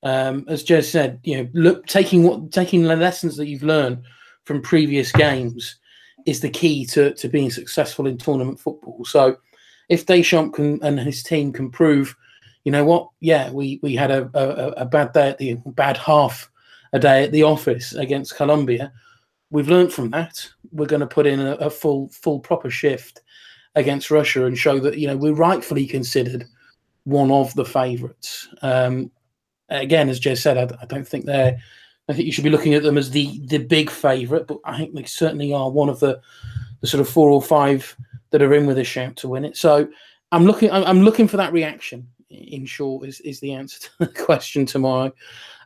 Um, 0.03 0.45
as 0.49 0.63
Jez 0.63 0.85
said, 0.85 1.19
you 1.25 1.39
know, 1.39 1.49
look, 1.55 1.87
taking 1.87 2.23
what 2.23 2.53
taking 2.53 2.83
the 2.83 2.95
lessons 2.95 3.37
that 3.37 3.49
you've 3.49 3.63
learned 3.63 4.03
from 4.45 4.63
previous 4.63 5.11
games 5.13 5.79
is 6.27 6.41
the 6.41 6.51
key 6.51 6.85
to, 6.87 7.15
to 7.15 7.29
being 7.29 7.51
successful 7.51 8.07
in 8.07 8.19
tournament 8.19 8.61
football. 8.61 9.05
So, 9.05 9.37
if 9.89 10.07
Deschamps 10.07 10.55
can, 10.55 10.79
and 10.83 11.01
his 11.01 11.23
team 11.23 11.53
can 11.53 11.71
prove 11.71 12.15
you 12.67 12.73
know 12.73 12.85
what? 12.85 13.11
Yeah, 13.21 13.51
we 13.53 13.79
we 13.81 13.95
had 13.95 14.11
a, 14.11 14.29
a, 14.35 14.83
a 14.83 14.85
bad 14.85 15.13
day 15.13 15.31
at 15.31 15.39
the 15.39 15.55
bad 15.67 15.97
half 15.97 16.51
a 16.93 16.99
day 16.99 17.23
at 17.23 17.31
the 17.31 17.45
office 17.45 17.93
against 17.93 18.37
Colombia, 18.37 18.93
we've 19.51 19.69
learned 19.69 19.93
from 19.93 20.11
that. 20.11 20.45
We're 20.73 20.87
going 20.87 21.01
to 21.01 21.07
put 21.07 21.27
in 21.27 21.39
a, 21.41 21.53
a, 21.53 21.71
full, 21.71 22.09
full 22.09 22.41
proper 22.41 22.69
shift 22.69 23.23
against 23.77 24.11
Russia 24.11 24.47
and 24.47 24.59
show 24.59 24.81
that 24.81 24.99
you 24.99 25.07
know 25.07 25.17
we're 25.17 25.33
rightfully 25.33 25.87
considered 25.87 26.45
one 27.05 27.31
of 27.31 27.55
the 27.55 27.65
favourites. 27.65 28.49
Um, 28.63 29.13
again, 29.69 30.09
as 30.09 30.19
Jez 30.19 30.39
said, 30.39 30.59
I, 30.59 30.77
I, 30.83 30.87
don't 30.87 31.07
think 31.07 31.25
they're. 31.25 31.57
I 32.09 32.13
think 32.13 32.27
you 32.27 32.33
should 32.33 32.45
be 32.45 32.51
looking 32.51 32.75
at 32.75 32.83
them 32.83 32.99
as 32.99 33.11
the 33.11 33.41
the 33.47 33.59
big 33.59 33.91
favourite, 33.91 34.49
but 34.49 34.59
I 34.65 34.77
think 34.77 34.93
they 34.93 35.05
certainly 35.05 35.53
are 35.53 35.71
one 35.71 35.89
of 35.89 36.01
the 36.01 36.21
the 36.81 36.89
sort 36.89 37.01
of 37.01 37.09
four 37.09 37.31
or 37.31 37.43
five 37.43 37.97
that 38.31 38.43
are 38.43 38.55
in 38.55 38.67
with 38.67 38.79
a 38.79 38.85
shout 38.85 39.17
to 39.19 39.29
win 39.29 39.45
it. 39.45 39.57
So 39.57 39.89
I'm 40.33 40.45
looking. 40.45 40.71
I'm 40.71 41.03
looking 41.03 41.29
for 41.29 41.37
that 41.37 41.53
reaction. 41.53 42.09
In 42.31 42.67
short, 42.67 43.07
is 43.07 43.21
is 43.21 43.41
the 43.41 43.53
answer 43.53 43.81
to 43.81 43.91
the 44.01 44.07
question 44.09 44.67
tomorrow. 44.67 45.13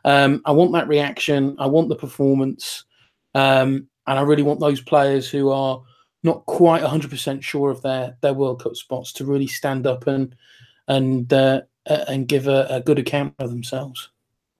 Um, 0.05 0.41
I 0.45 0.51
want 0.51 0.73
that 0.73 0.87
reaction. 0.87 1.55
I 1.59 1.67
want 1.67 1.89
the 1.89 1.95
performance, 1.95 2.85
um, 3.33 3.87
and 4.07 4.19
I 4.19 4.21
really 4.21 4.43
want 4.43 4.59
those 4.59 4.81
players 4.81 5.29
who 5.29 5.49
are 5.49 5.81
not 6.23 6.45
quite 6.45 6.83
100% 6.83 7.41
sure 7.41 7.71
of 7.71 7.81
their 7.81 8.17
their 8.21 8.33
World 8.33 8.61
Cup 8.61 8.75
spots 8.75 9.11
to 9.13 9.25
really 9.25 9.47
stand 9.47 9.87
up 9.87 10.07
and 10.07 10.35
and 10.87 11.31
uh, 11.33 11.61
and 11.85 12.27
give 12.27 12.47
a, 12.47 12.67
a, 12.69 12.81
good 12.81 12.99
account 12.99 13.33
of 13.39 13.49
themselves. 13.49 14.09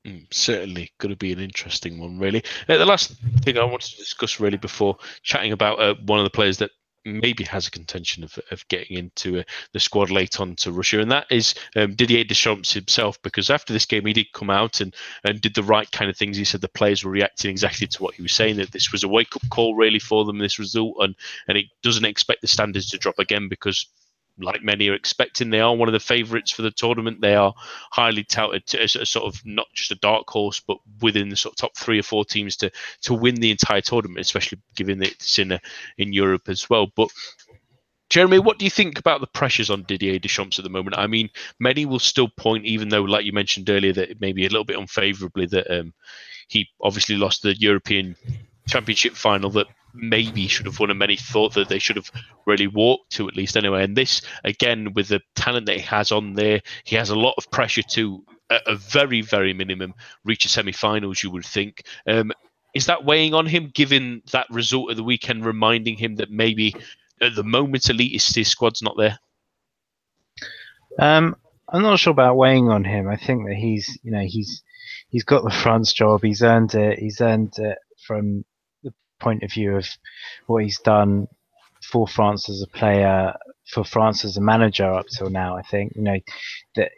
Mm, 0.05 0.25
certainly 0.33 0.91
going 0.97 1.11
to 1.11 1.15
be 1.15 1.31
an 1.31 1.39
interesting 1.39 1.99
one, 1.99 2.17
really. 2.17 2.43
Uh, 2.67 2.77
the 2.77 2.85
last 2.85 3.13
thing 3.43 3.57
I 3.57 3.63
wanted 3.63 3.91
to 3.91 3.97
discuss, 3.97 4.39
really, 4.39 4.57
before 4.57 4.97
chatting 5.21 5.51
about 5.51 5.79
uh, 5.79 5.95
one 6.05 6.19
of 6.19 6.23
the 6.23 6.31
players 6.31 6.57
that 6.57 6.71
maybe 7.05 7.43
has 7.43 7.67
a 7.67 7.71
contention 7.71 8.23
of, 8.23 8.37
of 8.51 8.67
getting 8.67 8.97
into 8.97 9.39
uh, 9.39 9.43
the 9.73 9.79
squad 9.79 10.11
late 10.11 10.39
on 10.39 10.55
to 10.57 10.71
Russia, 10.71 10.99
and 10.99 11.11
that 11.11 11.25
is 11.29 11.55
um, 11.75 11.95
Didier 11.95 12.23
Deschamps 12.23 12.73
himself. 12.73 13.21
Because 13.21 13.49
after 13.49 13.73
this 13.73 13.85
game, 13.85 14.05
he 14.05 14.13
did 14.13 14.31
come 14.33 14.49
out 14.49 14.81
and, 14.81 14.95
and 15.23 15.41
did 15.41 15.55
the 15.55 15.63
right 15.63 15.91
kind 15.91 16.09
of 16.09 16.17
things. 16.17 16.37
He 16.37 16.45
said 16.45 16.61
the 16.61 16.69
players 16.69 17.03
were 17.03 17.11
reacting 17.11 17.51
exactly 17.51 17.87
to 17.87 18.03
what 18.03 18.15
he 18.15 18.21
was 18.21 18.33
saying, 18.33 18.57
that 18.57 18.71
this 18.71 18.91
was 18.91 19.03
a 19.03 19.07
wake 19.07 19.35
up 19.35 19.43
call 19.49 19.75
really 19.75 19.99
for 19.99 20.25
them, 20.25 20.37
this 20.37 20.59
result, 20.59 20.95
and, 20.99 21.15
and 21.47 21.57
he 21.57 21.69
doesn't 21.83 22.05
expect 22.05 22.41
the 22.41 22.47
standards 22.47 22.89
to 22.89 22.97
drop 22.97 23.19
again 23.19 23.47
because 23.49 23.87
like 24.39 24.63
many 24.63 24.89
are 24.89 24.93
expecting. 24.93 25.49
They 25.49 25.59
are 25.59 25.75
one 25.75 25.89
of 25.89 25.93
the 25.93 25.99
favourites 25.99 26.51
for 26.51 26.61
the 26.61 26.71
tournament. 26.71 27.21
They 27.21 27.35
are 27.35 27.53
highly 27.91 28.23
touted 28.23 28.73
as 28.75 28.95
a 28.95 29.05
sort 29.05 29.25
of 29.25 29.41
not 29.45 29.67
just 29.73 29.91
a 29.91 29.95
dark 29.95 30.29
horse, 30.29 30.59
but 30.59 30.77
within 31.01 31.29
the 31.29 31.35
sort 31.35 31.53
of 31.53 31.57
top 31.57 31.77
three 31.77 31.99
or 31.99 32.03
four 32.03 32.25
teams 32.25 32.57
to 32.57 32.71
to 33.01 33.13
win 33.13 33.35
the 33.35 33.51
entire 33.51 33.81
tournament, 33.81 34.19
especially 34.19 34.59
given 34.75 35.01
it's 35.01 35.39
in 35.39 35.53
a, 35.53 35.61
in 35.97 36.13
Europe 36.13 36.49
as 36.49 36.69
well. 36.69 36.87
But 36.95 37.09
Jeremy, 38.09 38.39
what 38.39 38.59
do 38.59 38.65
you 38.65 38.71
think 38.71 38.99
about 38.99 39.21
the 39.21 39.27
pressures 39.27 39.69
on 39.69 39.83
Didier 39.83 40.19
Deschamps 40.19 40.59
at 40.59 40.63
the 40.63 40.69
moment? 40.69 40.97
I 40.97 41.07
mean, 41.07 41.29
many 41.59 41.85
will 41.85 41.99
still 41.99 42.27
point, 42.27 42.65
even 42.65 42.89
though, 42.89 43.03
like 43.03 43.23
you 43.23 43.31
mentioned 43.31 43.69
earlier, 43.69 43.93
that 43.93 44.09
it 44.11 44.19
may 44.19 44.33
be 44.33 44.45
a 44.45 44.49
little 44.49 44.65
bit 44.65 44.77
unfavourably 44.77 45.45
that 45.45 45.71
um, 45.71 45.93
he 46.49 46.67
obviously 46.81 47.15
lost 47.15 47.41
the 47.41 47.57
European 47.57 48.17
Championship 48.67 49.13
final 49.13 49.49
that 49.51 49.67
maybe 49.93 50.47
should 50.47 50.65
have 50.65 50.79
won 50.79 50.89
and 50.89 50.99
many 50.99 51.17
thought 51.17 51.53
that 51.53 51.69
they 51.69 51.79
should 51.79 51.95
have 51.95 52.11
really 52.45 52.67
walked 52.67 53.11
to 53.11 53.27
at 53.27 53.35
least 53.35 53.57
anyway. 53.57 53.83
And 53.83 53.95
this, 53.95 54.21
again, 54.43 54.93
with 54.93 55.07
the 55.07 55.21
talent 55.35 55.65
that 55.67 55.77
he 55.77 55.81
has 55.81 56.11
on 56.11 56.33
there, 56.33 56.61
he 56.83 56.95
has 56.95 57.09
a 57.09 57.15
lot 57.15 57.35
of 57.37 57.49
pressure 57.51 57.83
to, 57.83 58.23
at 58.49 58.61
a 58.67 58.75
very, 58.75 59.21
very 59.21 59.53
minimum, 59.53 59.93
reach 60.23 60.45
a 60.45 60.49
semi 60.49 60.71
finals, 60.71 61.23
you 61.23 61.31
would 61.31 61.45
think. 61.45 61.83
Um, 62.07 62.31
is 62.73 62.85
that 62.85 63.05
weighing 63.05 63.33
on 63.33 63.45
him, 63.45 63.71
given 63.73 64.21
that 64.31 64.47
result 64.49 64.91
of 64.91 64.97
the 64.97 65.03
weekend, 65.03 65.45
reminding 65.45 65.97
him 65.97 66.15
that 66.15 66.31
maybe 66.31 66.73
at 67.21 67.35
the 67.35 67.43
moment, 67.43 67.83
elitist 67.83 68.35
his 68.35 68.47
squad's 68.47 68.81
not 68.81 68.95
there? 68.97 69.19
Um, 70.99 71.35
I'm 71.69 71.83
not 71.83 71.99
sure 71.99 72.11
about 72.11 72.37
weighing 72.37 72.69
on 72.69 72.83
him. 72.83 73.07
I 73.07 73.15
think 73.15 73.47
that 73.47 73.55
he's, 73.55 73.97
you 74.03 74.11
know, 74.11 74.25
he's 74.25 74.63
he's 75.09 75.23
got 75.23 75.43
the 75.43 75.49
France 75.49 75.93
job. 75.93 76.21
He's 76.23 76.41
earned 76.41 76.73
it. 76.75 76.99
He's 76.99 77.21
earned 77.21 77.53
it 77.57 77.77
from 78.05 78.43
point 79.21 79.43
of 79.43 79.51
view 79.51 79.75
of 79.77 79.87
what 80.47 80.63
he's 80.63 80.79
done 80.79 81.27
for 81.91 82.07
France 82.07 82.49
as 82.49 82.61
a 82.61 82.77
player, 82.77 83.33
for 83.73 83.83
France 83.83 84.25
as 84.25 84.37
a 84.37 84.41
manager 84.41 84.91
up 84.91 85.07
till 85.07 85.29
now. 85.29 85.57
I 85.57 85.61
think 85.63 85.93
you 85.95 86.03
know 86.03 86.19
that 86.75 86.91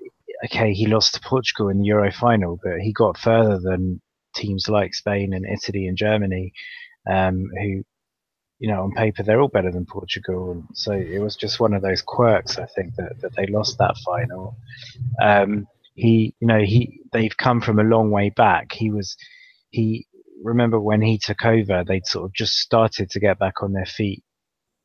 okay, 0.46 0.74
he 0.74 0.88
lost 0.88 1.14
to 1.16 1.22
Portugal 1.22 1.70
in 1.70 1.80
the 1.80 1.86
Euro 1.86 2.12
final, 2.12 2.60
but 2.64 2.80
he 2.80 2.92
got 2.94 3.18
further 3.18 3.60
than 3.60 4.02
teams 4.36 4.68
like 4.68 4.94
Spain 4.94 5.34
and 5.34 5.46
Italy 5.46 5.88
and 5.88 5.98
Germany, 5.98 6.54
um, 7.10 7.46
who 7.62 7.84
you 8.60 8.70
know 8.70 8.84
on 8.84 8.92
paper 8.92 9.24
they're 9.24 9.42
all 9.42 9.48
better 9.48 9.72
than 9.72 9.86
Portugal. 9.86 10.64
So 10.74 10.94
it 10.94 11.20
was 11.20 11.36
just 11.36 11.60
one 11.60 11.74
of 11.74 11.82
those 11.82 12.02
quirks. 12.02 12.58
I 12.58 12.66
think 12.66 12.96
that 12.96 13.22
that 13.22 13.36
they 13.36 13.48
lost 13.48 13.78
that 13.80 13.96
final. 14.06 14.56
Um, 15.22 15.68
he, 15.96 16.34
you 16.40 16.48
know, 16.48 16.60
he 16.60 17.02
they've 17.12 17.36
come 17.38 17.62
from 17.62 17.80
a 17.80 17.84
long 17.84 18.10
way 18.12 18.30
back. 18.30 18.72
He 18.74 18.90
was 18.92 19.16
he 19.70 20.08
remember 20.44 20.80
when 20.80 21.02
he 21.02 21.18
took 21.18 21.46
over, 21.46 21.84
they'd 21.84 22.06
sort 22.06 22.26
of 22.26 22.34
just 22.34 22.58
started 22.58 23.10
to 23.12 23.20
get 23.20 23.40
back 23.40 23.64
on 23.64 23.74
their 23.74 23.86
feet 23.86 24.24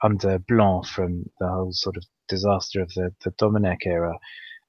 under 0.02 0.38
Blanc 0.38 0.86
from 0.86 1.24
the 1.40 1.48
whole 1.48 1.72
sort 1.72 1.96
of 1.96 2.04
disaster 2.28 2.80
of 2.80 2.92
the, 2.94 3.12
the 3.24 3.30
Domenech 3.32 3.86
era. 3.86 4.16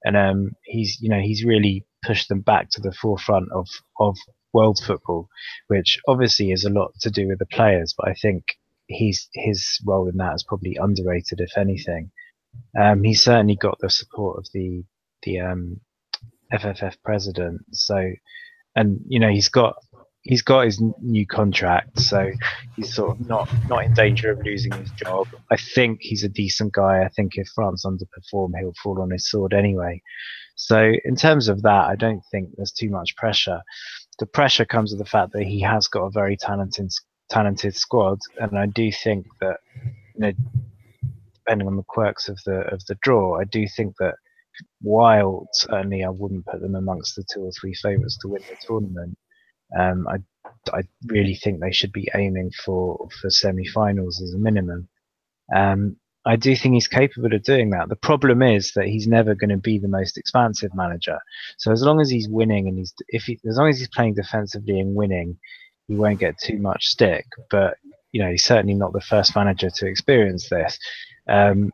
And 0.03 0.17
um, 0.17 0.51
he's, 0.63 0.97
you 1.01 1.09
know, 1.09 1.19
he's 1.19 1.43
really 1.43 1.85
pushed 2.05 2.29
them 2.29 2.41
back 2.41 2.69
to 2.71 2.81
the 2.81 2.93
forefront 2.93 3.49
of, 3.53 3.67
of 3.99 4.17
world 4.53 4.79
football, 4.85 5.29
which 5.67 5.99
obviously 6.07 6.51
is 6.51 6.63
a 6.63 6.69
lot 6.69 6.91
to 7.01 7.11
do 7.11 7.27
with 7.27 7.39
the 7.39 7.45
players, 7.45 7.93
but 7.97 8.07
I 8.07 8.13
think 8.13 8.43
he's, 8.87 9.29
his 9.33 9.79
role 9.85 10.09
in 10.09 10.17
that 10.17 10.35
is 10.35 10.45
probably 10.47 10.77
underrated, 10.79 11.39
if 11.41 11.57
anything. 11.57 12.11
Um, 12.79 13.03
certainly 13.13 13.55
got 13.55 13.77
the 13.79 13.89
support 13.89 14.39
of 14.39 14.47
the, 14.53 14.83
the, 15.23 15.41
um, 15.41 15.81
FFF 16.51 16.95
president. 17.03 17.61
So, 17.71 18.11
and, 18.75 19.01
you 19.07 19.19
know, 19.19 19.29
he's 19.29 19.49
got 19.49 19.75
he's 20.21 20.41
got 20.41 20.65
his 20.65 20.81
new 21.01 21.25
contract, 21.25 21.99
so 21.99 22.31
he's 22.75 22.93
sort 22.93 23.11
of 23.11 23.27
not 23.27 23.49
not 23.67 23.85
in 23.85 23.93
danger 23.93 24.31
of 24.31 24.43
losing 24.43 24.71
his 24.73 24.91
job. 24.91 25.27
I 25.51 25.57
think 25.57 25.99
he's 26.01 26.23
a 26.23 26.29
decent 26.29 26.73
guy. 26.73 27.03
I 27.03 27.09
think 27.09 27.33
if 27.35 27.47
France 27.49 27.85
underperform, 27.85 28.51
he'll 28.57 28.73
fall 28.83 29.01
on 29.01 29.11
his 29.11 29.29
sword 29.29 29.53
anyway. 29.53 30.01
So 30.55 30.91
in 31.05 31.15
terms 31.15 31.47
of 31.47 31.61
that, 31.61 31.85
I 31.85 31.95
don't 31.95 32.21
think 32.31 32.49
there's 32.55 32.73
too 32.73 32.89
much 32.89 33.15
pressure. 33.15 33.61
The 34.19 34.25
pressure 34.25 34.65
comes 34.65 34.91
with 34.91 34.99
the 34.99 35.09
fact 35.09 35.31
that 35.33 35.43
he 35.43 35.61
has 35.61 35.87
got 35.87 36.03
a 36.03 36.11
very 36.11 36.35
talented 36.35 36.91
talented 37.29 37.75
squad, 37.75 38.19
and 38.37 38.57
I 38.57 38.65
do 38.65 38.91
think 38.91 39.25
that 39.39 39.57
you 40.15 40.21
know, 40.21 40.31
depending 41.35 41.67
on 41.67 41.77
the 41.77 41.83
quirks 41.83 42.27
of 42.27 42.39
the 42.45 42.61
of 42.73 42.83
the 42.87 42.97
draw, 43.01 43.39
I 43.39 43.45
do 43.45 43.65
think 43.67 43.95
that 43.99 44.15
while 44.81 45.47
certainly 45.53 46.03
I 46.03 46.09
wouldn't 46.09 46.45
put 46.45 46.61
them 46.61 46.75
amongst 46.75 47.15
the 47.15 47.23
two 47.31 47.41
or 47.41 47.51
three 47.51 47.73
favourites 47.73 48.17
to 48.21 48.27
win 48.27 48.41
the 48.49 48.57
tournament, 48.65 49.17
um, 49.77 50.07
I, 50.07 50.17
I 50.73 50.81
really 51.05 51.35
think 51.35 51.59
they 51.59 51.71
should 51.71 51.91
be 51.91 52.09
aiming 52.15 52.51
for, 52.63 53.07
for 53.21 53.29
semi-finals 53.29 54.21
as 54.21 54.33
a 54.33 54.37
minimum. 54.37 54.87
Um, 55.53 55.97
I 56.25 56.35
do 56.35 56.55
think 56.55 56.73
he's 56.73 56.87
capable 56.87 57.33
of 57.33 57.43
doing 57.43 57.69
that. 57.71 57.89
The 57.89 57.95
problem 57.95 58.41
is 58.41 58.73
that 58.73 58.85
he's 58.85 59.07
never 59.07 59.35
going 59.35 59.49
to 59.49 59.57
be 59.57 59.79
the 59.79 59.87
most 59.87 60.17
expansive 60.17 60.71
manager. 60.75 61.17
So 61.57 61.71
as 61.71 61.81
long 61.81 62.01
as 62.01 62.09
he's 62.09 62.27
winning 62.27 62.67
and 62.67 62.77
he's 62.77 62.93
if 63.07 63.23
he, 63.23 63.39
as 63.47 63.57
long 63.57 63.69
as 63.69 63.79
he's 63.79 63.89
playing 63.89 64.15
defensively 64.15 64.79
and 64.79 64.95
winning, 64.95 65.37
he 65.87 65.95
won't 65.95 66.19
get 66.19 66.37
too 66.37 66.57
much 66.57 66.85
stick. 66.85 67.25
But 67.49 67.77
you 68.11 68.21
know, 68.21 68.29
he's 68.29 68.43
certainly 68.43 68.73
not 68.75 68.93
the 68.93 69.01
first 69.01 69.35
manager 69.35 69.69
to 69.69 69.87
experience 69.87 70.49
this. 70.49 70.77
Um, 71.27 71.71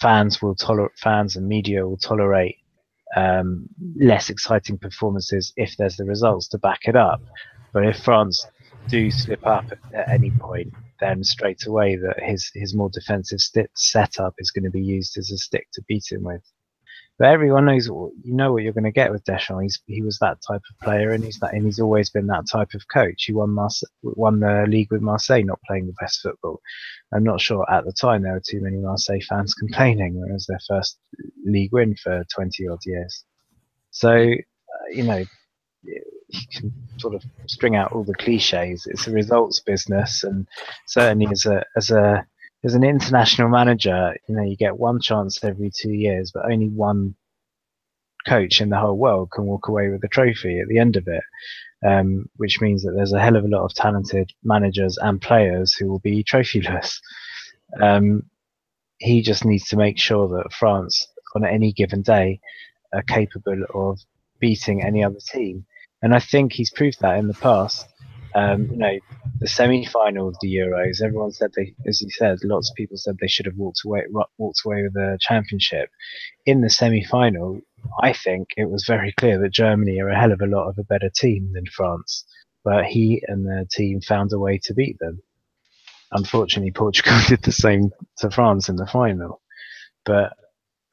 fans 0.00 0.42
will 0.42 0.54
tolerate 0.54 0.98
fans 0.98 1.36
and 1.36 1.46
media 1.46 1.86
will 1.86 1.96
tolerate 1.96 2.56
um, 3.16 3.66
less 3.96 4.30
exciting 4.30 4.78
performances 4.78 5.52
if 5.56 5.76
there's 5.76 5.96
the 5.96 6.04
results 6.04 6.48
to 6.48 6.58
back 6.58 6.80
it 6.84 6.96
up. 6.96 7.22
But 7.72 7.86
if 7.86 7.98
France 7.98 8.46
do 8.88 9.10
slip 9.10 9.46
up 9.46 9.66
at 9.94 10.08
any 10.08 10.30
point, 10.30 10.72
then 11.00 11.22
straight 11.22 11.66
away 11.66 11.96
that 11.96 12.22
his 12.22 12.50
his 12.54 12.74
more 12.74 12.90
defensive 12.90 13.40
st- 13.40 13.70
setup 13.74 14.34
is 14.38 14.50
going 14.50 14.64
to 14.64 14.70
be 14.70 14.82
used 14.82 15.16
as 15.16 15.30
a 15.30 15.38
stick 15.38 15.68
to 15.74 15.82
beat 15.86 16.04
him 16.10 16.22
with. 16.22 16.42
But 17.18 17.28
everyone 17.28 17.66
knows 17.66 17.88
you 17.88 18.12
know 18.22 18.52
what 18.52 18.62
you're 18.62 18.72
going 18.72 18.84
to 18.84 18.92
get 18.92 19.10
with 19.10 19.24
Deschamps. 19.24 19.62
He's, 19.62 19.82
he 19.86 20.02
was 20.02 20.18
that 20.20 20.38
type 20.46 20.62
of 20.70 20.78
player, 20.82 21.10
and 21.10 21.24
he's 21.24 21.38
that, 21.40 21.52
and 21.52 21.64
he's 21.64 21.80
always 21.80 22.10
been 22.10 22.28
that 22.28 22.46
type 22.50 22.74
of 22.74 22.86
coach. 22.88 23.24
He 23.24 23.32
won 23.32 23.50
Marse- 23.50 23.82
won 24.02 24.40
the 24.40 24.66
league 24.68 24.92
with 24.92 25.02
Marseille, 25.02 25.42
not 25.42 25.60
playing 25.66 25.86
the 25.86 25.94
best 26.00 26.20
football. 26.20 26.60
I'm 27.12 27.24
not 27.24 27.40
sure 27.40 27.66
at 27.70 27.84
the 27.84 27.92
time 27.92 28.22
there 28.22 28.34
were 28.34 28.42
too 28.46 28.60
many 28.60 28.76
Marseille 28.76 29.20
fans 29.28 29.54
complaining 29.58 30.22
it 30.28 30.32
was 30.32 30.46
their 30.46 30.60
first 30.68 30.98
league 31.44 31.72
win 31.72 31.96
for 31.96 32.24
20 32.32 32.68
odd 32.68 32.78
years. 32.84 33.24
So, 33.90 34.10
uh, 34.10 34.88
you 34.92 35.02
know, 35.02 35.24
you 35.82 36.40
can 36.52 36.72
sort 36.98 37.14
of 37.14 37.24
string 37.46 37.76
out 37.76 37.92
all 37.92 38.04
the 38.04 38.14
cliches. 38.14 38.86
It's 38.86 39.06
a 39.06 39.10
results 39.10 39.60
business, 39.60 40.24
and 40.24 40.46
certainly 40.86 41.26
as 41.30 41.46
a 41.46 41.64
as 41.76 41.90
a 41.90 42.26
as 42.64 42.74
an 42.74 42.84
international 42.84 43.48
manager, 43.48 44.16
you 44.28 44.36
know, 44.36 44.42
you 44.42 44.56
get 44.56 44.78
one 44.78 45.00
chance 45.00 45.42
every 45.44 45.70
two 45.74 45.92
years, 45.92 46.32
but 46.32 46.50
only 46.50 46.68
one 46.68 47.14
coach 48.26 48.60
in 48.60 48.68
the 48.68 48.78
whole 48.78 48.96
world 48.96 49.30
can 49.30 49.44
walk 49.44 49.68
away 49.68 49.88
with 49.88 50.02
a 50.04 50.08
trophy 50.08 50.60
at 50.60 50.68
the 50.68 50.78
end 50.78 50.96
of 50.96 51.06
it. 51.06 51.22
Um, 51.86 52.28
which 52.36 52.60
means 52.60 52.82
that 52.82 52.92
there's 52.96 53.12
a 53.12 53.20
hell 53.20 53.36
of 53.36 53.44
a 53.44 53.48
lot 53.48 53.64
of 53.64 53.72
talented 53.72 54.32
managers 54.42 54.98
and 55.00 55.22
players 55.22 55.74
who 55.74 55.86
will 55.86 56.00
be 56.00 56.24
trophyless. 56.24 57.00
Um, 57.80 58.24
he 58.98 59.22
just 59.22 59.44
needs 59.44 59.68
to 59.68 59.76
make 59.76 59.96
sure 59.96 60.26
that 60.28 60.52
France, 60.52 61.06
on 61.36 61.44
any 61.44 61.72
given 61.72 62.02
day, 62.02 62.40
are 62.92 63.02
capable 63.02 63.62
of 63.74 64.00
beating 64.40 64.82
any 64.82 65.04
other 65.04 65.20
team. 65.20 65.66
And 66.02 66.14
I 66.14 66.18
think 66.18 66.52
he's 66.52 66.70
proved 66.70 67.00
that 67.00 67.18
in 67.18 67.28
the 67.28 67.34
past. 67.34 67.86
Um, 68.38 68.68
you 68.70 68.76
know, 68.76 68.98
the 69.40 69.48
semi-final 69.48 70.28
of 70.28 70.36
the 70.40 70.54
Euros, 70.54 71.02
everyone 71.02 71.32
said 71.32 71.50
they, 71.56 71.74
as 71.86 72.00
you 72.00 72.10
said, 72.10 72.38
lots 72.44 72.70
of 72.70 72.76
people 72.76 72.96
said 72.96 73.16
they 73.20 73.26
should 73.26 73.46
have 73.46 73.56
walked 73.56 73.80
away, 73.84 74.04
walked 74.38 74.60
away 74.64 74.82
with 74.82 74.94
the 74.94 75.18
championship. 75.20 75.90
In 76.46 76.60
the 76.60 76.70
semi-final, 76.70 77.60
I 78.02 78.12
think 78.12 78.48
it 78.56 78.70
was 78.70 78.84
very 78.86 79.12
clear 79.12 79.40
that 79.40 79.52
Germany 79.52 80.00
are 80.00 80.08
a 80.08 80.18
hell 80.18 80.32
of 80.32 80.40
a 80.40 80.46
lot 80.46 80.68
of 80.68 80.78
a 80.78 80.84
better 80.84 81.10
team 81.10 81.52
than 81.52 81.66
France, 81.66 82.24
but 82.64 82.84
he 82.84 83.22
and 83.26 83.44
the 83.44 83.66
team 83.70 84.00
found 84.00 84.32
a 84.32 84.38
way 84.38 84.58
to 84.64 84.74
beat 84.74 84.98
them. 84.98 85.20
Unfortunately, 86.12 86.72
Portugal 86.72 87.18
did 87.28 87.42
the 87.42 87.52
same 87.52 87.90
to 88.18 88.30
France 88.30 88.68
in 88.68 88.76
the 88.76 88.86
final, 88.86 89.40
but 90.04 90.32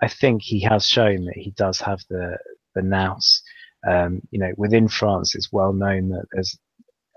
I 0.02 0.08
think 0.08 0.42
he 0.42 0.62
has 0.62 0.88
shown 0.88 1.26
that 1.26 1.38
he 1.38 1.52
does 1.52 1.80
have 1.82 2.02
the 2.10 2.38
the 2.74 2.82
nous. 2.82 3.42
Um, 3.88 4.22
you 4.32 4.40
know, 4.40 4.52
within 4.58 4.88
France, 4.88 5.36
it's 5.36 5.54
well 5.54 5.72
known 5.72 6.10
that 6.10 6.26
there's, 6.32 6.58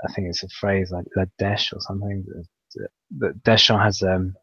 I 0.05 0.13
think 0.13 0.29
it's 0.29 0.43
a 0.43 0.49
phrase 0.49 0.91
like 0.91 1.07
la 1.17 1.25
dèche 1.41 1.73
or 1.73 1.81
something. 1.81 2.25
That 3.19 3.43
Deschamps 3.43 3.83
has, 3.83 4.03
um, 4.03 4.35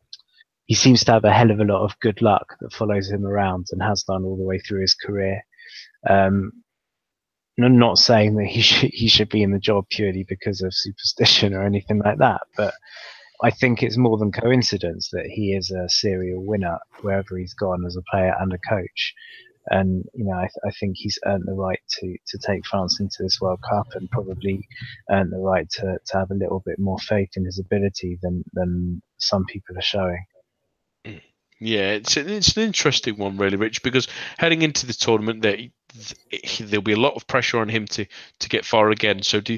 he 0.66 0.74
seems 0.74 1.04
to 1.06 1.12
have 1.14 1.26
a 1.26 1.32
hell 1.32 1.52
of 1.52 1.60
a 1.60 1.66
lot 1.66 1.84
of 1.84 2.00
good 2.00 2.22
luck 2.22 2.56
that 2.60 2.74
follows 2.74 3.10
him 3.10 3.26
around 3.26 3.68
and 3.72 3.82
has 3.82 4.04
done 4.04 4.24
all 4.24 4.36
the 4.36 4.44
way 4.44 4.60
through 4.60 4.82
his 4.82 4.96
career. 4.96 5.42
Um, 6.10 6.52
I'm 7.64 7.78
not 7.80 7.98
saying 7.98 8.36
that 8.36 8.48
he 8.48 8.62
should 8.62 8.92
he 8.94 9.08
should 9.08 9.30
be 9.30 9.42
in 9.42 9.52
the 9.52 9.60
job 9.60 9.86
purely 9.90 10.26
because 10.28 10.62
of 10.62 10.74
superstition 10.74 11.54
or 11.54 11.64
anything 11.64 12.00
like 12.00 12.18
that, 12.18 12.42
but 12.58 12.74
I 13.42 13.52
think 13.52 13.82
it's 13.84 13.98
more 13.98 14.18
than 14.18 14.32
coincidence 14.32 15.10
that 15.12 15.28
he 15.28 15.54
is 15.54 15.72
a 15.72 15.90
serial 15.90 16.46
winner 16.46 16.80
wherever 17.02 17.38
he's 17.38 17.54
gone 17.54 17.86
as 17.86 17.96
a 17.96 18.02
player 18.10 18.36
and 18.40 18.52
a 18.54 18.58
coach. 18.58 19.14
And 19.68 20.06
you 20.14 20.26
know, 20.26 20.34
I, 20.34 20.48
th- 20.48 20.66
I 20.66 20.72
think 20.72 20.96
he's 20.98 21.18
earned 21.26 21.44
the 21.46 21.54
right 21.54 21.80
to, 22.00 22.16
to 22.28 22.38
take 22.38 22.66
France 22.66 23.00
into 23.00 23.18
this 23.20 23.40
World 23.42 23.60
Cup, 23.68 23.88
and 23.96 24.10
probably 24.10 24.68
earned 25.10 25.32
the 25.32 25.38
right 25.38 25.70
to, 25.72 25.98
to 26.06 26.18
have 26.18 26.32
a 26.32 26.36
little 26.36 26.62
bit 26.66 26.80
more 26.80 27.00
faith 27.00 27.30
in 27.36 27.46
his 27.46 27.60
ability 27.60 28.20
than 28.22 28.44
than 28.54 29.02
some 29.18 29.46
people 29.46 29.78
are 29.78 29.82
showing. 29.82 30.26
Mm. 31.06 31.22
Yeah, 31.60 31.92
it's 31.92 32.18
an, 32.18 32.30
it's 32.30 32.56
an 32.58 32.64
interesting 32.64 33.18
one, 33.18 33.38
really, 33.38 33.56
Rich, 33.56 33.82
because 33.82 34.08
heading 34.38 34.62
into 34.62 34.86
the 34.86 34.94
tournament, 34.94 35.42
there 35.42 35.58
there'll 36.60 36.82
be 36.82 36.94
a 36.94 37.00
lot 37.00 37.16
of 37.16 37.28
pressure 37.28 37.60
on 37.60 37.70
him 37.70 37.86
to 37.88 38.06
to 38.40 38.50
get 38.50 38.66
far 38.66 38.90
again. 38.90 39.22
So, 39.22 39.40
do, 39.40 39.58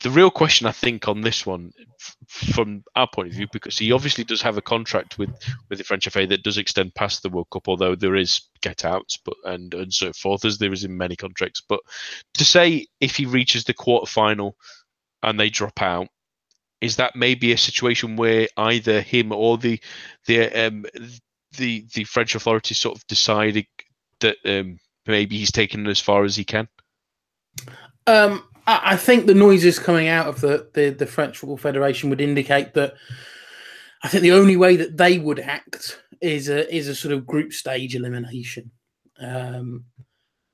the 0.00 0.10
real 0.10 0.30
question 0.30 0.66
I 0.66 0.72
think 0.72 1.08
on 1.08 1.20
this 1.20 1.46
one, 1.46 1.72
f- 2.00 2.16
from 2.54 2.84
our 2.94 3.08
point 3.08 3.28
of 3.28 3.34
view, 3.34 3.46
because 3.52 3.78
he 3.78 3.92
obviously 3.92 4.24
does 4.24 4.42
have 4.42 4.56
a 4.56 4.62
contract 4.62 5.18
with 5.18 5.30
with 5.68 5.78
the 5.78 5.84
French 5.84 6.08
FA 6.08 6.26
that 6.26 6.42
does 6.42 6.58
extend 6.58 6.94
past 6.94 7.22
the 7.22 7.28
World 7.28 7.48
Cup, 7.50 7.68
although 7.68 7.94
there 7.94 8.16
is 8.16 8.42
get 8.60 8.84
outs, 8.84 9.16
but 9.16 9.34
and 9.44 9.72
and 9.74 9.92
so 9.92 10.12
forth 10.12 10.44
as 10.44 10.58
there 10.58 10.72
is 10.72 10.84
in 10.84 10.96
many 10.96 11.16
contracts. 11.16 11.62
But 11.66 11.80
to 12.34 12.44
say 12.44 12.86
if 13.00 13.16
he 13.16 13.26
reaches 13.26 13.64
the 13.64 13.74
quarter 13.74 14.06
final 14.06 14.56
and 15.22 15.38
they 15.38 15.50
drop 15.50 15.82
out, 15.82 16.08
is 16.80 16.96
that 16.96 17.16
maybe 17.16 17.52
a 17.52 17.58
situation 17.58 18.16
where 18.16 18.48
either 18.56 19.00
him 19.00 19.32
or 19.32 19.58
the 19.58 19.80
the 20.26 20.50
um, 20.50 20.84
the 21.56 21.86
the 21.94 22.04
French 22.04 22.34
authorities 22.34 22.78
sort 22.78 22.96
of 22.96 23.06
decided 23.06 23.66
that 24.20 24.36
um, 24.44 24.78
maybe 25.06 25.38
he's 25.38 25.52
taken 25.52 25.86
it 25.86 25.90
as 25.90 26.00
far 26.00 26.24
as 26.24 26.36
he 26.36 26.44
can? 26.44 26.68
Um, 28.06 28.44
I, 28.66 28.92
I 28.92 28.96
think 28.96 29.26
the 29.26 29.34
noises 29.34 29.78
coming 29.78 30.08
out 30.08 30.26
of 30.26 30.40
the, 30.40 30.68
the, 30.74 30.90
the 30.90 31.06
French 31.06 31.38
Football 31.38 31.56
Federation 31.56 32.10
would 32.10 32.20
indicate 32.20 32.74
that 32.74 32.94
I 34.02 34.08
think 34.08 34.22
the 34.22 34.32
only 34.32 34.56
way 34.56 34.76
that 34.76 34.96
they 34.96 35.18
would 35.18 35.40
act 35.40 36.00
is 36.20 36.48
a 36.48 36.72
is 36.74 36.88
a 36.88 36.94
sort 36.94 37.12
of 37.12 37.26
group 37.26 37.52
stage 37.52 37.94
elimination. 37.94 38.70
Um, 39.18 39.84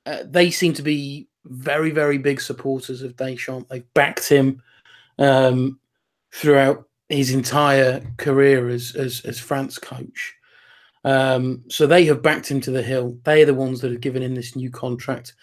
uh, 0.05 0.23
they 0.25 0.51
seem 0.51 0.73
to 0.73 0.81
be 0.81 1.27
very 1.45 1.91
very 1.91 2.17
big 2.17 2.41
supporters 2.41 3.01
of 3.01 3.15
Deschamps. 3.15 3.69
They've 3.69 3.93
backed 3.93 4.27
him 4.27 4.61
um, 5.17 5.79
throughout 6.33 6.87
his 7.09 7.31
entire 7.31 8.01
career 8.17 8.69
as 8.69 8.95
as, 8.95 9.21
as 9.21 9.39
France 9.39 9.77
coach. 9.77 10.36
Um, 11.03 11.63
so 11.69 11.87
they 11.87 12.05
have 12.05 12.21
backed 12.21 12.49
him 12.49 12.61
to 12.61 12.71
the 12.71 12.83
hill. 12.83 13.17
They 13.23 13.43
are 13.43 13.45
the 13.45 13.53
ones 13.53 13.81
that 13.81 13.91
have 13.91 14.01
given 14.01 14.23
him 14.23 14.35
this 14.35 14.55
new 14.55 14.69
contract. 14.69 15.33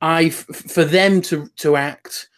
I, 0.00 0.30
for 0.30 0.84
them 0.84 1.22
to 1.22 1.48
to 1.58 1.76
act 1.76 2.28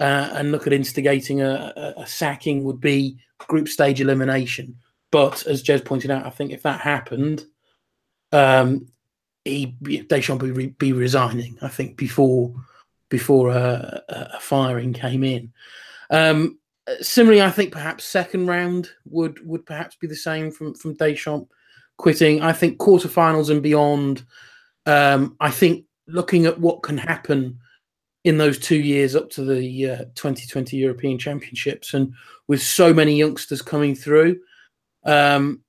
uh, 0.00 0.30
and 0.32 0.52
look 0.52 0.66
at 0.66 0.72
instigating 0.72 1.42
a, 1.42 1.72
a, 1.76 2.02
a, 2.02 2.06
sacking 2.06 2.62
would 2.62 2.80
be 2.80 3.18
group 3.38 3.68
stage 3.68 4.00
elimination. 4.00 4.76
But 5.10 5.44
as 5.46 5.62
Jez 5.62 5.84
pointed 5.84 6.10
out, 6.12 6.26
I 6.26 6.30
think 6.30 6.52
if 6.52 6.62
that 6.62 6.80
happened, 6.80 7.44
um, 8.30 8.86
he 9.44 9.74
Deschamps 10.08 10.44
be, 10.44 10.66
be 10.68 10.92
resigning. 10.92 11.58
I 11.62 11.68
think 11.68 11.96
before 11.96 12.54
before 13.08 13.50
a, 13.50 14.02
a 14.08 14.40
firing 14.40 14.92
came 14.92 15.24
in. 15.24 15.52
Um, 16.10 16.58
similarly, 17.00 17.42
I 17.42 17.50
think 17.50 17.72
perhaps 17.72 18.04
second 18.04 18.46
round 18.46 18.90
would 19.06 19.44
would 19.46 19.66
perhaps 19.66 19.96
be 19.96 20.06
the 20.06 20.14
same 20.14 20.50
from 20.50 20.74
from 20.74 20.94
Deschamps 20.94 21.50
quitting. 21.98 22.40
I 22.40 22.52
think 22.52 22.78
quarterfinals 22.78 23.50
and 23.50 23.62
beyond. 23.62 24.24
Um, 24.86 25.36
I 25.40 25.50
think 25.50 25.84
looking 26.06 26.46
at 26.46 26.58
what 26.58 26.82
can 26.82 26.96
happen 26.96 27.58
in 28.24 28.38
those 28.38 28.58
two 28.58 28.78
years 28.78 29.14
up 29.14 29.30
to 29.30 29.44
the 29.44 29.90
uh, 29.90 30.04
2020 30.14 30.76
European 30.76 31.18
Championships, 31.18 31.92
and 31.92 32.14
with 32.46 32.62
so 32.62 32.94
many 32.94 33.16
youngsters 33.16 33.60
coming 33.60 33.94
through, 33.94 34.40
um, 35.04 35.60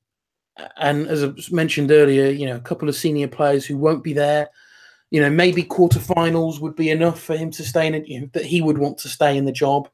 and 0.78 1.08
as 1.08 1.24
I 1.24 1.34
mentioned 1.52 1.92
earlier, 1.92 2.30
you 2.30 2.46
know, 2.46 2.56
a 2.56 2.62
couple 2.62 2.88
of 2.88 2.96
senior 2.96 3.28
players 3.28 3.66
who 3.66 3.78
won't 3.78 4.04
be 4.04 4.14
there. 4.14 4.50
You 5.12 5.22
know, 5.22 5.30
maybe 5.30 5.64
quarterfinals 5.64 6.60
would 6.60 6.76
be 6.76 6.92
enough 6.92 7.20
for 7.20 7.36
him 7.36 7.50
to 7.52 7.64
stay 7.64 7.88
in. 7.88 8.06
You 8.06 8.22
know, 8.22 8.30
that 8.34 8.46
he 8.46 8.62
would 8.62 8.78
want 8.78 9.00
to 9.00 9.10
stay 9.10 9.36
in 9.36 9.46
the 9.46 9.52
job 9.52 9.90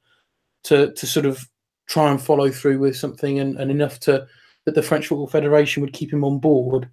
to 0.65 0.91
to 0.91 1.07
sort 1.07 1.25
of 1.25 1.47
try 1.87 2.09
and 2.09 2.21
follow 2.21 2.51
through 2.51 2.79
with 2.79 2.97
something, 2.97 3.39
and, 3.39 3.57
and 3.57 3.71
enough 3.71 3.99
to 4.01 4.27
that 4.65 4.75
the 4.75 4.83
French 4.83 5.07
Football 5.07 5.27
Federation 5.27 5.81
would 5.81 5.93
keep 5.93 6.11
him 6.11 6.23
on 6.23 6.39
board. 6.39 6.89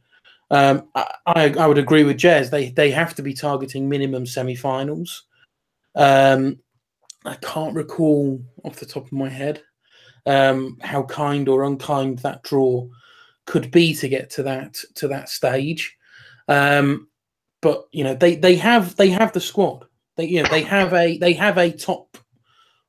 Um, 0.50 0.88
I, 0.94 1.54
I, 1.58 1.66
would 1.66 1.78
agree 1.78 2.04
with 2.04 2.18
Jez. 2.18 2.50
They 2.50 2.70
they 2.70 2.90
have 2.90 3.14
to 3.14 3.22
be 3.22 3.32
targeting 3.32 3.88
minimum 3.88 4.26
semi-finals. 4.26 5.24
Um, 5.94 6.58
I 7.24 7.36
can't 7.36 7.74
recall 7.74 8.42
off 8.64 8.76
the 8.76 8.86
top 8.86 9.06
of 9.06 9.12
my 9.12 9.30
head 9.30 9.62
um, 10.26 10.78
how 10.82 11.04
kind 11.04 11.48
or 11.48 11.64
unkind 11.64 12.18
that 12.20 12.42
draw 12.42 12.86
could 13.46 13.70
be 13.70 13.94
to 13.94 14.08
get 14.08 14.30
to 14.30 14.42
that 14.42 14.76
to 14.96 15.08
that 15.08 15.28
stage. 15.28 15.96
Um, 16.48 17.08
but 17.60 17.84
you 17.92 18.04
know 18.04 18.14
they 18.14 18.36
they 18.36 18.56
have 18.56 18.96
they 18.96 19.08
have 19.10 19.32
the 19.32 19.40
squad. 19.40 19.86
They 20.16 20.26
you 20.26 20.42
know 20.42 20.48
they 20.50 20.62
have 20.62 20.92
a 20.92 21.16
they 21.18 21.32
have 21.32 21.58
a 21.58 21.72
top 21.72 22.18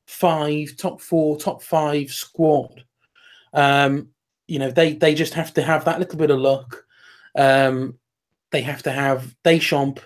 five, 0.06 0.76
top 0.76 1.00
four, 1.00 1.38
top 1.38 1.62
five 1.62 2.10
squad. 2.10 2.84
Um, 3.52 4.08
you 4.46 4.58
know 4.58 4.70
they 4.70 4.94
they 4.94 5.14
just 5.14 5.34
have 5.34 5.54
to 5.54 5.62
have 5.62 5.84
that 5.84 5.98
little 5.98 6.18
bit 6.18 6.30
of 6.30 6.38
luck. 6.38 6.84
Um, 7.36 7.98
they 8.52 8.62
have 8.62 8.82
to 8.84 8.92
have 8.92 9.34
Deschamps, 9.42 10.02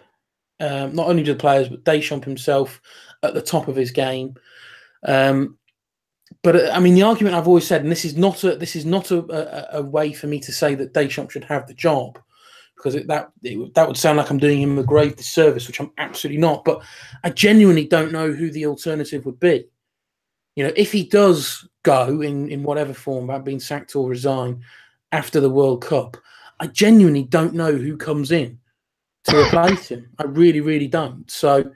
um, 0.60 0.94
not 0.94 1.08
only 1.08 1.22
do 1.22 1.34
the 1.34 1.38
players 1.38 1.68
but 1.68 1.84
Deschamps 1.84 2.24
himself 2.24 2.80
at 3.22 3.34
the 3.34 3.42
top 3.42 3.68
of 3.68 3.76
his 3.76 3.90
game. 3.90 4.34
Um, 5.04 5.58
but 6.42 6.56
uh, 6.56 6.70
I 6.72 6.80
mean, 6.80 6.94
the 6.94 7.02
argument 7.02 7.36
I've 7.36 7.48
always 7.48 7.66
said, 7.66 7.82
and 7.82 7.90
this 7.90 8.04
is 8.04 8.16
not 8.16 8.44
a 8.44 8.56
this 8.56 8.76
is 8.76 8.84
not 8.84 9.10
a, 9.10 9.76
a, 9.76 9.80
a 9.80 9.82
way 9.82 10.12
for 10.12 10.26
me 10.26 10.40
to 10.40 10.52
say 10.52 10.74
that 10.74 10.94
Deschamps 10.94 11.32
should 11.32 11.44
have 11.44 11.66
the 11.66 11.74
job, 11.74 12.18
because 12.76 12.94
it, 12.94 13.06
that 13.08 13.30
it, 13.42 13.74
that 13.74 13.86
would 13.86 13.96
sound 13.96 14.18
like 14.18 14.30
I'm 14.30 14.38
doing 14.38 14.60
him 14.60 14.78
a 14.78 14.82
grave 14.82 15.16
disservice, 15.16 15.66
which 15.66 15.80
I'm 15.80 15.92
absolutely 15.98 16.40
not. 16.40 16.64
But 16.64 16.82
I 17.24 17.30
genuinely 17.30 17.86
don't 17.86 18.12
know 18.12 18.32
who 18.32 18.50
the 18.50 18.66
alternative 18.66 19.26
would 19.26 19.40
be. 19.40 19.66
You 20.56 20.64
know, 20.64 20.72
if 20.76 20.92
he 20.92 21.04
does 21.04 21.68
go 21.88 22.20
in, 22.20 22.50
in 22.50 22.62
whatever 22.62 22.92
form, 22.92 23.24
about 23.24 23.44
being 23.44 23.60
sacked 23.60 23.96
or 23.96 24.08
resign 24.08 24.62
after 25.12 25.40
the 25.40 25.54
World 25.58 25.82
Cup, 25.82 26.16
I 26.60 26.66
genuinely 26.66 27.24
don't 27.24 27.54
know 27.54 27.72
who 27.72 27.96
comes 27.96 28.30
in 28.30 28.58
to 29.24 29.46
replace 29.46 29.88
him. 29.88 30.10
I 30.18 30.24
really, 30.24 30.60
really 30.60 30.88
don't. 30.88 31.30
So 31.30 31.70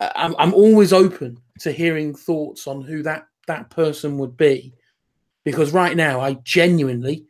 uh, 0.00 0.10
I'm, 0.14 0.34
I'm 0.38 0.52
always 0.52 0.92
open 0.92 1.40
to 1.60 1.72
hearing 1.72 2.14
thoughts 2.14 2.66
on 2.66 2.82
who 2.82 3.02
that, 3.02 3.26
that 3.46 3.70
person 3.70 4.18
would 4.18 4.36
be. 4.36 4.74
Because 5.44 5.72
right 5.72 5.96
now, 5.96 6.20
I 6.20 6.34
genuinely 6.44 7.24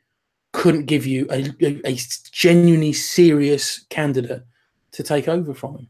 couldn't 0.52 0.86
give 0.86 1.06
you 1.06 1.26
a, 1.30 1.52
a, 1.60 1.92
a 1.92 1.98
genuinely 2.32 2.92
serious 2.92 3.84
candidate 3.90 4.42
to 4.92 5.02
take 5.02 5.28
over 5.28 5.54
from 5.54 5.76
him. 5.78 5.88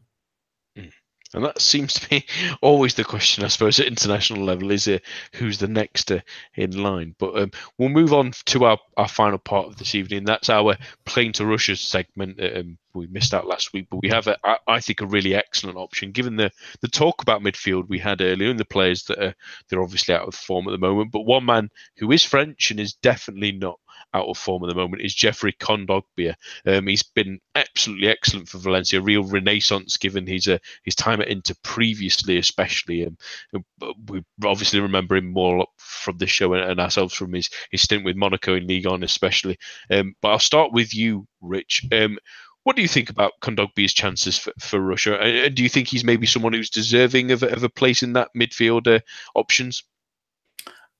And 1.33 1.43
that 1.43 1.61
seems 1.61 1.93
to 1.95 2.09
be 2.09 2.25
always 2.61 2.93
the 2.93 3.03
question, 3.03 3.43
I 3.43 3.47
suppose, 3.47 3.79
at 3.79 3.87
international 3.87 4.43
level 4.43 4.71
is 4.71 4.87
it 4.87 5.03
who's 5.33 5.57
the 5.57 5.67
next 5.67 6.11
uh, 6.11 6.21
in 6.55 6.81
line? 6.81 7.15
But 7.17 7.37
um, 7.37 7.51
we'll 7.77 7.89
move 7.89 8.13
on 8.13 8.31
to 8.45 8.65
our, 8.65 8.79
our 8.95 9.07
final 9.07 9.37
part 9.37 9.67
of 9.67 9.77
this 9.77 9.95
evening. 9.95 10.23
That's 10.23 10.49
our 10.49 10.77
plane 11.05 11.33
to 11.33 11.45
Russia 11.45 11.75
segment. 11.75 12.41
Um, 12.41 12.77
we 12.93 13.07
missed 13.07 13.33
out 13.33 13.45
last 13.45 13.73
week, 13.73 13.87
but 13.89 14.01
we 14.01 14.09
have, 14.09 14.27
I 14.67 14.79
think, 14.79 15.01
a 15.01 15.05
really 15.05 15.35
excellent 15.35 15.77
option 15.77 16.11
given 16.11 16.35
the 16.35 16.51
the 16.81 16.87
talk 16.87 17.21
about 17.21 17.41
midfield 17.41 17.87
we 17.87 17.99
had 17.99 18.21
earlier 18.21 18.49
and 18.49 18.59
the 18.59 18.65
players 18.65 19.03
that 19.03 19.23
are 19.23 19.35
they're 19.69 19.83
obviously 19.83 20.15
out 20.15 20.27
of 20.27 20.33
form 20.33 20.67
at 20.67 20.71
the 20.71 20.77
moment. 20.77 21.11
But 21.11 21.21
one 21.25 21.45
man 21.45 21.69
who 21.97 22.11
is 22.11 22.23
French 22.23 22.71
and 22.71 22.79
is 22.79 22.93
definitely 22.93 23.51
not 23.51 23.79
out 24.13 24.27
of 24.27 24.37
form 24.37 24.63
at 24.63 24.69
the 24.69 24.75
moment 24.75 25.01
is 25.01 25.13
Geoffrey 25.13 25.53
Kondogbia. 25.53 26.35
Um, 26.65 26.87
he's 26.87 27.03
been 27.03 27.39
absolutely 27.55 28.07
excellent 28.07 28.49
for 28.49 28.57
Valencia, 28.57 28.99
a 28.99 29.03
real 29.03 29.23
renaissance 29.23 29.97
given 29.97 30.25
his 30.25 30.47
uh, 30.47 30.57
his 30.83 30.95
time 30.95 31.21
at 31.21 31.27
Inter 31.27 31.53
previously, 31.63 32.37
especially. 32.37 33.05
Um, 33.05 33.63
we 34.07 34.23
obviously 34.43 34.79
remember 34.79 35.15
him 35.15 35.31
more 35.31 35.65
from 35.77 36.17
this 36.17 36.29
show 36.29 36.53
and, 36.53 36.79
ourselves 36.79 37.13
from 37.13 37.33
his, 37.33 37.49
his 37.71 37.81
stint 37.81 38.05
with 38.05 38.15
Monaco 38.15 38.55
in 38.55 38.67
Ligue 38.67 38.87
1 38.87 39.03
especially. 39.03 39.57
Um, 39.91 40.15
but 40.21 40.29
I'll 40.29 40.39
start 40.39 40.71
with 40.71 40.93
you, 40.93 41.27
Rich. 41.41 41.85
Um, 41.91 42.17
what 42.63 42.75
do 42.75 42.81
you 42.81 42.87
think 42.87 43.09
about 43.09 43.39
Kondogbia's 43.41 43.93
chances 43.93 44.37
for, 44.37 44.51
for 44.59 44.79
Russia? 44.81 45.17
And 45.17 45.55
do 45.55 45.63
you 45.63 45.69
think 45.69 45.87
he's 45.87 46.03
maybe 46.03 46.27
someone 46.27 46.51
who's 46.51 46.69
deserving 46.69 47.31
of, 47.31 47.43
of 47.43 47.63
a 47.63 47.69
place 47.69 48.03
in 48.03 48.13
that 48.13 48.29
midfielder 48.35 49.01
options? 49.35 49.83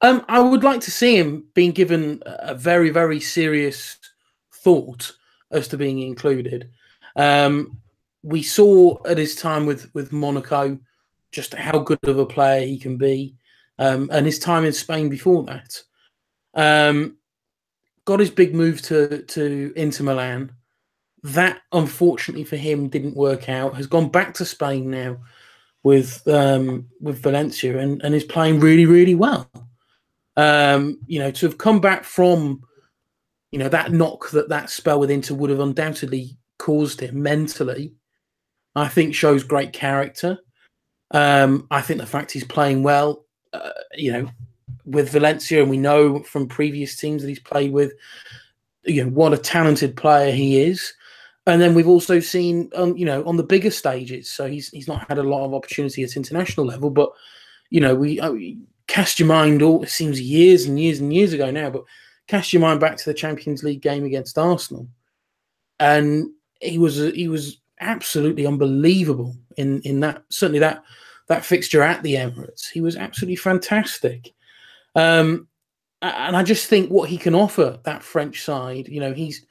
Um, 0.01 0.23
I 0.27 0.39
would 0.39 0.63
like 0.63 0.81
to 0.81 0.91
see 0.91 1.17
him 1.17 1.45
being 1.53 1.71
given 1.71 2.21
a 2.25 2.53
very, 2.53 2.89
very 2.89 3.19
serious 3.19 3.97
thought 4.53 5.11
as 5.51 5.67
to 5.69 5.77
being 5.77 5.99
included. 5.99 6.69
Um, 7.15 7.79
we 8.23 8.43
saw 8.43 8.97
at 9.07 9.17
his 9.17 9.35
time 9.35 9.65
with 9.65 9.89
with 9.93 10.11
Monaco 10.11 10.77
just 11.31 11.53
how 11.53 11.79
good 11.79 11.99
of 12.03 12.19
a 12.19 12.25
player 12.25 12.65
he 12.65 12.77
can 12.77 12.97
be, 12.97 13.35
um, 13.79 14.09
and 14.11 14.25
his 14.25 14.39
time 14.39 14.65
in 14.65 14.73
Spain 14.73 15.09
before 15.09 15.43
that. 15.43 15.81
Um, 16.53 17.17
got 18.05 18.19
his 18.19 18.29
big 18.29 18.53
move 18.53 18.81
to 18.83 19.23
to 19.23 19.73
Inter 19.75 20.03
Milan. 20.03 20.51
That 21.23 21.61
unfortunately 21.71 22.43
for 22.43 22.57
him 22.57 22.89
didn't 22.89 23.15
work 23.15 23.49
out. 23.49 23.75
Has 23.75 23.87
gone 23.87 24.09
back 24.09 24.33
to 24.35 24.45
Spain 24.45 24.91
now 24.91 25.17
with 25.83 26.27
um, 26.27 26.87
with 27.01 27.21
Valencia 27.21 27.79
and, 27.79 28.01
and 28.03 28.13
is 28.13 28.23
playing 28.23 28.59
really 28.59 28.85
really 28.85 29.15
well. 29.15 29.49
Um, 30.37 30.99
you 31.07 31.19
know, 31.19 31.31
to 31.31 31.47
have 31.47 31.57
come 31.57 31.81
back 31.81 32.03
from, 32.03 32.61
you 33.51 33.59
know, 33.59 33.69
that 33.69 33.91
knock 33.91 34.29
that 34.31 34.49
that 34.49 34.69
spell 34.69 34.99
with 34.99 35.11
Inter 35.11 35.33
would 35.33 35.49
have 35.49 35.59
undoubtedly 35.59 36.37
caused 36.59 37.01
him 37.01 37.21
mentally, 37.21 37.93
I 38.75 38.87
think 38.87 39.15
shows 39.15 39.43
great 39.43 39.73
character. 39.73 40.37
Um, 41.11 41.67
I 41.71 41.81
think 41.81 41.99
the 41.99 42.05
fact 42.05 42.31
he's 42.31 42.43
playing 42.43 42.83
well, 42.83 43.25
uh, 43.53 43.71
you 43.95 44.11
know, 44.11 44.29
with 44.85 45.09
Valencia, 45.09 45.61
and 45.61 45.69
we 45.69 45.77
know 45.77 46.21
from 46.23 46.47
previous 46.47 46.95
teams 46.95 47.21
that 47.21 47.29
he's 47.29 47.39
played 47.39 47.71
with, 47.71 47.93
you 48.83 49.03
know, 49.03 49.09
what 49.09 49.33
a 49.33 49.37
talented 49.37 49.97
player 49.97 50.31
he 50.31 50.61
is. 50.61 50.93
And 51.47 51.61
then 51.61 51.73
we've 51.73 51.87
also 51.87 52.19
seen, 52.19 52.69
um, 52.75 52.95
you 52.97 53.05
know, 53.05 53.25
on 53.25 53.37
the 53.37 53.43
bigger 53.43 53.71
stages. 53.71 54.29
So 54.29 54.47
he's 54.47 54.69
he's 54.69 54.87
not 54.87 55.07
had 55.07 55.17
a 55.17 55.23
lot 55.23 55.45
of 55.45 55.53
opportunity 55.53 56.03
at 56.03 56.17
international 56.17 56.65
level, 56.65 56.89
but 56.89 57.09
you 57.69 57.81
know, 57.81 57.95
we, 57.95 58.19
uh, 58.19 58.33
cast 58.97 59.19
your 59.19 59.27
mind 59.27 59.61
all 59.61 59.83
it 59.83 59.89
seems 59.89 60.19
years 60.19 60.65
and 60.65 60.79
years 60.79 60.99
and 60.99 61.13
years 61.13 61.31
ago 61.31 61.51
now, 61.51 61.69
but 61.69 61.83
cast 62.25 62.51
your 62.51 62.63
mind 62.63 62.79
back 62.79 62.97
to 62.97 63.05
the 63.05 63.13
Champions 63.13 63.63
League 63.63 63.83
game 63.83 64.05
against 64.05 64.39
Arsenal, 64.39 64.87
and 65.79 66.31
he 66.61 66.79
was 66.79 66.95
he 66.95 67.27
was 67.27 67.61
absolutely 67.79 68.47
unbelievable 68.47 69.35
in 69.55 69.81
in 69.81 69.99
that 69.99 70.23
certainly 70.29 70.57
that 70.57 70.81
that 71.27 71.45
fixture 71.45 71.83
at 71.83 72.01
the 72.01 72.15
Emirates. 72.15 72.71
He 72.71 72.81
was 72.81 72.95
absolutely 72.95 73.35
fantastic. 73.35 74.33
Um, 74.95 75.47
and 76.01 76.35
I 76.35 76.41
just 76.41 76.65
think 76.65 76.89
what 76.89 77.07
he 77.07 77.19
can 77.19 77.35
offer 77.35 77.77
that 77.83 78.01
French 78.01 78.43
side, 78.43 78.87
you 78.87 78.99
know, 78.99 79.13
he's 79.13 79.45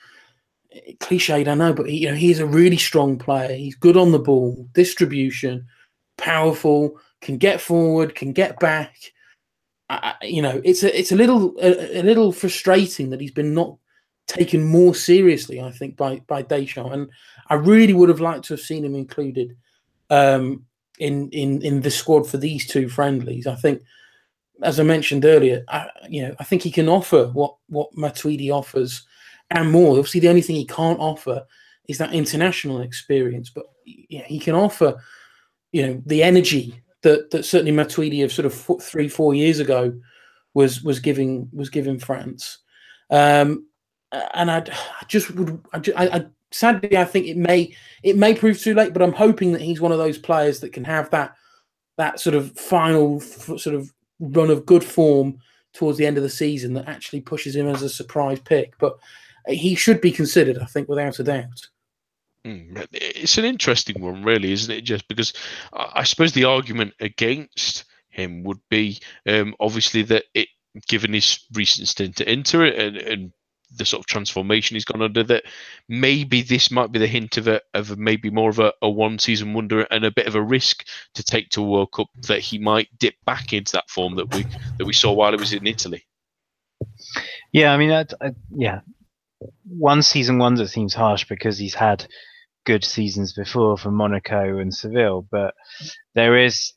cliched, 0.98 1.46
I 1.46 1.54
know, 1.54 1.72
but 1.72 1.88
he, 1.88 1.98
you 1.98 2.08
know, 2.08 2.16
he's 2.16 2.40
a 2.40 2.46
really 2.46 2.78
strong 2.78 3.16
player. 3.16 3.54
He's 3.54 3.76
good 3.76 3.96
on 3.96 4.10
the 4.10 4.18
ball, 4.18 4.68
distribution, 4.72 5.66
powerful, 6.18 6.98
can 7.20 7.38
get 7.38 7.60
forward, 7.60 8.16
can 8.16 8.32
get 8.32 8.58
back. 8.58 8.96
You 10.22 10.42
know, 10.42 10.60
it's 10.64 10.82
a 10.82 10.98
it's 10.98 11.12
a 11.12 11.16
little 11.16 11.54
a, 11.60 12.00
a, 12.00 12.02
little 12.02 12.32
frustrating 12.32 13.10
that 13.10 13.20
he's 13.20 13.30
been 13.30 13.54
not 13.54 13.76
taken 14.26 14.64
more 14.64 14.94
seriously. 14.94 15.60
I 15.60 15.70
think 15.70 15.96
by 15.96 16.20
by 16.26 16.42
Deschamps, 16.42 16.92
and 16.92 17.08
I 17.48 17.54
really 17.54 17.92
would 17.92 18.08
have 18.08 18.20
liked 18.20 18.44
to 18.46 18.54
have 18.54 18.60
seen 18.60 18.84
him 18.84 18.96
included 18.96 19.56
um, 20.10 20.64
in 20.98 21.30
in 21.30 21.62
in 21.62 21.80
the 21.82 21.90
squad 21.90 22.28
for 22.28 22.36
these 22.36 22.66
two 22.66 22.88
friendlies. 22.88 23.46
I 23.46 23.54
think, 23.54 23.82
as 24.62 24.80
I 24.80 24.82
mentioned 24.82 25.24
earlier, 25.24 25.64
I, 25.68 25.88
you 26.08 26.22
know, 26.22 26.34
I 26.40 26.44
think 26.44 26.62
he 26.62 26.72
can 26.72 26.88
offer 26.88 27.28
what 27.28 27.56
what 27.68 27.94
Matuidi 27.94 28.50
offers 28.50 29.06
and 29.50 29.70
more. 29.70 29.98
Obviously, 29.98 30.20
the 30.20 30.28
only 30.28 30.42
thing 30.42 30.56
he 30.56 30.66
can't 30.66 30.98
offer 30.98 31.46
is 31.88 31.98
that 31.98 32.12
international 32.12 32.80
experience, 32.80 33.50
but 33.50 33.66
yeah, 33.84 34.24
he 34.24 34.40
can 34.40 34.54
offer, 34.56 34.96
you 35.70 35.86
know, 35.86 36.02
the 36.06 36.22
energy 36.22 36.82
that 37.06 37.30
that 37.30 37.44
certainly 37.44 37.70
Matuidi 37.70 38.24
of 38.24 38.32
sort 38.32 38.46
of 38.46 38.82
three 38.82 39.08
four 39.08 39.32
years 39.32 39.60
ago 39.60 39.94
was 40.54 40.82
was 40.82 40.98
giving 40.98 41.48
was 41.52 41.70
giving 41.70 42.00
France. 42.00 42.58
Um, 43.10 43.68
and 44.34 44.50
I'd, 44.50 44.70
I 44.70 45.04
just 45.06 45.30
would 45.30 45.60
I, 45.72 45.80
I, 45.96 46.26
sadly 46.50 46.96
I 46.96 47.04
think 47.04 47.26
it 47.26 47.36
may 47.36 47.72
it 48.02 48.16
may 48.16 48.34
prove 48.34 48.60
too 48.60 48.74
late, 48.74 48.92
but 48.92 49.02
I'm 49.02 49.12
hoping 49.12 49.52
that 49.52 49.60
he's 49.60 49.80
one 49.80 49.92
of 49.92 49.98
those 49.98 50.18
players 50.18 50.58
that 50.60 50.72
can 50.72 50.82
have 50.82 51.08
that 51.10 51.34
that 51.96 52.18
sort 52.18 52.34
of 52.34 52.50
final 52.58 53.20
sort 53.20 53.76
of 53.76 53.92
run 54.18 54.50
of 54.50 54.66
good 54.66 54.82
form 54.82 55.38
towards 55.74 55.98
the 55.98 56.06
end 56.06 56.16
of 56.16 56.24
the 56.24 56.28
season 56.28 56.74
that 56.74 56.88
actually 56.88 57.20
pushes 57.20 57.54
him 57.54 57.68
as 57.68 57.82
a 57.82 57.88
surprise 57.88 58.40
pick. 58.40 58.76
But 58.78 58.98
he 59.46 59.76
should 59.76 60.00
be 60.00 60.10
considered, 60.10 60.58
I 60.58 60.64
think, 60.64 60.88
without 60.88 61.20
a 61.20 61.22
doubt. 61.22 61.68
Hmm, 62.46 62.76
it's 62.92 63.38
an 63.38 63.44
interesting 63.44 64.00
one, 64.00 64.22
really, 64.22 64.52
isn't 64.52 64.72
it? 64.72 64.82
Just 64.82 65.08
because 65.08 65.32
I 65.72 66.04
suppose 66.04 66.32
the 66.32 66.44
argument 66.44 66.94
against 67.00 67.86
him 68.08 68.44
would 68.44 68.60
be 68.70 69.00
um, 69.28 69.56
obviously 69.58 70.02
that 70.02 70.26
it, 70.32 70.46
given 70.86 71.12
his 71.12 71.40
recent 71.54 71.88
stint 71.88 72.20
at 72.20 72.28
Inter 72.28 72.66
and, 72.66 72.96
and 72.98 73.32
the 73.76 73.84
sort 73.84 73.98
of 73.98 74.06
transformation 74.06 74.76
he's 74.76 74.84
gone 74.84 75.02
under, 75.02 75.24
that 75.24 75.42
maybe 75.88 76.40
this 76.40 76.70
might 76.70 76.92
be 76.92 77.00
the 77.00 77.08
hint 77.08 77.36
of 77.36 77.48
a 77.48 77.60
of 77.74 77.90
a, 77.90 77.96
maybe 77.96 78.30
more 78.30 78.50
of 78.50 78.60
a, 78.60 78.72
a 78.80 78.88
one 78.88 79.18
season 79.18 79.52
wonder 79.52 79.80
and 79.90 80.04
a 80.04 80.12
bit 80.12 80.28
of 80.28 80.36
a 80.36 80.42
risk 80.42 80.86
to 81.14 81.24
take 81.24 81.48
to 81.50 81.62
World 81.62 81.90
Cup 81.90 82.06
that 82.28 82.38
he 82.38 82.58
might 82.58 82.96
dip 82.96 83.16
back 83.24 83.54
into 83.54 83.72
that 83.72 83.90
form 83.90 84.14
that 84.14 84.32
we 84.32 84.46
that 84.78 84.86
we 84.86 84.92
saw 84.92 85.12
while 85.12 85.32
he 85.32 85.36
was 85.36 85.52
in 85.52 85.66
Italy. 85.66 86.06
Yeah, 87.50 87.72
I 87.72 87.76
mean, 87.76 87.90
I, 87.90 88.06
I, 88.20 88.30
yeah, 88.56 88.82
one 89.64 90.02
season 90.02 90.38
wonder 90.38 90.68
seems 90.68 90.94
harsh 90.94 91.24
because 91.24 91.58
he's 91.58 91.74
had 91.74 92.06
good 92.66 92.84
seasons 92.84 93.32
before 93.32 93.78
for 93.78 93.90
Monaco 93.90 94.58
and 94.58 94.74
Seville, 94.74 95.26
but 95.30 95.54
there 96.14 96.36
is 96.36 96.74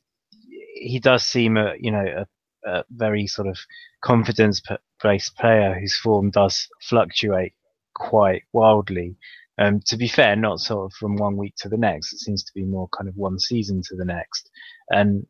he 0.74 0.98
does 0.98 1.24
seem 1.24 1.56
a 1.56 1.74
you 1.78 1.90
know 1.90 2.24
a, 2.64 2.70
a 2.70 2.84
very 2.90 3.26
sort 3.26 3.48
of 3.48 3.58
confidence 4.02 4.62
based 5.02 5.36
player 5.36 5.76
whose 5.78 5.96
form 5.96 6.30
does 6.30 6.68
fluctuate 6.80 7.52
quite 7.94 8.42
wildly. 8.52 9.16
Um, 9.58 9.80
to 9.86 9.98
be 9.98 10.08
fair, 10.08 10.36
not 10.36 10.60
sort 10.60 10.86
of 10.86 10.92
from 10.94 11.16
one 11.16 11.36
week 11.36 11.54
to 11.58 11.68
the 11.68 11.76
next. 11.76 12.14
It 12.14 12.20
seems 12.20 12.42
to 12.44 12.52
be 12.54 12.64
more 12.64 12.88
kind 12.96 13.08
of 13.08 13.16
one 13.16 13.38
season 13.38 13.82
to 13.88 13.96
the 13.96 14.06
next. 14.06 14.48
And 14.88 15.26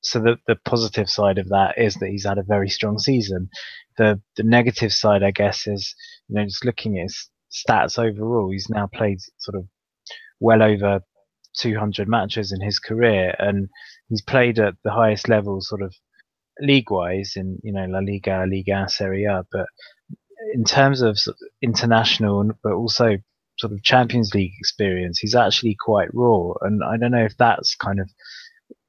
so 0.00 0.18
the 0.20 0.36
the 0.46 0.56
positive 0.56 1.08
side 1.08 1.38
of 1.38 1.48
that 1.50 1.74
is 1.78 1.94
that 1.96 2.08
he's 2.08 2.24
had 2.24 2.38
a 2.38 2.42
very 2.42 2.68
strong 2.70 2.98
season. 2.98 3.50
The 3.98 4.20
the 4.36 4.42
negative 4.42 4.92
side, 4.92 5.22
I 5.22 5.30
guess, 5.30 5.66
is 5.66 5.94
you 6.28 6.36
know 6.36 6.44
just 6.44 6.64
looking 6.64 6.98
at 6.98 7.04
his 7.04 7.30
stats 7.52 7.98
overall. 7.98 8.50
He's 8.50 8.68
now 8.68 8.88
played 8.92 9.18
sort 9.38 9.56
of 9.56 9.68
well 10.40 10.62
over 10.62 11.00
200 11.58 12.08
matches 12.08 12.52
in 12.52 12.60
his 12.60 12.78
career, 12.78 13.34
and 13.38 13.68
he's 14.08 14.22
played 14.22 14.58
at 14.58 14.74
the 14.84 14.92
highest 14.92 15.28
level, 15.28 15.60
sort 15.60 15.82
of 15.82 15.94
league-wise, 16.60 17.32
in 17.36 17.58
you 17.62 17.72
know 17.72 17.86
La 17.86 18.00
Liga, 18.00 18.44
Liga, 18.48 18.86
Serie 18.88 19.24
A. 19.24 19.44
But 19.50 19.66
in 20.54 20.64
terms 20.64 21.02
of, 21.02 21.18
international, 21.62 22.50
but 22.62 22.72
also 22.72 23.16
sort 23.58 23.72
of 23.72 23.82
Champions 23.82 24.34
League 24.34 24.52
experience, 24.58 25.18
he's 25.18 25.34
actually 25.34 25.76
quite 25.78 26.08
raw, 26.14 26.52
and 26.60 26.82
I 26.84 26.96
don't 26.96 27.12
know 27.12 27.24
if 27.24 27.36
that's 27.36 27.74
kind 27.74 28.00
of 28.00 28.10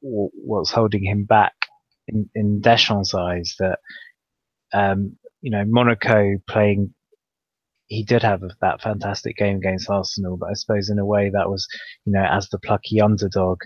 what's 0.02 0.72
holding 0.72 1.04
him 1.04 1.26
back 1.26 1.54
in, 2.08 2.30
in 2.36 2.62
Deschamps' 2.62 3.14
eyes. 3.14 3.56
That 3.60 3.80
um, 4.74 5.18
you 5.42 5.52
know 5.52 5.64
Monaco 5.66 6.38
playing 6.48 6.94
he 7.90 8.04
did 8.04 8.22
have 8.22 8.42
that 8.62 8.82
fantastic 8.82 9.36
game 9.36 9.58
against 9.58 9.90
Arsenal, 9.90 10.38
but 10.38 10.50
I 10.52 10.54
suppose 10.54 10.90
in 10.90 11.00
a 11.00 11.06
way 11.06 11.32
that 11.34 11.50
was, 11.50 11.68
you 12.06 12.14
know, 12.14 12.24
as 12.24 12.48
the 12.48 12.60
plucky 12.60 13.02
underdog. 13.02 13.58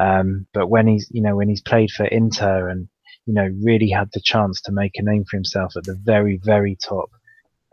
Um, 0.00 0.46
but 0.54 0.68
when 0.68 0.86
he's, 0.86 1.08
you 1.10 1.20
know, 1.20 1.34
when 1.34 1.48
he's 1.48 1.62
played 1.62 1.90
for 1.90 2.06
Inter 2.06 2.68
and, 2.68 2.88
you 3.26 3.34
know, 3.34 3.48
really 3.62 3.90
had 3.90 4.08
the 4.12 4.20
chance 4.22 4.60
to 4.62 4.72
make 4.72 4.92
a 4.94 5.02
name 5.02 5.24
for 5.28 5.36
himself 5.36 5.72
at 5.76 5.84
the 5.84 5.98
very, 6.00 6.38
very 6.42 6.78
top, 6.80 7.10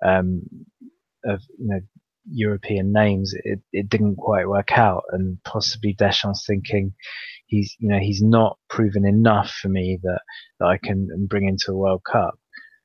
um, 0.04 0.42
of, 1.26 1.42
you 1.60 1.68
know, 1.68 1.80
European 2.26 2.92
names, 2.92 3.34
it, 3.44 3.60
it 3.72 3.88
didn't 3.88 4.16
quite 4.16 4.50
work 4.50 4.72
out. 4.72 5.04
And 5.12 5.38
possibly 5.44 5.94
Deschamps 5.94 6.46
thinking 6.48 6.94
he's, 7.46 7.76
you 7.78 7.90
know, 7.90 8.00
he's 8.00 8.22
not 8.24 8.58
proven 8.68 9.06
enough 9.06 9.52
for 9.52 9.70
me 9.70 10.00
that, 10.02 10.22
that 10.60 10.66
I 10.66 10.80
can 10.84 11.28
bring 11.30 11.48
into 11.48 11.72
a 11.72 11.78
World 11.78 12.02
Cup. 12.10 12.34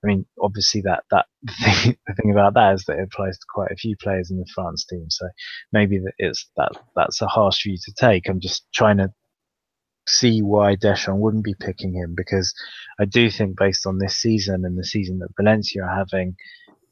I 0.03 0.07
mean, 0.07 0.27
obviously 0.41 0.83
that 0.83 1.05
that 1.11 1.27
the 1.43 1.53
thing, 1.53 1.97
the 2.07 2.15
thing 2.15 2.31
about 2.31 2.55
that 2.55 2.75
is 2.75 2.85
that 2.85 2.99
it 2.99 3.09
applies 3.13 3.39
to 3.39 3.47
quite 3.53 3.73
a 3.73 3.77
few 3.77 3.97
players 3.97 4.31
in 4.31 4.39
the 4.39 4.47
France 4.55 4.85
team. 4.85 5.07
So 5.11 5.29
maybe 5.73 6.01
it's 6.19 6.49
that 6.57 6.73
that's 6.95 7.21
a 7.23 7.27
harsh 7.27 7.65
view 7.65 7.77
to 7.85 7.93
take. 7.93 8.29
I'm 8.29 8.41
just 8.41 8.67
trying 8.75 8.99
to 8.99 9.13
see 10.07 10.41
why 10.41 10.75
Deschamps 10.75 11.21
wouldn't 11.21 11.45
be 11.45 11.55
picking 11.59 11.93
him 11.93 12.15
because 12.17 12.55
I 12.99 13.05
do 13.05 13.31
think 13.31 13.59
based 13.59 13.87
on 13.87 13.99
this 13.99 14.17
season 14.17 14.65
and 14.65 14.79
the 14.79 14.85
season 14.85 15.19
that 15.19 15.37
Valencia 15.37 15.83
are 15.83 15.97
having 15.97 16.37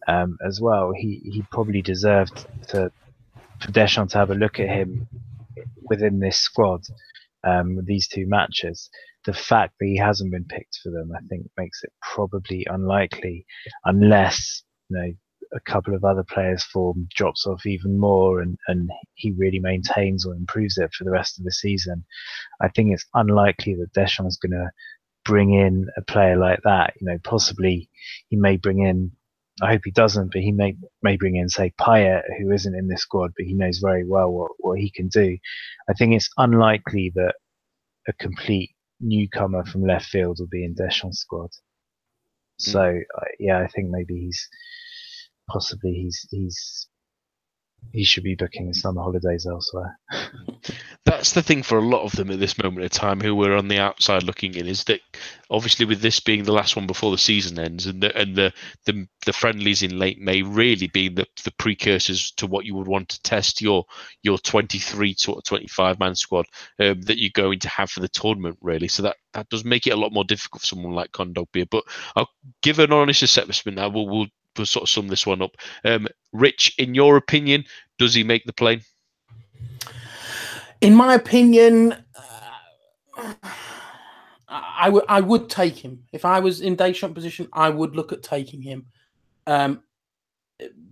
um, 0.08 0.36
as 0.46 0.60
well, 0.60 0.92
he 0.94 1.20
he 1.24 1.42
probably 1.50 1.82
deserved 1.82 2.46
to 2.68 2.90
for 3.60 3.70
Deschamps 3.72 4.12
to 4.12 4.18
have 4.18 4.30
a 4.30 4.34
look 4.34 4.60
at 4.60 4.68
him 4.68 5.08
within 5.88 6.18
this 6.18 6.38
squad 6.38 6.82
um, 7.44 7.78
these 7.84 8.08
two 8.08 8.26
matches. 8.26 8.90
The 9.26 9.34
fact 9.34 9.74
that 9.78 9.86
he 9.86 9.96
hasn't 9.96 10.30
been 10.30 10.44
picked 10.44 10.78
for 10.82 10.90
them, 10.90 11.10
I 11.14 11.20
think, 11.28 11.46
makes 11.56 11.82
it 11.82 11.92
probably 12.14 12.66
unlikely, 12.70 13.44
unless 13.84 14.62
you 14.88 14.96
know 14.96 15.12
a 15.54 15.60
couple 15.60 15.94
of 15.94 16.04
other 16.04 16.24
players' 16.24 16.64
form 16.64 17.08
drops 17.14 17.46
off 17.46 17.66
even 17.66 17.98
more, 17.98 18.40
and 18.40 18.56
and 18.68 18.90
he 19.14 19.32
really 19.32 19.58
maintains 19.60 20.24
or 20.24 20.34
improves 20.34 20.78
it 20.78 20.92
for 20.94 21.04
the 21.04 21.10
rest 21.10 21.38
of 21.38 21.44
the 21.44 21.52
season. 21.52 22.04
I 22.60 22.68
think 22.68 22.92
it's 22.92 23.06
unlikely 23.14 23.74
that 23.76 23.92
Deschamps 23.92 24.34
is 24.34 24.38
going 24.38 24.52
to 24.52 24.70
bring 25.24 25.54
in 25.54 25.86
a 25.96 26.02
player 26.02 26.36
like 26.36 26.60
that. 26.64 26.94
You 27.00 27.06
know, 27.08 27.18
possibly 27.24 27.90
he 28.28 28.36
may 28.36 28.56
bring 28.56 28.80
in 28.80 29.12
I 29.62 29.72
hope 29.72 29.82
he 29.84 29.90
doesn't, 29.90 30.32
but 30.32 30.42
he 30.42 30.52
may 30.52 30.76
may 31.02 31.16
bring 31.16 31.36
in 31.36 31.48
say 31.48 31.72
Payet, 31.80 32.22
who 32.38 32.52
isn't 32.52 32.74
in 32.74 32.88
this 32.88 33.02
squad, 33.02 33.32
but 33.36 33.46
he 33.46 33.54
knows 33.54 33.78
very 33.78 34.04
well 34.04 34.30
what, 34.30 34.52
what 34.58 34.78
he 34.78 34.90
can 34.90 35.08
do. 35.08 35.38
I 35.88 35.94
think 35.94 36.14
it's 36.14 36.30
unlikely 36.36 37.12
that 37.14 37.34
a 38.08 38.12
complete 38.14 38.75
newcomer 39.00 39.64
from 39.64 39.82
left 39.82 40.06
field 40.06 40.38
will 40.38 40.48
be 40.48 40.64
in 40.64 40.74
Deschamps' 40.74 41.20
squad. 41.20 41.50
So 42.58 42.80
mm. 42.80 43.02
yeah, 43.38 43.60
I 43.60 43.68
think 43.68 43.90
maybe 43.90 44.14
he's 44.14 44.48
possibly 45.48 45.92
he's 45.92 46.26
he's 46.30 46.88
he 47.92 48.04
should 48.04 48.24
be 48.24 48.34
booking 48.34 48.68
his 48.68 48.80
summer 48.80 49.02
holidays 49.02 49.46
elsewhere. 49.46 49.98
That's 51.04 51.32
the 51.32 51.42
thing 51.42 51.62
for 51.62 51.78
a 51.78 51.86
lot 51.86 52.02
of 52.02 52.12
them 52.12 52.30
at 52.30 52.40
this 52.40 52.60
moment 52.62 52.82
in 52.82 52.88
time 52.88 53.20
who 53.20 53.40
are 53.44 53.56
on 53.56 53.68
the 53.68 53.78
outside 53.78 54.24
looking 54.24 54.54
in 54.54 54.66
is 54.66 54.84
that 54.84 55.00
obviously 55.50 55.86
with 55.86 56.00
this 56.00 56.18
being 56.18 56.44
the 56.44 56.52
last 56.52 56.74
one 56.74 56.86
before 56.86 57.12
the 57.12 57.18
season 57.18 57.58
ends 57.58 57.86
and 57.86 58.02
the 58.02 58.16
and 58.16 58.34
the 58.34 58.52
the, 58.86 59.06
the 59.24 59.32
friendlies 59.32 59.82
in 59.82 59.98
late 59.98 60.20
May 60.20 60.42
really 60.42 60.88
being 60.88 61.14
the, 61.14 61.26
the 61.44 61.52
precursors 61.52 62.32
to 62.32 62.46
what 62.46 62.64
you 62.64 62.74
would 62.74 62.88
want 62.88 63.08
to 63.10 63.22
test 63.22 63.62
your 63.62 63.84
your 64.22 64.38
23 64.38 65.14
to 65.14 65.40
25 65.44 66.00
man 66.00 66.14
squad 66.16 66.46
um, 66.80 67.00
that 67.02 67.18
you're 67.18 67.30
going 67.32 67.60
to 67.60 67.68
have 67.68 67.90
for 67.90 68.00
the 68.00 68.08
tournament 68.08 68.58
really. 68.60 68.88
So 68.88 69.04
that 69.04 69.16
that 69.32 69.48
does 69.48 69.64
make 69.64 69.86
it 69.86 69.92
a 69.92 69.96
lot 69.96 70.12
more 70.12 70.24
difficult 70.24 70.62
for 70.62 70.66
someone 70.66 70.92
like 70.92 71.12
Kondogbia. 71.12 71.66
But 71.70 71.84
I'll 72.16 72.30
give 72.62 72.78
an 72.78 72.92
honest 72.92 73.22
assessment 73.22 73.76
now. 73.76 73.88
We'll 73.88 74.08
we'll 74.08 74.26
sort 74.64 74.84
of 74.84 74.88
sum 74.88 75.08
this 75.08 75.26
one 75.26 75.42
up. 75.42 75.56
Um, 75.84 76.06
Rich, 76.32 76.74
in 76.78 76.94
your 76.94 77.16
opinion, 77.16 77.64
does 77.98 78.14
he 78.14 78.24
make 78.24 78.44
the 78.44 78.52
plane? 78.52 78.80
In 80.80 80.94
my 80.94 81.14
opinion, 81.14 81.92
uh, 81.92 83.32
I, 84.48 84.86
w- 84.86 85.04
I 85.08 85.20
would 85.20 85.48
take 85.48 85.76
him. 85.76 86.04
If 86.12 86.24
I 86.24 86.40
was 86.40 86.60
in 86.60 86.76
Deschamps' 86.76 87.14
position, 87.14 87.48
I 87.52 87.70
would 87.70 87.96
look 87.96 88.12
at 88.12 88.22
taking 88.22 88.62
him. 88.62 88.86
Um, 89.46 89.82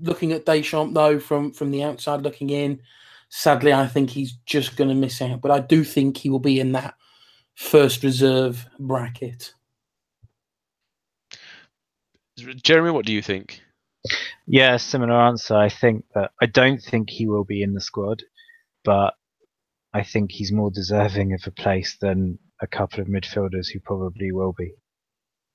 looking 0.00 0.32
at 0.32 0.46
Deschamps, 0.46 0.94
though, 0.94 1.18
from, 1.18 1.52
from 1.52 1.70
the 1.70 1.82
outside 1.82 2.22
looking 2.22 2.50
in, 2.50 2.80
sadly, 3.28 3.72
I 3.72 3.86
think 3.86 4.10
he's 4.10 4.32
just 4.46 4.76
going 4.76 4.88
to 4.88 4.94
miss 4.94 5.20
out. 5.20 5.40
But 5.40 5.50
I 5.50 5.60
do 5.60 5.84
think 5.84 6.16
he 6.16 6.30
will 6.30 6.38
be 6.38 6.60
in 6.60 6.72
that 6.72 6.94
first 7.54 8.02
reserve 8.02 8.66
bracket. 8.78 9.54
Jeremy, 12.37 12.91
what 12.91 13.07
do 13.07 13.12
you 13.12 13.22
think? 13.22 13.62
Yeah, 14.47 14.76
similar 14.76 15.14
answer. 15.14 15.57
I 15.57 15.68
think 15.68 16.05
that 16.14 16.32
I 16.41 16.47
don't 16.47 16.82
think 16.82 17.11
he 17.11 17.26
will 17.26 17.45
be 17.45 17.62
in 17.62 17.74
the 17.74 17.80
squad, 17.80 18.22
but 18.85 19.14
I 19.93 20.03
think 20.03 20.32
he's 20.32 20.53
more 20.53 20.70
deserving 20.70 21.32
of 21.32 21.43
a 21.47 21.51
place 21.51 21.97
than 22.01 22.39
a 22.61 22.66
couple 22.66 23.01
of 23.01 23.07
midfielders 23.07 23.68
who 23.72 23.80
probably 23.80 24.32
will 24.32 24.53
be. 24.53 24.72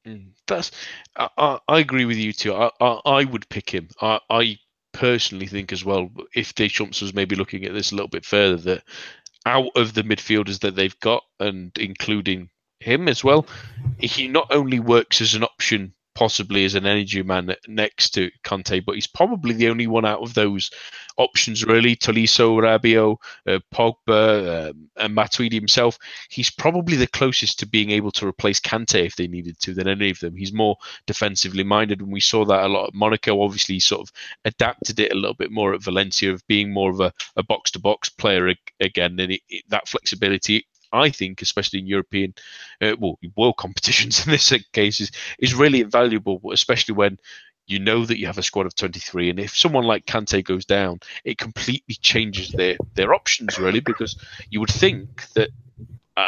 Mm, 0.07 0.31
that's 0.47 0.71
I, 1.15 1.59
I, 1.67 1.79
agree 1.79 2.05
with 2.05 2.17
you 2.17 2.31
too. 2.31 2.53
I, 2.53 2.71
I, 2.79 3.01
I 3.05 3.23
would 3.25 3.49
pick 3.49 3.69
him. 3.69 3.89
I, 4.01 4.19
I 4.29 4.57
personally 4.93 5.45
think 5.45 5.73
as 5.73 5.83
well 5.83 6.09
if 6.33 6.55
Deschamps 6.55 7.01
was 7.01 7.13
maybe 7.13 7.35
looking 7.35 7.65
at 7.65 7.73
this 7.73 7.91
a 7.91 7.95
little 7.95 8.07
bit 8.07 8.25
further 8.25 8.57
that 8.57 8.83
out 9.45 9.71
of 9.75 9.93
the 9.93 10.03
midfielders 10.03 10.61
that 10.61 10.75
they've 10.75 10.99
got 11.01 11.23
and 11.39 11.71
including 11.77 12.49
him 12.79 13.09
as 13.09 13.23
well, 13.23 13.45
he 13.99 14.27
not 14.29 14.47
only 14.51 14.79
works 14.79 15.19
as 15.21 15.35
an 15.35 15.43
option 15.43 15.93
possibly 16.19 16.65
as 16.65 16.75
an 16.75 16.85
energy 16.85 17.23
man 17.23 17.55
next 17.69 18.09
to 18.09 18.29
Kanté, 18.43 18.83
but 18.83 18.95
he's 18.95 19.07
probably 19.07 19.53
the 19.53 19.69
only 19.69 19.87
one 19.87 20.03
out 20.03 20.21
of 20.21 20.33
those 20.33 20.69
options 21.15 21.63
really. 21.63 21.95
Tolisso, 21.95 22.59
Rabiot, 22.61 23.15
uh, 23.47 23.59
Pogba, 23.73 24.69
um, 24.69 24.89
and 24.97 25.15
Matuidi 25.15 25.53
himself. 25.53 25.97
He's 26.29 26.49
probably 26.49 26.97
the 26.97 27.07
closest 27.07 27.57
to 27.59 27.65
being 27.65 27.91
able 27.91 28.11
to 28.11 28.27
replace 28.27 28.59
Kanté 28.59 29.05
if 29.05 29.15
they 29.15 29.27
needed 29.27 29.61
to 29.61 29.73
than 29.73 29.87
any 29.87 30.09
of 30.09 30.19
them. 30.19 30.35
He's 30.35 30.51
more 30.51 30.75
defensively 31.07 31.63
minded, 31.63 32.01
and 32.01 32.11
we 32.11 32.19
saw 32.19 32.43
that 32.43 32.65
a 32.65 32.67
lot 32.67 32.89
at 32.89 32.93
Monaco. 32.93 33.41
Obviously, 33.41 33.79
sort 33.79 34.01
of 34.01 34.11
adapted 34.43 34.99
it 34.99 35.13
a 35.13 35.15
little 35.15 35.35
bit 35.35 35.51
more 35.51 35.73
at 35.73 35.81
Valencia 35.81 36.33
of 36.33 36.45
being 36.47 36.73
more 36.73 36.91
of 36.91 36.99
a, 36.99 37.13
a 37.37 37.43
box-to-box 37.43 38.09
player 38.09 38.53
again, 38.81 39.17
and 39.21 39.31
it, 39.31 39.41
it, 39.47 39.63
that 39.69 39.87
flexibility 39.87 40.65
I 40.91 41.09
think, 41.09 41.41
especially 41.41 41.79
in 41.79 41.87
European, 41.87 42.33
uh, 42.81 42.95
well, 42.99 43.19
world 43.35 43.57
competitions 43.57 44.25
in 44.25 44.31
this 44.31 44.53
case, 44.73 44.99
is, 44.99 45.11
is 45.39 45.53
really 45.53 45.81
invaluable, 45.81 46.41
especially 46.51 46.95
when 46.95 47.17
you 47.67 47.79
know 47.79 48.03
that 48.03 48.17
you 48.17 48.25
have 48.25 48.39
a 48.39 48.43
squad 48.43 48.65
of 48.65 48.75
23 48.75 49.29
and 49.29 49.39
if 49.39 49.55
someone 49.55 49.83
like 49.83 50.07
Kante 50.07 50.43
goes 50.43 50.65
down 50.65 50.99
it 51.23 51.37
completely 51.37 51.95
changes 52.01 52.49
their 52.49 52.75
their 52.95 53.13
options 53.13 53.59
really 53.59 53.79
because 53.79 54.17
you 54.49 54.59
would 54.59 54.71
think 54.71 55.31
that 55.33 55.49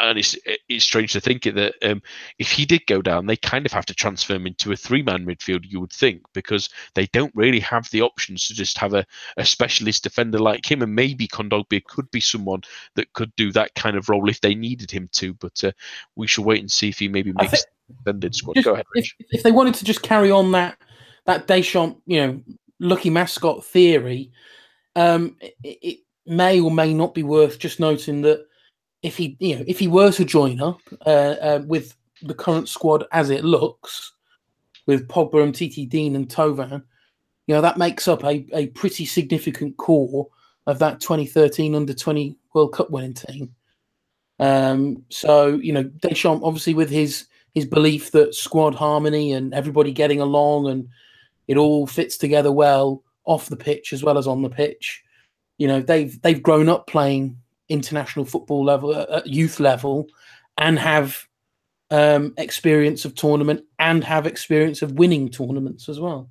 and 0.02 0.18
it's 0.18 0.36
it's 0.68 0.84
strange 0.84 1.12
to 1.12 1.20
think 1.20 1.44
that 1.44 1.74
um, 1.82 2.02
if 2.38 2.50
he 2.50 2.64
did 2.64 2.86
go 2.86 3.02
down, 3.02 3.26
they 3.26 3.36
kind 3.36 3.66
of 3.66 3.72
have 3.72 3.86
to 3.86 3.94
transfer 3.94 4.34
him 4.34 4.46
into 4.46 4.72
a 4.72 4.76
three 4.76 5.02
man 5.02 5.26
midfield. 5.26 5.64
You 5.68 5.80
would 5.80 5.92
think 5.92 6.22
because 6.32 6.68
they 6.94 7.06
don't 7.06 7.34
really 7.34 7.60
have 7.60 7.90
the 7.90 8.02
options 8.02 8.46
to 8.48 8.54
just 8.54 8.78
have 8.78 8.94
a, 8.94 9.04
a 9.36 9.44
specialist 9.44 10.04
defender 10.04 10.38
like 10.38 10.70
him, 10.70 10.82
and 10.82 10.94
maybe 10.94 11.28
Kondogbia 11.28 11.84
could 11.84 12.10
be 12.10 12.20
someone 12.20 12.62
that 12.94 13.12
could 13.12 13.34
do 13.36 13.52
that 13.52 13.74
kind 13.74 13.96
of 13.96 14.08
role 14.08 14.28
if 14.28 14.40
they 14.40 14.54
needed 14.54 14.90
him 14.90 15.08
to. 15.12 15.34
But 15.34 15.62
uh, 15.64 15.72
we 16.16 16.26
shall 16.26 16.44
wait 16.44 16.60
and 16.60 16.70
see 16.70 16.88
if 16.88 16.98
he 16.98 17.08
maybe 17.08 17.32
makes 17.32 17.62
the 17.62 17.94
extended 17.94 18.34
squad. 18.34 18.54
Just, 18.54 18.64
go 18.64 18.74
ahead. 18.74 18.86
If, 18.94 19.12
if, 19.30 19.42
they 19.42 19.52
wanted 19.52 19.74
to 19.74 19.84
just 19.84 20.02
carry 20.02 20.30
on 20.30 20.52
that 20.52 20.78
that 21.26 21.46
Deschamps, 21.46 22.00
you 22.06 22.20
know, 22.20 22.40
lucky 22.80 23.10
mascot 23.10 23.64
theory, 23.64 24.32
um, 24.96 25.36
it, 25.40 25.78
it 25.82 25.98
may 26.26 26.60
or 26.60 26.70
may 26.70 26.94
not 26.94 27.14
be 27.14 27.22
worth 27.22 27.58
just 27.58 27.80
noting 27.80 28.22
that 28.22 28.46
if 29.02 29.16
he 29.16 29.36
you 29.40 29.56
know 29.56 29.64
if 29.66 29.78
he 29.78 29.88
were 29.88 30.12
to 30.12 30.24
join 30.24 30.60
up 30.60 30.80
uh, 31.06 31.36
uh, 31.40 31.62
with 31.66 31.96
the 32.22 32.34
current 32.34 32.68
squad 32.68 33.04
as 33.12 33.30
it 33.30 33.44
looks, 33.44 34.12
with 34.86 35.08
Pogba 35.08 35.42
and 35.42 35.54
TT 35.54 35.88
Dean 35.88 36.16
and 36.16 36.28
Thauvin, 36.28 36.82
you 37.46 37.54
know 37.54 37.60
that 37.60 37.78
makes 37.78 38.08
up 38.08 38.24
a, 38.24 38.46
a 38.52 38.68
pretty 38.68 39.04
significant 39.04 39.76
core 39.76 40.28
of 40.66 40.78
that 40.78 41.00
2013 41.00 41.74
under 41.74 41.92
20 41.92 42.36
World 42.54 42.72
Cup 42.72 42.90
winning 42.90 43.14
team. 43.14 43.54
Um, 44.38 45.04
so 45.10 45.56
you 45.56 45.72
know 45.72 45.84
Deschamps 45.84 46.44
obviously 46.44 46.74
with 46.74 46.90
his 46.90 47.26
his 47.54 47.66
belief 47.66 48.12
that 48.12 48.34
squad 48.34 48.74
harmony 48.74 49.32
and 49.32 49.52
everybody 49.52 49.92
getting 49.92 50.20
along 50.20 50.68
and 50.68 50.88
it 51.48 51.56
all 51.56 51.86
fits 51.86 52.16
together 52.16 52.50
well 52.50 53.02
off 53.24 53.48
the 53.48 53.56
pitch 53.56 53.92
as 53.92 54.02
well 54.02 54.16
as 54.16 54.26
on 54.26 54.42
the 54.42 54.50
pitch. 54.50 55.02
You 55.58 55.68
know 55.68 55.80
they've 55.80 56.20
they've 56.22 56.42
grown 56.42 56.68
up 56.68 56.86
playing 56.86 57.36
international 57.68 58.24
football 58.24 58.64
level, 58.64 58.94
uh, 58.94 59.18
at 59.18 59.26
youth 59.26 59.60
level, 59.60 60.06
and 60.58 60.78
have 60.78 61.26
um, 61.90 62.34
experience 62.38 63.04
of 63.04 63.14
tournament 63.14 63.64
and 63.78 64.02
have 64.04 64.26
experience 64.26 64.82
of 64.82 64.92
winning 64.92 65.28
tournaments 65.28 65.88
as 65.88 66.00
well. 66.00 66.30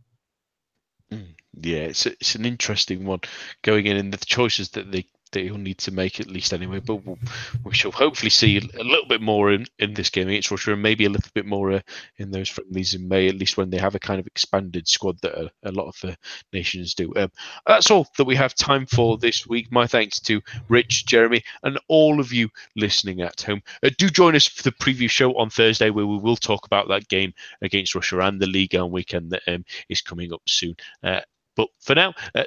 Mm, 1.11 1.35
yeah, 1.53 1.83
it's 1.83 2.05
it's 2.05 2.35
an 2.35 2.45
interesting 2.45 3.05
one 3.05 3.21
going 3.61 3.85
in, 3.85 3.97
and 3.97 4.13
the 4.13 4.25
choices 4.25 4.69
that 4.69 4.91
they 4.91 5.05
that 5.31 5.41
he'll 5.41 5.57
need 5.57 5.77
to 5.79 5.91
make 5.91 6.19
at 6.19 6.27
least 6.27 6.53
anyway. 6.53 6.79
But 6.79 7.05
we'll, 7.05 7.17
we 7.63 7.73
shall 7.73 7.91
hopefully 7.91 8.29
see 8.29 8.57
a 8.57 8.83
little 8.83 9.07
bit 9.07 9.21
more 9.21 9.51
in, 9.51 9.65
in 9.79 9.93
this 9.93 10.09
game 10.09 10.27
against 10.27 10.51
Russia 10.51 10.73
and 10.73 10.81
maybe 10.81 11.05
a 11.05 11.09
little 11.09 11.31
bit 11.33 11.45
more 11.45 11.71
uh, 11.71 11.81
in 12.17 12.31
those 12.31 12.49
friendlies 12.49 12.93
in 12.93 13.07
May, 13.07 13.27
at 13.27 13.35
least 13.35 13.57
when 13.57 13.69
they 13.69 13.77
have 13.77 13.95
a 13.95 13.99
kind 13.99 14.19
of 14.19 14.27
expanded 14.27 14.87
squad 14.87 15.19
that 15.21 15.37
a, 15.37 15.51
a 15.63 15.71
lot 15.71 15.87
of 15.87 15.95
the 16.01 16.17
nations 16.53 16.93
do. 16.93 17.11
Um, 17.15 17.31
that's 17.65 17.91
all 17.91 18.07
that 18.17 18.25
we 18.25 18.35
have 18.35 18.55
time 18.55 18.85
for 18.85 19.17
this 19.17 19.47
week. 19.47 19.71
My 19.71 19.87
thanks 19.87 20.19
to 20.21 20.41
Rich, 20.69 21.05
Jeremy, 21.05 21.43
and 21.63 21.79
all 21.87 22.19
of 22.19 22.31
you 22.31 22.49
listening 22.75 23.21
at 23.21 23.41
home. 23.41 23.61
Uh, 23.83 23.89
do 23.97 24.09
join 24.09 24.35
us 24.35 24.47
for 24.47 24.63
the 24.63 24.71
preview 24.71 25.09
show 25.09 25.33
on 25.37 25.49
Thursday 25.49 25.89
where 25.89 26.07
we 26.07 26.17
will 26.17 26.35
talk 26.35 26.65
about 26.65 26.87
that 26.89 27.07
game 27.07 27.33
against 27.61 27.95
Russia 27.95 28.19
and 28.19 28.39
the 28.39 28.47
league 28.47 28.75
on 28.75 28.91
weekend 28.91 29.31
that 29.31 29.41
um, 29.47 29.65
is 29.89 30.01
coming 30.01 30.33
up 30.33 30.41
soon. 30.47 30.75
Uh, 31.03 31.21
but 31.55 31.69
for 31.79 31.95
now, 31.95 32.13
uh, 32.35 32.43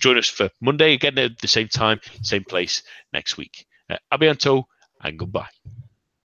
join 0.00 0.18
us 0.18 0.28
for 0.28 0.50
Monday 0.60 0.94
again 0.94 1.18
at 1.18 1.38
the 1.38 1.48
same 1.48 1.68
time, 1.68 2.00
same 2.22 2.44
place 2.44 2.82
next 3.12 3.36
week. 3.36 3.66
Uh, 3.90 3.96
abiento 4.12 4.64
and 5.02 5.18
goodbye. 5.18 5.48